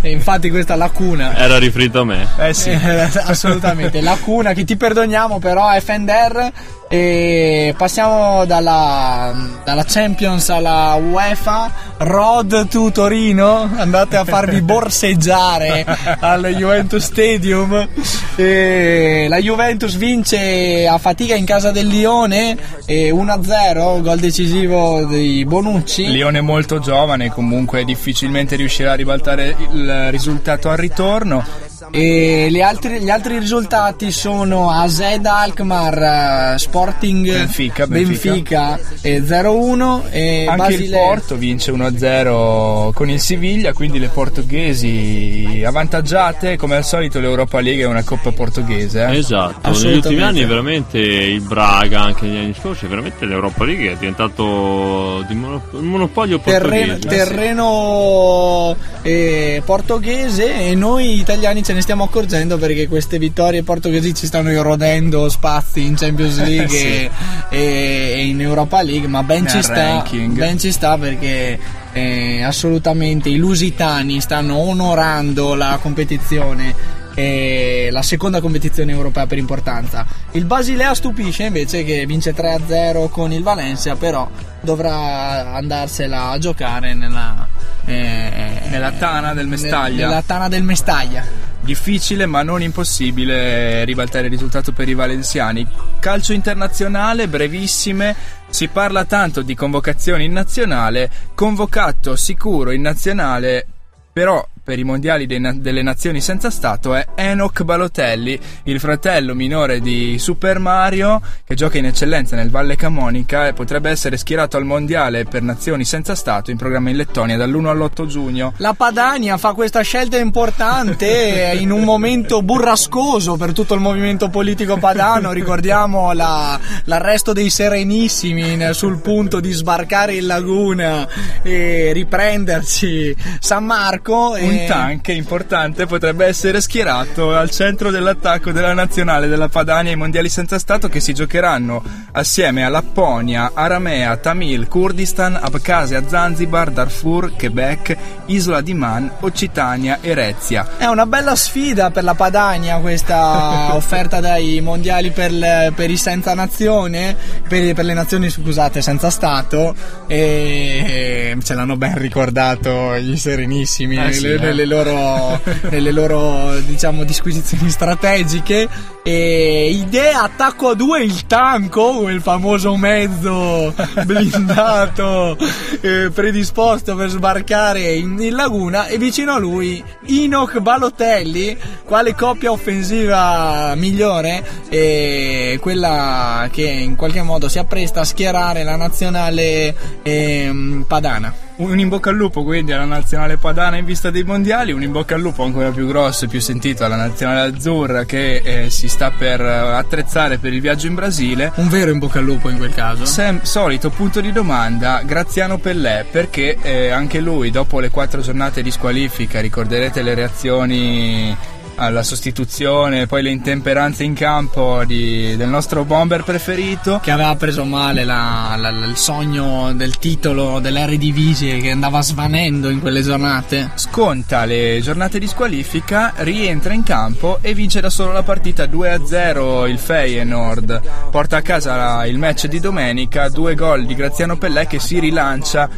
e 0.00 0.10
infatti 0.10 0.48
questa 0.48 0.74
lacuna. 0.74 1.36
Era 1.36 1.58
riferito 1.58 2.00
a 2.00 2.04
me. 2.04 2.26
Eh 2.38 2.54
sì. 2.54 2.70
Eh, 2.70 3.00
assolutamente, 3.24 4.00
lacuna 4.00 4.54
che 4.54 4.64
ti 4.64 4.76
perdoniamo 4.76 5.38
però 5.38 5.68
Fender 5.80 6.52
e 6.92 7.72
passiamo 7.76 8.44
dalla, 8.46 9.32
dalla 9.62 9.84
Champions 9.86 10.48
alla 10.48 10.94
UEFA. 10.94 11.70
Road 11.98 12.66
to 12.66 12.90
Torino 12.90 13.70
andate 13.76 14.16
a 14.16 14.24
farvi 14.24 14.58
borseggiare 14.60 15.86
al 16.18 16.46
Juventus 16.46 17.04
Stadium. 17.04 17.88
E 18.34 19.26
la 19.28 19.38
Juventus 19.38 19.94
vince 19.94 20.88
a 20.88 20.98
fatica 20.98 21.36
in 21.36 21.44
casa 21.44 21.70
del 21.70 21.86
Lione 21.86 22.56
e 22.86 23.12
1-0 23.12 24.00
gol 24.00 24.18
decisivo 24.18 25.04
di 25.04 25.44
Bonucci. 25.44 26.10
Lione 26.10 26.40
molto 26.40 26.80
giovane, 26.80 27.30
comunque 27.30 27.84
difficilmente 27.84 28.56
riuscirà 28.56 28.92
a 28.92 28.96
ribaltare 28.96 29.54
il 29.70 30.08
risultato 30.10 30.68
al 30.68 30.78
ritorno. 30.78 31.68
E 31.92 32.46
gli 32.50 32.60
altri, 32.60 33.00
gli 33.00 33.10
altri 33.10 33.38
risultati 33.38 34.12
sono 34.12 34.70
AZ 34.70 35.00
Alkmaar 35.24 36.54
eh, 36.54 36.58
Sporting 36.58 37.26
Benfica, 37.28 37.86
Benfica, 37.88 38.78
eh, 39.02 39.20
0-1 39.20 40.02
e 40.10 40.46
Anche 40.48 40.72
il 40.72 40.78
Basilea 40.78 41.04
Porto 41.04 41.36
vince 41.36 41.72
1-0 41.72 42.92
con 42.92 43.10
il 43.10 43.18
Siviglia, 43.18 43.72
quindi 43.72 43.98
le 43.98 44.06
portoghesi 44.08 45.62
avvantaggiate. 45.66 46.56
Come 46.56 46.76
al 46.76 46.84
solito 46.84 47.18
l'Europa 47.18 47.60
League 47.60 47.82
è 47.82 47.86
una 47.86 48.04
coppa 48.04 48.30
portoghese. 48.30 49.06
eh. 49.06 49.16
Esatto, 49.16 49.70
negli 49.70 49.94
ultimi 49.96 50.22
anni 50.22 50.44
veramente 50.44 50.98
il 50.98 51.40
Braga, 51.40 52.02
anche 52.02 52.26
negli 52.26 52.38
anni 52.38 52.54
scorsi, 52.54 52.86
veramente 52.86 53.24
l'Europa 53.24 53.64
League 53.64 53.90
è 53.92 53.96
diventato 53.96 55.24
di 55.26 55.34
mono- 55.34 55.62
un 55.72 55.86
monopolio 55.86 56.38
terreno, 56.38 56.92
portoghese. 56.94 57.08
terreno 57.08 58.76
eh, 59.02 59.60
portoghese 59.64 60.68
e 60.68 60.74
noi 60.76 61.18
italiani 61.18 61.62
ce 61.64 61.72
ne 61.72 61.79
stiamo 61.80 62.04
accorgendo 62.04 62.56
perché 62.58 62.86
queste 62.88 63.18
vittorie 63.18 63.62
portoghesi 63.62 64.14
ci 64.14 64.26
stanno 64.26 64.50
erodendo 64.50 65.28
spazi 65.28 65.84
in 65.84 65.94
Champions 65.96 66.38
League 66.44 66.68
Sì. 66.68 66.84
e, 66.86 67.10
e- 67.50 68.24
in 68.26 68.40
Europa 68.40 68.82
League 68.82 69.08
ma 69.08 69.22
ben 69.22 69.42
Nel 69.44 69.52
ci 69.52 69.62
sta 69.62 70.04
ben 70.28 70.58
ci 70.58 70.72
sta 70.72 70.96
perché 70.98 71.58
eh, 71.92 72.42
assolutamente 72.42 73.28
i 73.28 73.36
lusitani 73.36 74.20
stanno 74.20 74.56
onorando 74.56 75.54
la 75.54 75.78
competizione 75.82 76.98
e 77.14 77.88
la 77.90 78.02
seconda 78.02 78.40
competizione 78.40 78.92
europea 78.92 79.26
per 79.26 79.36
importanza. 79.36 80.06
Il 80.30 80.44
Basilea 80.44 80.94
stupisce 80.94 81.42
invece 81.42 81.82
che 81.84 82.06
vince 82.06 82.32
3-0 82.34 83.08
con 83.10 83.32
il 83.32 83.42
Valencia, 83.42 83.96
però 83.96 84.28
dovrà 84.60 85.52
andarsela 85.54 86.30
a 86.30 86.38
giocare 86.38 86.94
nella, 86.94 87.46
eh, 87.84 88.60
Nella 88.70 88.92
tana 88.92 89.34
del 89.34 89.48
Mestaglia. 89.48 90.06
Nella 90.06 90.22
tana 90.24 90.48
del 90.48 90.62
Mestaglia. 90.62 91.24
Difficile 91.62 92.26
ma 92.26 92.42
non 92.42 92.62
impossibile 92.62 93.84
ribaltare 93.84 94.26
il 94.26 94.32
risultato 94.32 94.72
per 94.72 94.88
i 94.88 94.94
valenziani. 94.94 95.66
Calcio 95.98 96.32
internazionale, 96.32 97.28
brevissime. 97.28 98.14
Si 98.48 98.68
parla 98.68 99.04
tanto 99.04 99.42
di 99.42 99.54
convocazioni 99.54 100.24
in 100.24 100.32
nazionale, 100.32 101.10
convocato 101.34 102.16
sicuro 102.16 102.72
in 102.72 102.80
nazionale, 102.80 103.66
però 104.12 104.44
per 104.70 104.78
i 104.78 104.84
mondiali 104.84 105.26
na- 105.40 105.52
delle 105.52 105.82
nazioni 105.82 106.20
senza 106.20 106.48
Stato 106.48 106.94
è 106.94 107.04
Enoch 107.16 107.64
Balotelli, 107.64 108.38
il 108.64 108.78
fratello 108.78 109.34
minore 109.34 109.80
di 109.80 110.16
Super 110.16 110.60
Mario, 110.60 111.20
che 111.44 111.56
gioca 111.56 111.76
in 111.78 111.86
eccellenza 111.86 112.36
nel 112.36 112.50
Valle 112.50 112.76
Camonica 112.76 113.48
e 113.48 113.52
potrebbe 113.52 113.90
essere 113.90 114.16
schierato 114.16 114.56
al 114.56 114.64
mondiale 114.64 115.24
per 115.24 115.42
nazioni 115.42 115.84
senza 115.84 116.14
Stato 116.14 116.52
in 116.52 116.56
programma 116.56 116.90
in 116.90 116.98
Lettonia 116.98 117.36
dall'1 117.36 117.66
all'8 117.66 118.06
giugno. 118.06 118.52
La 118.58 118.72
Padania 118.72 119.38
fa 119.38 119.54
questa 119.54 119.80
scelta 119.80 120.18
importante 120.18 121.50
in 121.58 121.72
un 121.72 121.82
momento 121.82 122.40
burrascoso 122.40 123.36
per 123.36 123.52
tutto 123.52 123.74
il 123.74 123.80
movimento 123.80 124.28
politico 124.28 124.76
padano. 124.76 125.32
Ricordiamo 125.32 126.12
la- 126.12 126.56
l'arresto 126.84 127.32
dei 127.32 127.50
Serenissimi 127.50 128.72
sul 128.72 129.00
punto 129.00 129.40
di 129.40 129.50
sbarcare 129.50 130.14
in 130.14 130.28
laguna 130.28 131.08
e 131.42 131.90
riprenderci 131.92 133.16
San 133.40 133.64
Marco. 133.64 134.36
E 134.36 134.59
Un 134.62 134.66
tank 134.66 135.08
importante 135.08 135.86
potrebbe 135.86 136.26
essere 136.26 136.60
schierato 136.60 137.34
al 137.36 137.50
centro 137.50 137.90
dell'attacco 137.90 138.52
della 138.52 138.74
nazionale 138.74 139.28
della 139.28 139.48
Padania 139.48 139.92
ai 139.92 139.96
mondiali 139.96 140.28
senza 140.28 140.58
Stato 140.58 140.88
che 140.88 141.00
si 141.00 141.12
giocheranno 141.14 141.82
assieme 142.12 142.64
a 142.64 142.68
Lapponia, 142.68 143.52
Aramea, 143.54 144.16
Tamil, 144.16 144.68
Kurdistan, 144.68 145.38
Abkhazia, 145.40 146.02
Zanzibar, 146.06 146.70
Darfur, 146.70 147.34
Quebec, 147.36 147.96
Isola 148.26 148.60
di 148.60 148.74
Man, 148.74 149.10
Occitania 149.20 149.98
e 150.00 150.14
Rezia. 150.14 150.76
È 150.76 150.86
una 150.86 151.06
bella 151.06 151.34
sfida 151.36 151.90
per 151.90 152.04
la 152.04 152.14
Padania 152.14 152.78
questa 152.78 153.74
offerta 153.74 154.20
dai 154.20 154.60
mondiali 154.60 155.10
per, 155.10 155.32
le- 155.32 155.72
per 155.74 155.90
i 155.90 155.96
senza 155.96 156.34
nazione, 156.34 157.16
per, 157.46 157.74
per 157.74 157.84
le 157.84 157.94
nazioni 157.94 158.30
scusate 158.30 158.82
senza 158.82 159.10
Stato 159.10 159.74
e 160.06 161.36
ce 161.42 161.54
l'hanno 161.54 161.76
ben 161.76 161.96
ricordato 161.98 162.96
gli 162.98 163.16
Serenissimi 163.16 163.96
Eh 163.96 164.12
sì, 164.12 164.22
nelle, 164.24 164.34
eh. 164.34 164.49
Nelle 164.50 164.66
loro, 164.66 165.40
nelle 165.70 165.92
loro 165.92 166.58
diciamo 166.60 167.04
disquisizioni 167.04 167.70
strategiche. 167.70 168.68
E 169.02 169.70
idea 169.70 170.24
attacco 170.24 170.68
a 170.68 170.74
due 170.74 171.02
il 171.02 171.26
tanco 171.26 172.00
quel 172.00 172.20
famoso 172.20 172.76
mezzo 172.76 173.72
blindato 174.04 175.38
eh, 175.80 176.10
predisposto 176.12 176.94
per 176.94 177.08
sbarcare 177.08 177.94
in, 177.94 178.20
in 178.20 178.34
laguna 178.34 178.88
e 178.88 178.98
vicino 178.98 179.32
a 179.32 179.38
lui 179.38 179.82
Inoch 180.06 180.58
Balotelli 180.58 181.56
quale 181.86 182.14
coppia 182.14 182.52
offensiva 182.52 183.72
migliore 183.74 184.44
e 184.68 185.58
quella 185.62 186.48
che 186.52 186.68
in 186.68 186.94
qualche 186.94 187.22
modo 187.22 187.48
si 187.48 187.58
appresta 187.58 188.00
a 188.00 188.04
schierare 188.04 188.64
la 188.64 188.76
nazionale 188.76 189.74
ehm, 190.02 190.84
padana 190.86 191.48
Un 191.60 191.78
in 191.78 191.90
bocca 191.90 192.08
al 192.08 192.16
lupo 192.16 192.42
quindi 192.42 192.72
alla 192.72 192.86
nazionale 192.86 193.36
padana 193.36 193.76
in 193.76 193.84
vista 193.84 194.08
dei 194.10 194.22
mondiali, 194.22 194.72
un 194.72 194.82
in 194.82 194.92
bocca 194.92 195.14
al 195.14 195.20
lupo 195.20 195.44
ancora 195.44 195.70
più 195.70 195.86
grosso 195.86 196.24
e 196.24 196.28
più 196.28 196.40
sentito 196.40 196.86
alla 196.86 196.96
nazionale 196.96 197.54
azzurra 197.54 198.04
che 198.04 198.36
eh, 198.36 198.70
si 198.70 198.88
sta 198.88 199.10
per 199.10 199.42
eh, 199.42 199.46
attrezzare 199.46 200.38
per 200.38 200.54
il 200.54 200.62
viaggio 200.62 200.86
in 200.86 200.94
Brasile. 200.94 201.52
un 201.56 201.68
vero 201.68 201.90
in 201.90 201.98
bocca 201.98 202.18
al 202.18 202.24
lupo 202.24 202.48
in 202.48 202.56
quel 202.56 202.72
caso 202.72 203.04
Sem- 203.04 203.42
solito 203.42 203.90
punto 203.90 204.22
di 204.22 204.32
domanda, 204.32 205.02
Graziano 205.04 205.58
Pellè, 205.58 206.06
perché 206.10 206.56
eh, 206.62 206.88
anche 206.88 207.20
lui 207.20 207.50
dopo 207.50 207.78
le 207.78 207.90
quattro 207.90 208.22
giornate 208.22 208.62
di 208.62 208.70
squalifica, 208.70 209.40
ricorderete 209.40 210.00
le 210.00 210.14
reazioni 210.14 211.36
alla 211.80 212.02
sostituzione, 212.02 213.06
poi 213.06 213.22
le 213.22 213.30
intemperanze 213.30 214.04
in 214.04 214.12
campo 214.14 214.84
di- 214.84 215.34
del 215.36 215.48
nostro 215.48 215.84
bomber 215.84 216.22
preferito. 216.22 216.98
che 217.02 217.10
aveva 217.10 217.34
preso 217.36 217.64
male 217.64 218.04
la- 218.04 218.54
la- 218.58 218.68
il 218.68 218.96
sogno 218.96 219.72
del 219.72 219.98
titolo 219.98 220.58
dell'Eredivisie 220.60 221.58
che 221.58 221.70
andava 221.70 222.02
svanendo 222.02 222.68
in 222.68 222.80
quelle 222.80 223.02
giornate 223.02 223.70
Sconta 223.74 224.44
le 224.44 224.80
giornate 224.82 225.18
di 225.18 225.26
squalifica, 225.26 226.12
rientra 226.16 226.74
in 226.74 226.82
campo 226.82 227.38
e 227.40 227.54
vince 227.54 227.80
da 227.80 227.88
solo 227.90 228.12
la 228.12 228.22
partita 228.22 228.66
2-0 228.66 229.66
il 229.66 229.78
Feyenoord. 229.78 230.80
Porta 231.10 231.38
a 231.38 231.42
casa 231.42 232.04
il 232.06 232.18
match 232.18 232.46
di 232.46 232.60
domenica, 232.60 233.28
due 233.28 233.54
gol 233.54 233.86
di 233.86 233.94
Graziano 233.94 234.36
Pellè 234.36 234.66
che 234.66 234.78
si 234.78 234.98
rilancia 234.98 235.68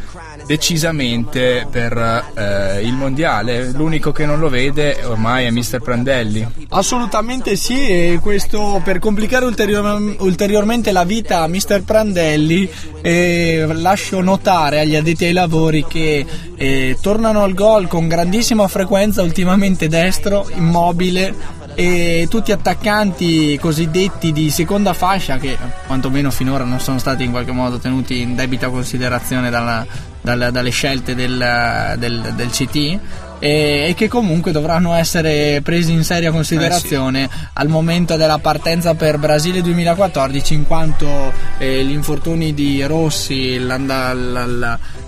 decisamente 0.45 1.67
per 1.69 2.31
eh, 2.35 2.81
il 2.81 2.93
mondiale. 2.93 3.71
L'unico 3.71 4.11
che 4.11 4.25
non 4.25 4.39
lo 4.39 4.49
vede 4.49 5.03
ormai 5.03 5.45
è 5.45 5.51
Mister 5.51 5.81
Prandelli. 5.81 6.45
Assolutamente 6.69 7.55
sì, 7.55 7.87
e 7.87 8.19
questo 8.21 8.81
per 8.83 8.99
complicare 8.99 9.45
ulterior- 9.45 10.15
ulteriormente 10.19 10.91
la 10.91 11.03
vita 11.03 11.41
a 11.41 11.47
Mr. 11.47 11.83
Prandelli 11.83 12.69
eh, 13.01 13.67
lascio 13.73 14.21
notare 14.21 14.79
agli 14.79 14.95
addetti 14.95 15.25
ai 15.25 15.33
lavori 15.33 15.85
che 15.87 16.25
eh, 16.55 16.97
tornano 17.01 17.43
al 17.43 17.53
gol 17.53 17.87
con 17.87 18.07
grandissima 18.07 18.67
frequenza 18.67 19.21
ultimamente 19.21 19.87
destro, 19.87 20.49
immobile 20.55 21.61
e 21.75 22.27
tutti 22.29 22.51
attaccanti 22.51 23.57
cosiddetti 23.59 24.31
di 24.31 24.51
seconda 24.51 24.93
fascia 24.93 25.37
che 25.37 25.57
quantomeno 25.87 26.29
finora 26.29 26.63
non 26.63 26.79
sono 26.79 26.99
stati 26.99 27.23
in 27.23 27.31
qualche 27.31 27.51
modo 27.51 27.79
tenuti 27.79 28.21
in 28.21 28.35
debita 28.35 28.69
considerazione 28.69 29.49
dalla- 29.49 30.11
dalla- 30.23 30.49
dalle 30.49 30.71
scelte 30.71 31.13
del, 31.13 31.95
del- 31.99 32.33
del 32.35 32.49
CT 32.49 32.99
e, 33.39 33.93
che 33.95 34.07
comunque 34.07 34.51
dovranno 34.53 34.93
essere 34.95 35.59
presi 35.61 35.91
in 35.91 36.03
seria 36.05 36.31
considerazione 36.31 37.29
al 37.53 37.67
momento 37.67 38.15
della 38.15 38.37
partenza 38.39 38.93
per 38.95 39.17
Brasile 39.17 39.61
2014 39.61 40.53
in 40.53 40.65
quanto 40.65 41.31
eh, 41.57 41.83
gli 41.83 41.91
infortuni 41.91 42.53
di 42.53 42.81
Rossi, 42.85 43.59
la- 43.59 43.77
la- 43.77 44.13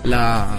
la- 0.02 0.58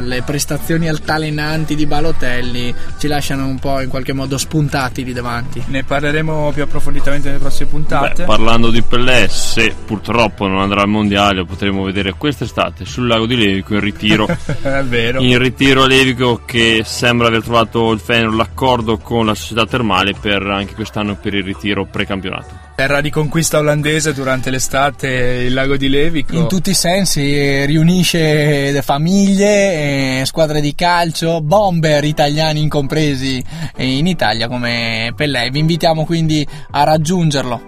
le 0.00 0.22
prestazioni 0.22 0.88
altalenanti 0.88 1.74
di 1.74 1.86
Balotelli 1.86 2.74
ci 2.98 3.06
lasciano 3.06 3.46
un 3.46 3.58
po' 3.58 3.80
in 3.80 3.88
qualche 3.88 4.12
modo 4.12 4.38
spuntati 4.38 5.04
lì 5.04 5.12
davanti. 5.12 5.62
Ne 5.66 5.84
parleremo 5.84 6.52
più 6.52 6.62
approfonditamente 6.62 7.28
nelle 7.28 7.40
prossime 7.40 7.70
puntate. 7.70 8.22
Beh, 8.22 8.24
parlando 8.24 8.70
di 8.70 8.82
Pellè, 8.82 9.26
se 9.28 9.74
purtroppo 9.84 10.46
non 10.46 10.60
andrà 10.60 10.82
al 10.82 10.88
mondiale, 10.88 11.38
lo 11.38 11.44
potremo 11.44 11.82
vedere 11.82 12.14
quest'estate 12.14 12.84
sul 12.84 13.06
lago 13.06 13.26
di 13.26 13.36
Levico 13.36 13.74
in 13.74 13.80
ritiro. 13.80 14.26
è 14.62 14.82
vero. 14.84 15.20
in 15.20 15.38
ritiro 15.38 15.84
a 15.84 15.86
Levico 15.86 16.42
che 16.44 16.82
sembra 16.84 17.28
aver 17.28 17.42
trovato 17.42 17.92
il 17.92 18.00
Feyenoord 18.00 18.36
l'accordo 18.36 18.98
con 18.98 19.26
la 19.26 19.34
società 19.34 19.66
termale 19.66 20.14
per 20.18 20.42
anche 20.42 20.74
quest'anno 20.74 21.16
per 21.16 21.34
il 21.34 21.44
ritiro 21.44 21.86
precampionato. 21.86 22.65
Terra 22.76 23.00
di 23.00 23.08
conquista 23.08 23.56
olandese 23.56 24.12
durante 24.12 24.50
l'estate, 24.50 25.08
il 25.46 25.54
lago 25.54 25.78
di 25.78 25.88
Levico. 25.88 26.36
In 26.36 26.46
tutti 26.46 26.70
i 26.70 26.74
sensi 26.74 27.34
eh, 27.34 27.64
riunisce 27.64 28.82
famiglie, 28.82 30.20
eh, 30.20 30.26
squadre 30.26 30.60
di 30.60 30.74
calcio, 30.74 31.40
bomber 31.40 32.04
italiani 32.04 32.60
incompresi 32.60 33.42
eh, 33.74 33.96
in 33.96 34.06
Italia 34.06 34.46
come 34.46 35.10
Pellè. 35.16 35.48
Vi 35.48 35.58
invitiamo 35.58 36.04
quindi 36.04 36.46
a 36.72 36.84
raggiungerlo. 36.84 37.62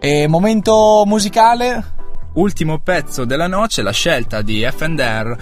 E 0.00 0.26
momento 0.28 1.02
musicale? 1.04 1.84
Ultimo 2.32 2.78
pezzo 2.78 3.26
della 3.26 3.46
noce, 3.46 3.82
la 3.82 3.92
scelta 3.92 4.40
di 4.40 4.66
F&R, 4.66 5.36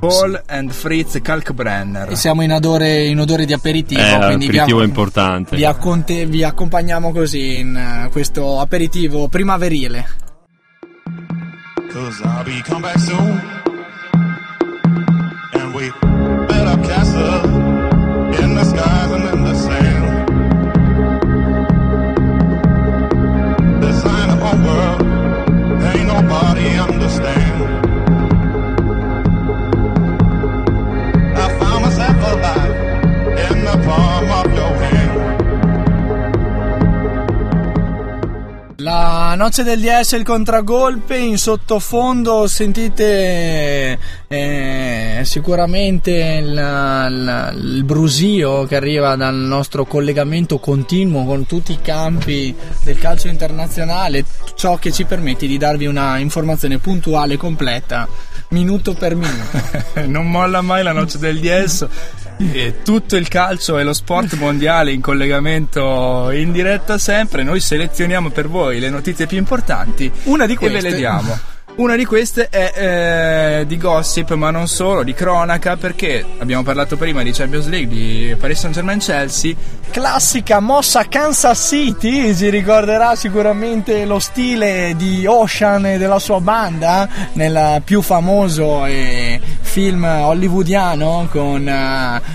Paul 0.00 0.40
and 0.46 0.70
Fritz 0.70 1.20
Kalkbrenner. 1.20 2.10
E 2.12 2.14
siamo 2.16 2.42
in 2.42 2.52
odore, 2.52 3.06
in 3.06 3.18
odore 3.18 3.44
di 3.44 3.52
aperitivo, 3.52 4.00
Eh, 4.00 4.18
quindi 4.26 4.46
vi, 4.46 4.52
l'aperitivo 4.52 4.78
è 4.78 4.82
ac- 4.82 4.88
importante. 4.88 5.56
vi 5.56 5.64
acconte- 5.64 6.26
vi 6.26 6.44
accompagniamo 6.44 7.10
così 7.10 7.58
in 7.58 7.76
eh, 7.76 8.08
questo 8.10 8.60
aperitivo 8.60 9.26
primaverile. 9.28 10.06
Cause 11.90 12.22
I'll 12.22 12.44
be 12.44 12.62
come 12.68 12.80
back 12.80 12.98
soon. 13.00 13.40
And 15.54 15.74
we 15.74 15.90
build 16.46 16.68
up 16.68 16.86
castle 16.86 17.40
in 18.40 18.54
the 18.54 18.64
skies 18.64 19.10
and 19.10 19.34
in 19.34 19.44
the 19.44 19.54
sand. 19.54 20.26
Design 23.80 24.30
of 24.30 24.42
a 24.42 24.54
world 24.62 25.02
ain't 25.92 26.06
nobody 26.06 26.78
understand. 26.78 27.37
La 38.80 39.34
noce 39.36 39.64
del 39.64 39.80
DS 39.80 40.12
il 40.12 40.22
contragolpe 40.22 41.16
in 41.16 41.36
sottofondo 41.36 42.46
sentite 42.46 43.98
eh, 44.28 45.20
sicuramente 45.24 46.10
il, 46.12 46.46
il- 46.52 47.56
il 47.74 47.84
brusio 47.84 48.64
che 48.66 48.76
arriva 48.76 49.16
dal 49.16 49.34
nostro 49.34 49.84
collegamento 49.84 50.58
continuo 50.58 51.24
con 51.24 51.44
tutti 51.44 51.72
i 51.72 51.80
campi 51.82 52.54
del 52.84 52.98
calcio 52.98 53.26
internazionale, 53.26 54.24
ciò 54.54 54.76
che 54.76 54.92
ci 54.92 55.04
permette 55.04 55.46
di 55.48 55.58
darvi 55.58 55.86
una 55.86 56.18
informazione 56.18 56.78
puntuale 56.78 57.34
e 57.34 57.36
completa 57.36 58.06
minuto 58.50 58.94
per 58.94 59.16
minuto. 59.16 59.60
non 60.06 60.30
molla 60.30 60.60
mai 60.62 60.82
la 60.84 60.92
noce 60.92 61.18
del 61.18 61.40
DS. 61.40 61.86
E 62.40 62.82
tutto 62.84 63.16
il 63.16 63.26
calcio 63.26 63.78
e 63.78 63.82
lo 63.82 63.92
sport 63.92 64.34
mondiale 64.36 64.92
in 64.92 65.00
collegamento 65.00 66.30
in 66.30 66.52
diretta 66.52 66.96
sempre. 66.96 67.42
Noi 67.42 67.58
selezioniamo 67.60 68.30
per 68.30 68.48
voi 68.48 68.78
le 68.78 68.90
notizie 68.90 69.26
più 69.26 69.38
importanti 69.38 70.10
Una 70.24 70.46
di 70.46 70.52
e 70.52 70.56
ve 70.56 70.70
queste. 70.70 70.90
le 70.90 70.96
diamo. 70.96 71.38
Una 71.78 71.94
di 71.94 72.04
queste 72.04 72.48
è 72.48 73.60
eh, 73.60 73.66
di 73.68 73.78
gossip, 73.78 74.32
ma 74.32 74.50
non 74.50 74.66
solo, 74.66 75.04
di 75.04 75.14
cronaca, 75.14 75.76
perché 75.76 76.24
abbiamo 76.38 76.64
parlato 76.64 76.96
prima 76.96 77.22
di 77.22 77.30
Champions 77.30 77.68
League, 77.68 77.86
di 77.86 78.34
Paris 78.34 78.58
Saint 78.58 78.74
Germain 78.74 78.98
Chelsea. 78.98 79.54
Classica 79.88 80.58
mossa 80.58 81.06
Kansas 81.06 81.68
City, 81.68 82.34
si 82.34 82.50
ricorderà 82.50 83.14
sicuramente 83.14 84.04
lo 84.06 84.18
stile 84.18 84.94
di 84.96 85.24
Ocean 85.24 85.86
e 85.86 85.98
della 85.98 86.18
sua 86.18 86.40
banda 86.40 87.08
nel 87.34 87.80
più 87.84 88.02
famoso 88.02 88.84
eh, 88.84 89.40
film 89.60 90.02
hollywoodiano 90.02 91.28
con 91.30 91.68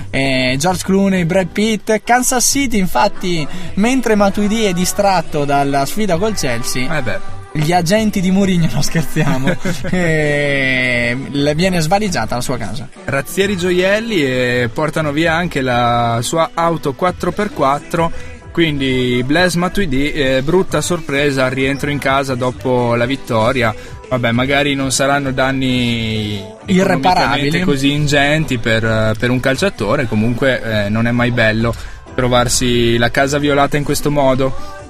eh, 0.09 0.55
George 0.57 0.85
Clooney 0.85 1.19
e 1.19 1.25
Brad 1.25 1.47
Pitt. 1.47 2.01
Kansas 2.05 2.45
City, 2.45 2.77
infatti, 2.77 3.45
mentre 3.73 4.15
Matuidi 4.15 4.63
è 4.63 4.71
distratto 4.71 5.43
dalla 5.43 5.85
sfida 5.85 6.15
col 6.15 6.33
Chelsea, 6.33 6.97
eh 6.97 7.41
gli 7.53 7.71
agenti 7.71 8.19
di 8.19 8.31
Mourinho, 8.31 8.67
non 8.71 8.81
scherziamo, 8.81 9.55
e 9.91 11.15
viene 11.55 11.79
svaligiata 11.79 12.35
la 12.35 12.41
sua 12.41 12.57
casa. 12.57 12.89
Razzieri 13.05 13.55
gioielli 13.55 14.23
e 14.23 14.69
portano 14.73 15.11
via 15.11 15.33
anche 15.35 15.61
la 15.61 16.19
sua 16.21 16.51
auto 16.53 16.95
4x4. 16.99 18.09
Quindi 18.51 19.23
Blaise 19.25 19.57
Matuidi, 19.57 20.11
eh, 20.11 20.41
brutta 20.43 20.79
sorpresa 20.81 21.45
al 21.45 21.51
rientro 21.51 21.89
in 21.89 21.97
casa 21.97 22.35
dopo 22.35 22.93
la 22.95 23.05
vittoria. 23.05 23.73
Vabbè, 24.09 24.31
magari 24.31 24.75
non 24.75 24.91
saranno 24.91 25.31
danni 25.31 26.39
irreparabili 26.65 27.61
così 27.61 27.91
ingenti 27.91 28.59
per, 28.59 29.15
per 29.17 29.31
un 29.31 29.39
calciatore, 29.39 30.05
comunque 30.07 30.85
eh, 30.85 30.89
non 30.89 31.07
è 31.07 31.11
mai 31.11 31.31
bello 31.31 31.73
trovarsi 32.13 32.97
la 32.97 33.09
casa 33.11 33.37
violata 33.39 33.77
in 33.77 33.83
questo 33.83 34.11
modo. 34.11 34.81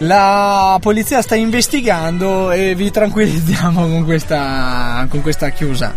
La 0.00 0.76
polizia 0.80 1.22
sta 1.22 1.36
investigando 1.36 2.50
e 2.50 2.74
vi 2.74 2.90
tranquillizziamo 2.90 3.88
con 3.88 4.04
questa, 4.04 5.06
con 5.08 5.22
questa 5.22 5.48
chiusa. 5.50 5.94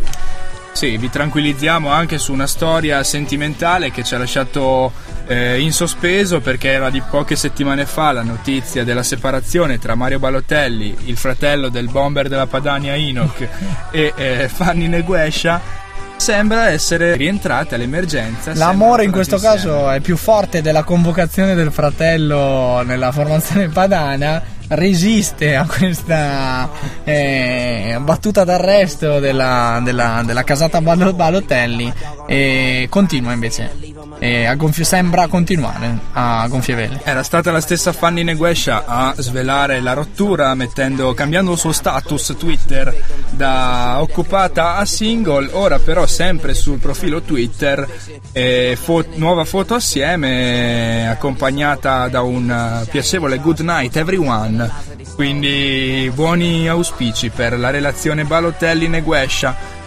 Sì, 0.72 0.96
vi 0.96 1.10
tranquillizziamo 1.10 1.90
anche 1.90 2.18
su 2.18 2.32
una 2.32 2.48
storia 2.48 3.04
sentimentale 3.04 3.92
che 3.92 4.04
ci 4.04 4.16
ha 4.16 4.18
lasciato 4.18 4.94
eh, 5.28 5.60
in 5.60 5.74
sospeso 5.74 6.40
perché 6.40 6.70
era 6.70 6.90
di 6.90 7.02
poche 7.02 7.36
settimane 7.36 7.86
fa 7.86 8.14
la 8.14 8.24
notizia 8.24 8.86
della 8.86 9.04
separazione 9.04 9.80
tra 9.80 9.96
Mario 9.96 10.20
Balotelli, 10.20 10.96
il 11.06 11.18
fratello 11.18 11.68
del 11.68 11.90
bomber 11.90 12.30
della 12.30 12.48
Padania 12.48 12.96
Inoc, 12.96 13.48
e 13.92 14.14
eh, 14.16 14.48
Fanny 14.48 14.88
Neguescia 14.88 15.88
sembra 16.20 16.70
essere 16.70 17.16
rientrata 17.16 17.76
all'emergenza. 17.76 18.54
L'amore 18.54 19.06
in 19.06 19.12
questo 19.12 19.38
caso 19.38 19.90
è 19.90 20.02
più 20.02 20.18
forte 20.18 20.62
della 20.62 20.84
convocazione 20.84 21.56
del 21.56 21.72
fratello 21.72 22.82
nella 22.84 23.12
formazione 23.12 23.70
padana. 23.70 24.58
Resiste 24.68 25.56
a 25.56 25.66
questa 25.66 26.70
eh, 27.04 27.98
battuta 28.02 28.44
d'arresto 28.44 29.20
della, 29.20 29.80
della, 29.84 30.22
della 30.24 30.44
casata 30.44 30.80
Balotelli 30.80 31.92
e 32.28 32.86
continua 32.88 33.32
invece 33.32 33.90
e 34.20 34.54
gonfie, 34.58 34.84
sembra 34.84 35.28
continuare 35.28 35.98
a 36.12 36.46
gonfie 36.50 36.76
vele. 36.76 37.02
Era 37.04 37.24
stata 37.24 37.52
la 37.52 37.62
stessa 37.62 37.94
Fanny 37.94 38.24
Neguescia 38.24 38.84
a 38.86 39.14
svelare 39.18 39.80
la 39.80 39.94
rottura 39.94 40.54
mettendo, 40.56 41.14
cambiando 41.14 41.54
il 41.54 41.58
suo 41.58 41.72
status 41.72 42.36
Twitter 42.38 42.94
da 43.40 44.02
occupata 44.02 44.76
a 44.76 44.84
single, 44.84 45.48
ora 45.54 45.80
però 45.80 46.06
sempre 46.06 46.54
sul 46.54 46.78
profilo 46.78 47.22
Twitter 47.22 47.88
eh, 48.34 48.78
fo- 48.78 49.06
nuova 49.14 49.46
foto 49.46 49.76
assieme 49.76 51.10
accompagnata 51.10 52.10
da 52.10 52.22
un 52.22 52.86
piacevole 52.92 53.40
good 53.40 53.60
night 53.60 53.96
everyone. 53.96 54.70
Quindi 55.16 56.12
buoni 56.14 56.68
auspici 56.68 57.30
per 57.30 57.58
la 57.58 57.70
relazione 57.70 58.26
Balotelli-Neguescia 58.26 59.78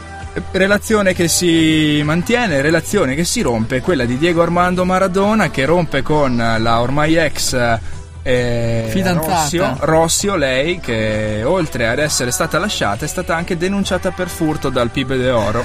relazione 0.53 1.13
che 1.13 1.29
si 1.29 2.01
mantiene, 2.03 2.63
relazione 2.63 3.15
che 3.15 3.25
si 3.25 3.43
rompe, 3.43 3.83
quella 3.83 4.07
di 4.07 4.17
Diego 4.17 4.41
Armando 4.41 4.87
Maradona 4.87 5.51
che 5.51 5.67
rompe 5.67 6.01
con 6.01 6.35
la 6.37 6.81
ormai 6.81 7.17
ex 7.17 8.01
eh, 8.23 8.87
fidanzata 8.89 9.41
Rossio, 9.41 9.77
Rossio, 9.81 10.37
lei 10.37 10.81
che 10.81 11.43
oltre 11.45 11.89
ad 11.89 11.99
essere 11.99 12.31
stata 12.31 12.59
lasciata 12.59 13.05
è 13.05 13.09
stata 13.09 13.35
anche 13.35 13.57
denunciata 13.57 14.11
per 14.11 14.29
furto 14.29 14.69
dal 14.69 14.91
Pibe 14.91 15.17
de 15.17 15.31
Oro. 15.31 15.65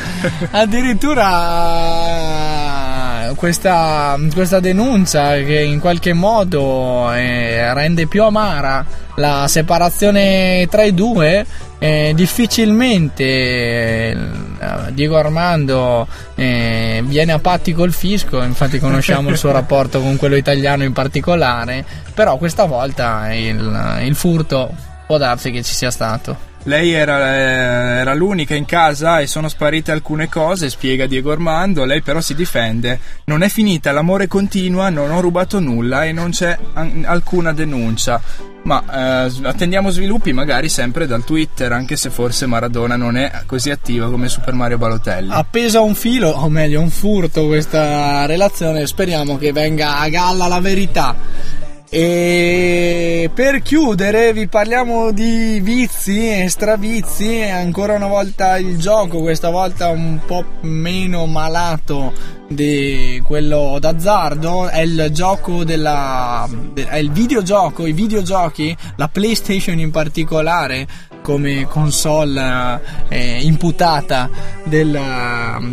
Addirittura 0.52 1.18
questa, 3.34 4.16
questa, 4.32 4.60
denuncia 4.60 5.34
che 5.34 5.62
in 5.62 5.80
qualche 5.80 6.12
modo 6.12 7.12
eh, 7.12 7.74
rende 7.74 8.06
più 8.06 8.22
amara 8.24 8.84
la 9.16 9.46
separazione 9.48 10.66
tra 10.70 10.82
i 10.82 10.94
due 10.94 11.44
eh, 11.78 12.12
difficilmente 12.14 13.24
eh, 13.24 14.16
Diego 14.92 15.16
Armando 15.16 16.06
eh, 16.34 17.02
viene 17.04 17.32
a 17.32 17.38
patti 17.38 17.72
col 17.72 17.92
fisco, 17.92 18.42
infatti 18.42 18.78
conosciamo 18.78 19.30
il 19.30 19.36
suo 19.36 19.52
rapporto 19.52 20.00
con 20.00 20.16
quello 20.16 20.36
italiano 20.36 20.84
in 20.84 20.92
particolare, 20.92 21.84
però 22.14 22.36
questa 22.36 22.64
volta 22.64 23.32
il, 23.32 23.98
il 24.02 24.14
furto 24.14 24.72
può 25.06 25.16
darsi 25.18 25.50
che 25.50 25.62
ci 25.62 25.74
sia 25.74 25.90
stato. 25.90 26.49
Lei 26.64 26.92
era, 26.92 27.36
eh, 27.36 28.00
era, 28.00 28.14
l'unica 28.14 28.54
in 28.54 28.66
casa 28.66 29.20
e 29.20 29.26
sono 29.26 29.48
sparite 29.48 29.92
alcune 29.92 30.28
cose, 30.28 30.68
spiega 30.68 31.06
Diego 31.06 31.32
Armando. 31.32 31.84
Lei 31.84 32.02
però 32.02 32.20
si 32.20 32.34
difende. 32.34 32.98
Non 33.24 33.42
è 33.42 33.48
finita, 33.48 33.92
l'amore 33.92 34.26
continua, 34.26 34.90
non 34.90 35.10
ho 35.10 35.20
rubato 35.20 35.58
nulla 35.58 36.04
e 36.04 36.12
non 36.12 36.30
c'è 36.30 36.56
an- 36.74 37.04
alcuna 37.06 37.52
denuncia. 37.52 38.20
Ma 38.62 38.82
eh, 39.26 39.32
attendiamo 39.42 39.88
sviluppi 39.88 40.34
magari 40.34 40.68
sempre 40.68 41.06
dal 41.06 41.24
Twitter, 41.24 41.72
anche 41.72 41.96
se 41.96 42.10
forse 42.10 42.44
Maradona 42.44 42.94
non 42.94 43.16
è 43.16 43.30
così 43.46 43.70
attiva 43.70 44.10
come 44.10 44.28
Super 44.28 44.52
Mario 44.52 44.76
Balotelli. 44.76 45.32
Appesa 45.32 45.80
un 45.80 45.94
filo, 45.94 46.28
o 46.28 46.48
meglio 46.50 46.82
un 46.82 46.90
furto 46.90 47.46
questa 47.46 48.26
relazione, 48.26 48.86
speriamo 48.86 49.38
che 49.38 49.52
venga 49.52 49.98
a 49.98 50.08
galla 50.10 50.46
la 50.46 50.60
verità. 50.60 51.16
E 51.92 53.28
per 53.34 53.62
chiudere 53.62 54.32
vi 54.32 54.46
parliamo 54.46 55.10
di 55.10 55.58
vizi 55.60 56.42
e 56.42 56.48
stravizi, 56.48 57.42
ancora 57.42 57.94
una 57.94 58.06
volta 58.06 58.58
il 58.58 58.78
gioco, 58.78 59.18
questa 59.22 59.50
volta 59.50 59.88
un 59.88 60.20
po' 60.24 60.44
meno 60.60 61.26
malato 61.26 62.12
di 62.46 63.20
quello 63.26 63.78
d'azzardo, 63.80 64.68
è 64.68 64.82
il 64.82 65.08
gioco 65.10 65.64
della 65.64 66.48
è 66.74 66.98
il 66.98 67.10
videogioco, 67.10 67.84
i 67.86 67.92
videogiochi, 67.92 68.76
la 68.94 69.08
PlayStation 69.08 69.80
in 69.80 69.90
particolare 69.90 70.86
come 71.22 71.66
console 71.66 72.80
eh, 73.08 73.40
imputata 73.42 74.28
del, 74.64 74.98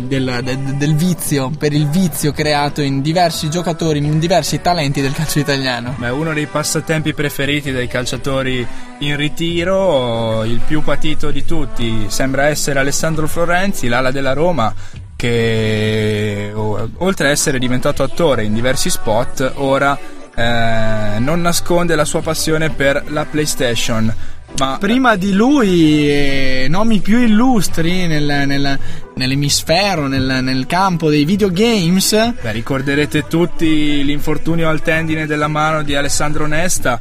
del, 0.06 0.40
del, 0.42 0.58
del, 0.76 0.94
vizio, 0.94 1.50
per 1.50 1.72
il 1.72 1.88
vizio 1.88 2.32
creato 2.32 2.80
in 2.80 3.00
diversi 3.00 3.50
giocatori, 3.50 3.98
in 3.98 4.18
diversi 4.18 4.60
talenti 4.60 5.00
del 5.00 5.12
calcio 5.12 5.38
italiano. 5.38 5.94
Beh, 5.98 6.10
uno 6.10 6.32
dei 6.32 6.46
passatempi 6.46 7.14
preferiti 7.14 7.72
dai 7.72 7.88
calciatori 7.88 8.66
in 8.98 9.16
ritiro, 9.16 10.44
il 10.44 10.60
più 10.66 10.82
patito 10.82 11.30
di 11.30 11.44
tutti, 11.44 12.06
sembra 12.08 12.46
essere 12.46 12.78
Alessandro 12.78 13.26
Florenzi, 13.26 13.88
l'ala 13.88 14.10
della 14.10 14.32
Roma, 14.32 14.72
che 15.16 16.52
oltre 16.54 17.26
ad 17.26 17.32
essere 17.32 17.58
diventato 17.58 18.02
attore 18.02 18.44
in 18.44 18.54
diversi 18.54 18.88
spot, 18.88 19.52
ora 19.56 19.98
eh, 20.34 21.18
non 21.18 21.40
nasconde 21.40 21.96
la 21.96 22.04
sua 22.04 22.22
passione 22.22 22.70
per 22.70 23.02
la 23.08 23.24
PlayStation 23.24 24.14
ma 24.56 24.76
prima 24.80 25.14
di 25.16 25.32
lui 25.32 26.08
eh, 26.08 26.66
nomi 26.68 27.00
più 27.00 27.18
illustri 27.18 28.06
nel, 28.06 28.46
nel, 28.46 28.78
nell'emisfero, 29.14 30.08
nel, 30.08 30.42
nel, 30.42 30.66
campo 30.66 31.10
dei 31.10 31.24
videogames. 31.24 32.34
Beh, 32.40 32.52
ricorderete 32.52 33.26
tutti 33.26 34.02
l'infortunio 34.02 34.68
al 34.68 34.82
tendine 34.82 35.26
della 35.26 35.48
mano 35.48 35.82
di 35.82 35.94
Alessandro 35.94 36.46
Nesta 36.46 37.00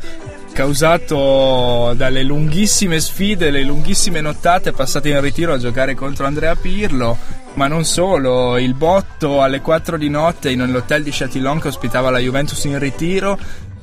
causato 0.57 1.93
dalle 1.95 2.23
lunghissime 2.23 2.99
sfide, 2.99 3.51
le 3.51 3.61
lunghissime 3.61 4.21
nottate 4.21 4.71
passate 4.71 5.09
in 5.09 5.21
ritiro 5.21 5.53
a 5.53 5.59
giocare 5.59 5.93
contro 5.93 6.25
Andrea 6.25 6.55
Pirlo, 6.55 7.15
ma 7.53 7.67
non 7.67 7.85
solo, 7.85 8.57
il 8.57 8.73
botto 8.73 9.43
alle 9.43 9.61
4 9.61 9.97
di 9.97 10.09
notte 10.09 10.49
in 10.49 10.65
l'hotel 10.71 11.03
di 11.03 11.11
Chatillon 11.13 11.59
che 11.59 11.67
ospitava 11.67 12.09
la 12.09 12.17
Juventus 12.17 12.63
in 12.63 12.79
ritiro 12.79 13.37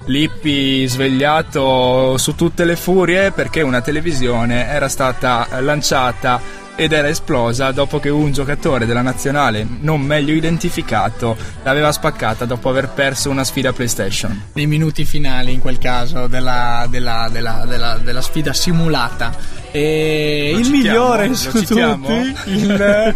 Lippi 0.06 0.86
svegliato 0.86 2.18
su 2.18 2.34
tutte 2.34 2.64
le 2.64 2.76
furie 2.76 3.30
perché 3.30 3.62
una 3.62 3.80
televisione 3.80 4.68
era 4.68 4.88
stata 4.88 5.48
lanciata 5.60 6.40
ed 6.76 6.92
era 6.92 7.08
esplosa 7.08 7.70
dopo 7.70 8.00
che 8.00 8.08
un 8.08 8.32
giocatore 8.32 8.84
della 8.86 9.00
nazionale 9.02 9.64
non 9.80 10.00
meglio 10.00 10.32
identificato 10.32 11.36
l'aveva 11.62 11.92
spaccata 11.92 12.44
dopo 12.44 12.68
aver 12.68 12.88
perso 12.88 13.30
una 13.30 13.44
sfida 13.44 13.72
PlayStation. 13.72 14.42
Nei 14.54 14.66
minuti 14.66 15.04
finali, 15.04 15.52
in 15.52 15.60
quel 15.60 15.78
caso, 15.78 16.26
della, 16.26 16.86
della- 16.90 17.28
della- 17.30 17.64
della- 17.66 17.98
della 17.98 18.20
sfida 18.22 18.52
simulata. 18.52 19.62
E 19.70 20.50
Lo 20.52 20.58
il 20.58 20.64
citiamo? 20.64 20.78
migliore 21.18 21.34
su 21.34 21.50
tutti, 21.64 22.34
il- 22.46 23.14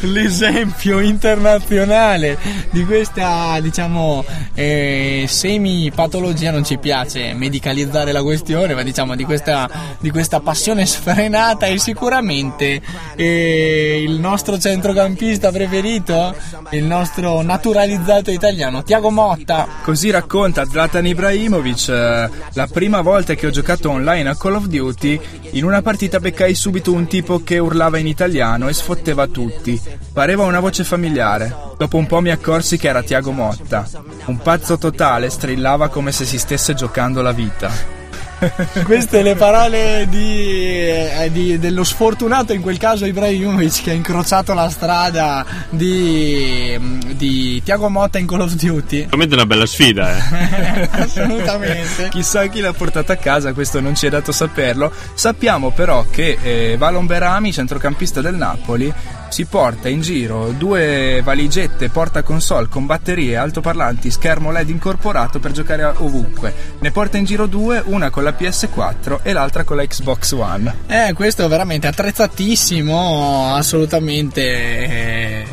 l'esempio 0.12 0.98
internazionale 1.00 2.36
di 2.70 2.84
questa, 2.84 3.58
diciamo, 3.60 4.24
eh, 4.54 5.26
semi-patologia. 5.28 6.50
Non 6.50 6.64
ci 6.64 6.78
piace 6.78 7.32
medicalizzare 7.34 8.10
la 8.12 8.22
questione, 8.22 8.74
ma 8.74 8.82
diciamo 8.82 9.14
di 9.14 9.24
questa, 9.24 9.68
di 10.00 10.10
questa 10.10 10.40
passione 10.40 10.86
sfrenata 10.86 11.63
e 11.66 11.78
sicuramente 11.78 12.80
eh, 13.16 14.02
il 14.02 14.18
nostro 14.20 14.58
centrocampista 14.58 15.50
preferito, 15.50 16.34
il 16.70 16.84
nostro 16.84 17.42
naturalizzato 17.42 18.30
italiano, 18.30 18.82
Tiago 18.82 19.10
Motta. 19.10 19.66
Così 19.82 20.10
racconta 20.10 20.64
Zlatan 20.64 21.06
Ibrahimovic, 21.06 21.88
eh, 21.88 22.30
la 22.52 22.66
prima 22.66 23.00
volta 23.00 23.34
che 23.34 23.46
ho 23.46 23.50
giocato 23.50 23.90
online 23.90 24.28
a 24.28 24.36
Call 24.36 24.54
of 24.54 24.66
Duty, 24.66 25.20
in 25.52 25.64
una 25.64 25.82
partita 25.82 26.18
beccai 26.18 26.54
subito 26.54 26.92
un 26.92 27.06
tipo 27.06 27.42
che 27.42 27.58
urlava 27.58 27.98
in 27.98 28.06
italiano 28.06 28.68
e 28.68 28.72
sfotteva 28.72 29.26
tutti. 29.26 29.80
Pareva 30.12 30.44
una 30.44 30.60
voce 30.60 30.84
familiare. 30.84 31.54
Dopo 31.76 31.96
un 31.96 32.06
po' 32.06 32.20
mi 32.20 32.30
accorsi 32.30 32.76
che 32.76 32.88
era 32.88 33.02
Tiago 33.02 33.32
Motta. 33.32 33.88
Un 34.26 34.38
pazzo 34.38 34.78
totale 34.78 35.28
strillava 35.28 35.88
come 35.88 36.12
se 36.12 36.24
si 36.24 36.38
stesse 36.38 36.74
giocando 36.74 37.20
la 37.20 37.32
vita. 37.32 38.03
Queste 38.84 39.22
le 39.22 39.34
parole 39.34 40.06
di, 40.08 40.88
eh, 40.88 41.28
di- 41.32 41.58
dello 41.58 41.84
sfortunato, 41.84 42.52
in 42.52 42.60
quel 42.60 42.78
caso 42.78 43.06
Ibrahimovic, 43.06 43.82
che 43.82 43.90
ha 43.90 43.94
incrociato 43.94 44.54
la 44.54 44.68
strada 44.68 45.44
di, 45.70 46.78
di 47.14 47.62
Tiago 47.62 47.88
Motta 47.88 48.18
in 48.18 48.26
Call 48.26 48.40
of 48.40 48.52
Duty. 48.54 49.04
Veramente 49.04 49.34
una 49.34 49.46
bella 49.46 49.66
sfida, 49.66 50.16
eh. 50.16 50.88
Assolutamente. 51.02 52.08
Chissà 52.10 52.46
chi 52.46 52.60
l'ha 52.60 52.72
portata 52.72 53.14
a 53.14 53.16
casa, 53.16 53.52
questo 53.52 53.80
non 53.80 53.94
ci 53.94 54.06
è 54.06 54.10
dato 54.10 54.32
saperlo. 54.32 54.92
Sappiamo 55.14 55.70
però 55.70 56.04
che 56.10 56.38
eh, 56.42 56.76
Valon 56.76 57.06
Berami, 57.06 57.52
centrocampista 57.52 58.20
del 58.20 58.34
Napoli, 58.34 58.92
si 59.34 59.46
porta 59.46 59.88
in 59.88 60.00
giro 60.00 60.54
due 60.56 61.20
valigette 61.24 61.88
porta 61.88 62.22
console 62.22 62.68
con 62.68 62.86
batterie, 62.86 63.34
altoparlanti, 63.34 64.08
schermo 64.08 64.52
LED 64.52 64.68
incorporato 64.68 65.40
per 65.40 65.50
giocare 65.50 65.82
ovunque. 65.96 66.54
Ne 66.78 66.92
porta 66.92 67.16
in 67.16 67.24
giro 67.24 67.46
due, 67.46 67.82
una 67.84 68.10
con 68.10 68.22
la 68.22 68.30
PS4 68.38 69.18
e 69.24 69.32
l'altra 69.32 69.64
con 69.64 69.76
la 69.78 69.84
Xbox 69.84 70.30
One. 70.30 70.72
Eh, 70.86 71.12
questo 71.14 71.44
è 71.44 71.48
veramente 71.48 71.88
attrezzatissimo, 71.88 73.52
assolutamente. 73.56 74.40
eh, 74.42 75.44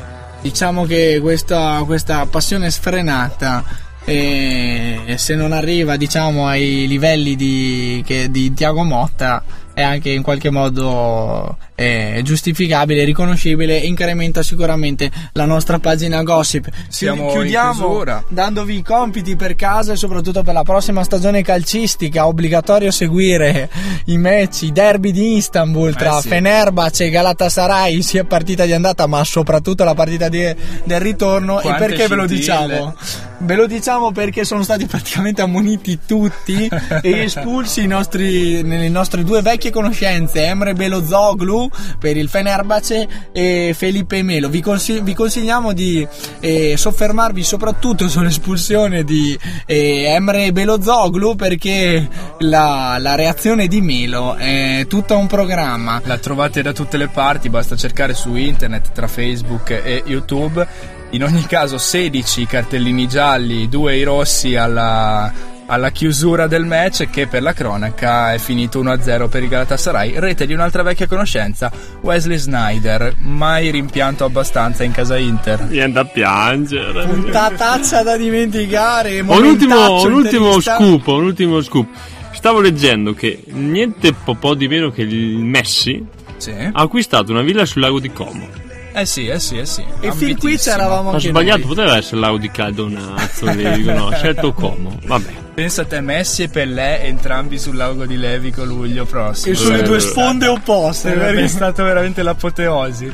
diciamo 0.41 0.85
che 0.85 1.17
questa, 1.19 1.81
questa 1.83 2.27
passione 2.27 2.69
sfrenata, 2.69 3.63
eh, 4.05 5.15
se 5.17 5.33
non 5.33 5.53
arriva 5.53 5.97
diciamo 5.97 6.45
ai 6.47 6.85
livelli 6.87 7.35
di, 7.35 8.03
che- 8.05 8.29
di 8.29 8.53
Tiago 8.53 8.83
Motta, 8.83 9.43
è 9.81 9.83
anche 9.83 10.09
in 10.09 10.21
qualche 10.21 10.49
modo 10.49 11.57
eh, 11.75 12.21
giustificabile, 12.23 13.03
riconoscibile 13.03 13.81
e 13.81 13.87
incrementa 13.87 14.43
sicuramente 14.43 15.11
la 15.33 15.45
nostra 15.45 15.79
pagina 15.79 16.21
gossip. 16.23 16.69
Siamo 16.87 17.31
Chiudiamo 17.31 18.03
dandovi 18.29 18.77
i 18.77 18.83
compiti 18.83 19.35
per 19.35 19.55
casa 19.55 19.93
e 19.93 19.95
soprattutto 19.95 20.43
per 20.43 20.53
la 20.53 20.63
prossima 20.63 21.03
stagione 21.03 21.41
calcistica. 21.41 22.27
Obbligatorio 22.27 22.91
seguire 22.91 23.69
i 24.05 24.17
match, 24.17 24.63
i 24.63 24.71
derby 24.71 25.11
di 25.11 25.37
Istanbul 25.37 25.95
tra 25.95 26.17
Eh 26.17 26.21
sì. 26.21 26.27
Fenerbahce 26.29 27.05
e 27.05 27.09
Galatasaray, 27.09 28.01
sia 28.01 28.23
partita 28.23 28.65
di 28.65 28.73
andata 28.73 29.07
ma 29.07 29.23
soprattutto 29.23 29.83
la 29.83 29.95
partita 29.95 30.29
di- 30.29 30.55
del 30.83 30.99
ritorno. 30.99 31.55
Quante 31.55 31.83
e 31.83 31.87
perché 31.87 32.07
ve 32.07 32.15
lo 32.15 32.27
scintille. 32.27 32.65
diciamo? 32.65 32.95
Ve 33.39 33.55
lo 33.55 33.65
diciamo 33.65 34.11
perché 34.11 34.45
sono 34.45 34.61
stati 34.61 34.85
praticamente 34.87 35.41
ammoniti 35.41 35.99
tutti 36.05 36.69
e 37.01 37.23
espulsi 37.23 37.83
i 37.83 37.87
nostri, 37.87 38.61
nelle 38.61 38.89
nostre 38.89 39.23
due 39.23 39.41
vecchie 39.41 39.70
conoscenze, 39.71 40.45
Emre 40.45 40.73
Belozoglu 40.73 41.69
per 41.97 42.17
il 42.17 42.29
Fenerbahce 42.29 43.07
e 43.31 43.73
Felipe 43.75 44.21
Melo. 44.21 44.49
Vi, 44.49 44.61
consi- 44.61 45.01
vi 45.01 45.15
consigliamo 45.15 45.73
di 45.73 46.07
eh, 46.39 46.75
soffermarvi 46.77 47.43
soprattutto 47.43 48.07
sull'espulsione 48.07 49.03
di 49.03 49.37
eh, 49.65 50.03
Emre 50.03 50.51
Belozoglu 50.51 51.35
perché 51.35 52.07
la, 52.39 52.97
la 52.99 53.15
reazione 53.15 53.67
di 53.67 53.81
Melo 53.81 54.35
è 54.35 54.85
tutta 54.87 55.15
un 55.15 55.27
programma. 55.27 56.01
La 56.05 56.17
trovate 56.17 56.61
da 56.61 56.73
tutte 56.73 56.97
le 56.97 57.07
parti, 57.07 57.49
basta 57.49 57.75
cercare 57.75 58.13
su 58.13 58.35
internet 58.35 58.91
tra 58.91 59.07
Facebook 59.07 59.71
e 59.71 60.03
YouTube. 60.05 60.99
In 61.11 61.23
ogni 61.23 61.45
caso 61.45 61.77
16 61.77 62.45
cartellini 62.45 63.07
gialli, 63.07 63.67
2 63.67 63.97
i 63.97 64.03
rossi 64.03 64.55
alla, 64.55 65.31
alla 65.71 65.89
chiusura 65.89 66.47
del 66.47 66.65
match 66.65 67.09
che 67.09 67.27
per 67.27 67.41
la 67.41 67.53
cronaca 67.53 68.33
è 68.33 68.37
finito 68.39 68.83
1-0 68.83 69.29
per 69.29 69.41
il 69.41 69.47
Galatasaray. 69.47 70.19
Rete 70.19 70.45
di 70.45 70.51
un'altra 70.53 70.83
vecchia 70.83 71.07
conoscenza, 71.07 71.71
Wesley 72.01 72.37
Snyder, 72.37 73.15
mai 73.19 73.71
rimpianto 73.71 74.25
abbastanza 74.25 74.83
in 74.83 74.91
casa 74.91 75.17
Inter. 75.17 75.63
Viene 75.67 75.93
da 75.93 76.03
piangere. 76.03 77.05
Puntataccia 77.05 78.03
da 78.03 78.17
dimenticare. 78.17 79.21
Ho 79.21 79.37
un 79.37 79.45
ultimo, 79.45 80.01
un 80.01 80.11
ultimo 80.13 80.59
scoop, 80.59 81.07
un 81.07 81.23
ultimo 81.23 81.61
scoop. 81.61 81.87
Stavo 82.33 82.59
leggendo 82.59 83.13
che 83.13 83.41
niente 83.47 84.11
po', 84.11 84.35
po' 84.35 84.55
di 84.55 84.67
meno 84.67 84.89
che 84.89 85.03
il 85.03 85.37
Messi 85.37 86.03
Sì. 86.35 86.51
ha 86.51 86.71
acquistato 86.81 87.31
una 87.31 87.43
villa 87.43 87.65
sul 87.65 87.79
lago 87.81 88.01
di 88.01 88.11
Como. 88.11 88.45
Eh 88.93 89.05
sì, 89.05 89.27
eh 89.27 89.39
sì, 89.39 89.57
eh 89.57 89.65
sì. 89.65 89.83
E 90.01 90.11
fin 90.11 90.37
qui 90.37 90.57
c'eravamo 90.57 91.11
Ho 91.11 91.19
sbagliato, 91.19 91.59
noi. 91.59 91.67
poteva 91.67 91.97
essere 91.97 92.15
il 92.17 92.21
lago 92.21 92.37
di 92.37 92.51
Cadonazzo, 92.51 93.45
lì, 93.51 93.71
dico, 93.73 93.91
no, 93.91 94.05
ho 94.07 94.11
scelto 94.15 94.51
Como. 94.53 94.97
Vabbè. 95.05 95.31
Pensa 95.53 95.81
a 95.83 95.85
te, 95.85 96.01
Messi 96.01 96.43
e 96.43 96.49
Pellè 96.49 97.01
entrambi 97.03 97.57
sul 97.59 97.75
lago 97.75 98.05
di 98.05 98.17
Levico 98.17 98.63
luglio 98.63 99.05
prossimo. 99.05 99.53
E 99.53 99.57
sulle 99.57 99.79
Eh, 99.79 99.83
due 99.83 99.99
sponde 99.99 100.47
opposte. 100.47 101.09
Sarebbe 101.09 101.33
vero? 101.33 101.47
stato 101.47 101.83
veramente 101.83 102.21
l'apoteosi. 102.23 103.13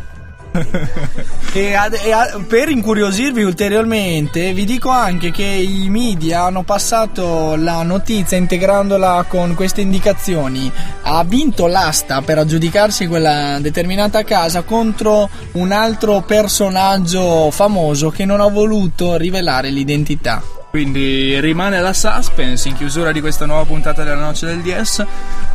E, 1.53 1.73
ad- 1.73 1.97
e 2.03 2.11
a- 2.11 2.39
per 2.47 2.69
incuriosirvi 2.69 3.41
ulteriormente, 3.43 4.53
vi 4.53 4.65
dico 4.65 4.89
anche 4.89 5.31
che 5.31 5.43
i 5.43 5.89
media 5.89 6.43
hanno 6.43 6.63
passato 6.63 7.55
la 7.55 7.81
notizia 7.83 8.37
integrandola 8.37 9.25
con 9.27 9.55
queste 9.55 9.81
indicazioni. 9.81 10.71
Ha 11.03 11.23
vinto 11.23 11.65
l'asta 11.67 12.21
per 12.21 12.37
aggiudicarsi 12.37 13.07
quella 13.07 13.57
determinata 13.59 14.23
casa 14.23 14.61
contro 14.61 15.29
un 15.53 15.71
altro 15.71 16.21
personaggio 16.21 17.49
famoso 17.49 18.09
che 18.09 18.25
non 18.25 18.39
ha 18.41 18.47
voluto 18.49 19.15
rivelare 19.15 19.69
l'identità. 19.69 20.43
Quindi 20.69 21.39
rimane 21.39 21.79
la 21.79 21.93
suspense 21.93 22.67
in 22.67 22.75
chiusura 22.75 23.11
di 23.11 23.21
questa 23.21 23.45
nuova 23.45 23.63
puntata 23.63 24.03
della 24.03 24.19
Noce 24.19 24.45
del 24.45 24.61
DS. 24.61 25.05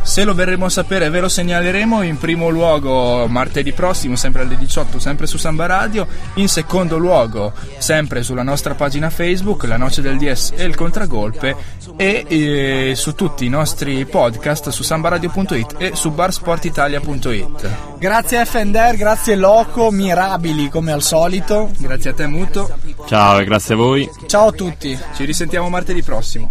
Se 0.01 0.23
lo 0.23 0.33
verremo 0.33 0.65
a 0.65 0.69
sapere 0.69 1.09
ve 1.09 1.21
lo 1.21 1.29
segnaleremo 1.29 2.01
in 2.01 2.17
primo 2.17 2.49
luogo 2.49 3.25
martedì 3.27 3.71
prossimo, 3.71 4.15
sempre 4.15 4.41
alle 4.41 4.57
18, 4.57 4.99
sempre 4.99 5.27
su 5.27 5.37
Samba 5.37 5.65
Radio. 5.65 6.07
In 6.35 6.49
secondo 6.49 6.97
luogo, 6.97 7.53
sempre 7.77 8.23
sulla 8.23 8.43
nostra 8.43 8.73
pagina 8.73 9.09
Facebook, 9.09 9.63
La 9.63 9.77
Noce 9.77 10.01
del 10.01 10.17
DS 10.17 10.53
e 10.55 10.63
il 10.63 10.75
Contragolpe. 10.75 11.55
E 11.95 12.25
eh, 12.27 12.95
su 12.95 13.13
tutti 13.13 13.45
i 13.45 13.49
nostri 13.49 14.05
podcast 14.05 14.69
su 14.69 14.83
sambaradio.it 14.83 15.75
e 15.77 15.91
su 15.95 16.11
barsportitalia.it. 16.11 17.97
Grazie 17.99 18.45
FNDR, 18.45 18.95
grazie 18.95 19.35
Loco, 19.35 19.91
mirabili 19.91 20.69
come 20.69 20.91
al 20.91 21.01
solito. 21.03 21.69
Grazie 21.77 22.09
a 22.09 22.13
te 22.13 22.27
Muto, 22.27 22.69
Ciao 23.05 23.39
e 23.39 23.45
grazie 23.45 23.75
a 23.75 23.77
voi. 23.77 24.09
Ciao 24.25 24.47
a 24.47 24.51
tutti. 24.51 24.97
ci 25.15 25.25
risentiamo 25.25 25.69
martedì 25.69 26.01
prossimo. 26.01 26.49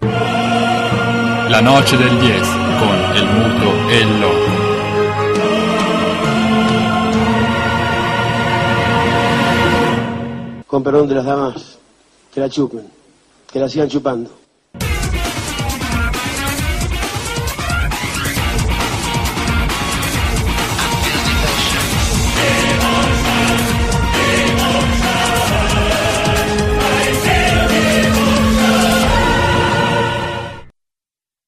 La 0.00 1.60
noce 1.60 1.96
del 1.96 2.18
10 2.18 2.50
con 2.78 2.94
el 3.14 3.26
muto 3.26 3.88
e 3.88 3.98
il 3.98 4.18
loco. 4.20 4.66
Con 10.66 10.82
perdón 10.82 11.08
de 11.08 11.14
las 11.14 11.24
damas, 11.24 11.78
que 12.30 12.40
la 12.40 12.50
chupen, 12.50 12.86
que 13.50 13.58
la 13.58 13.68
sigan 13.68 13.88
chupando. 13.88 14.37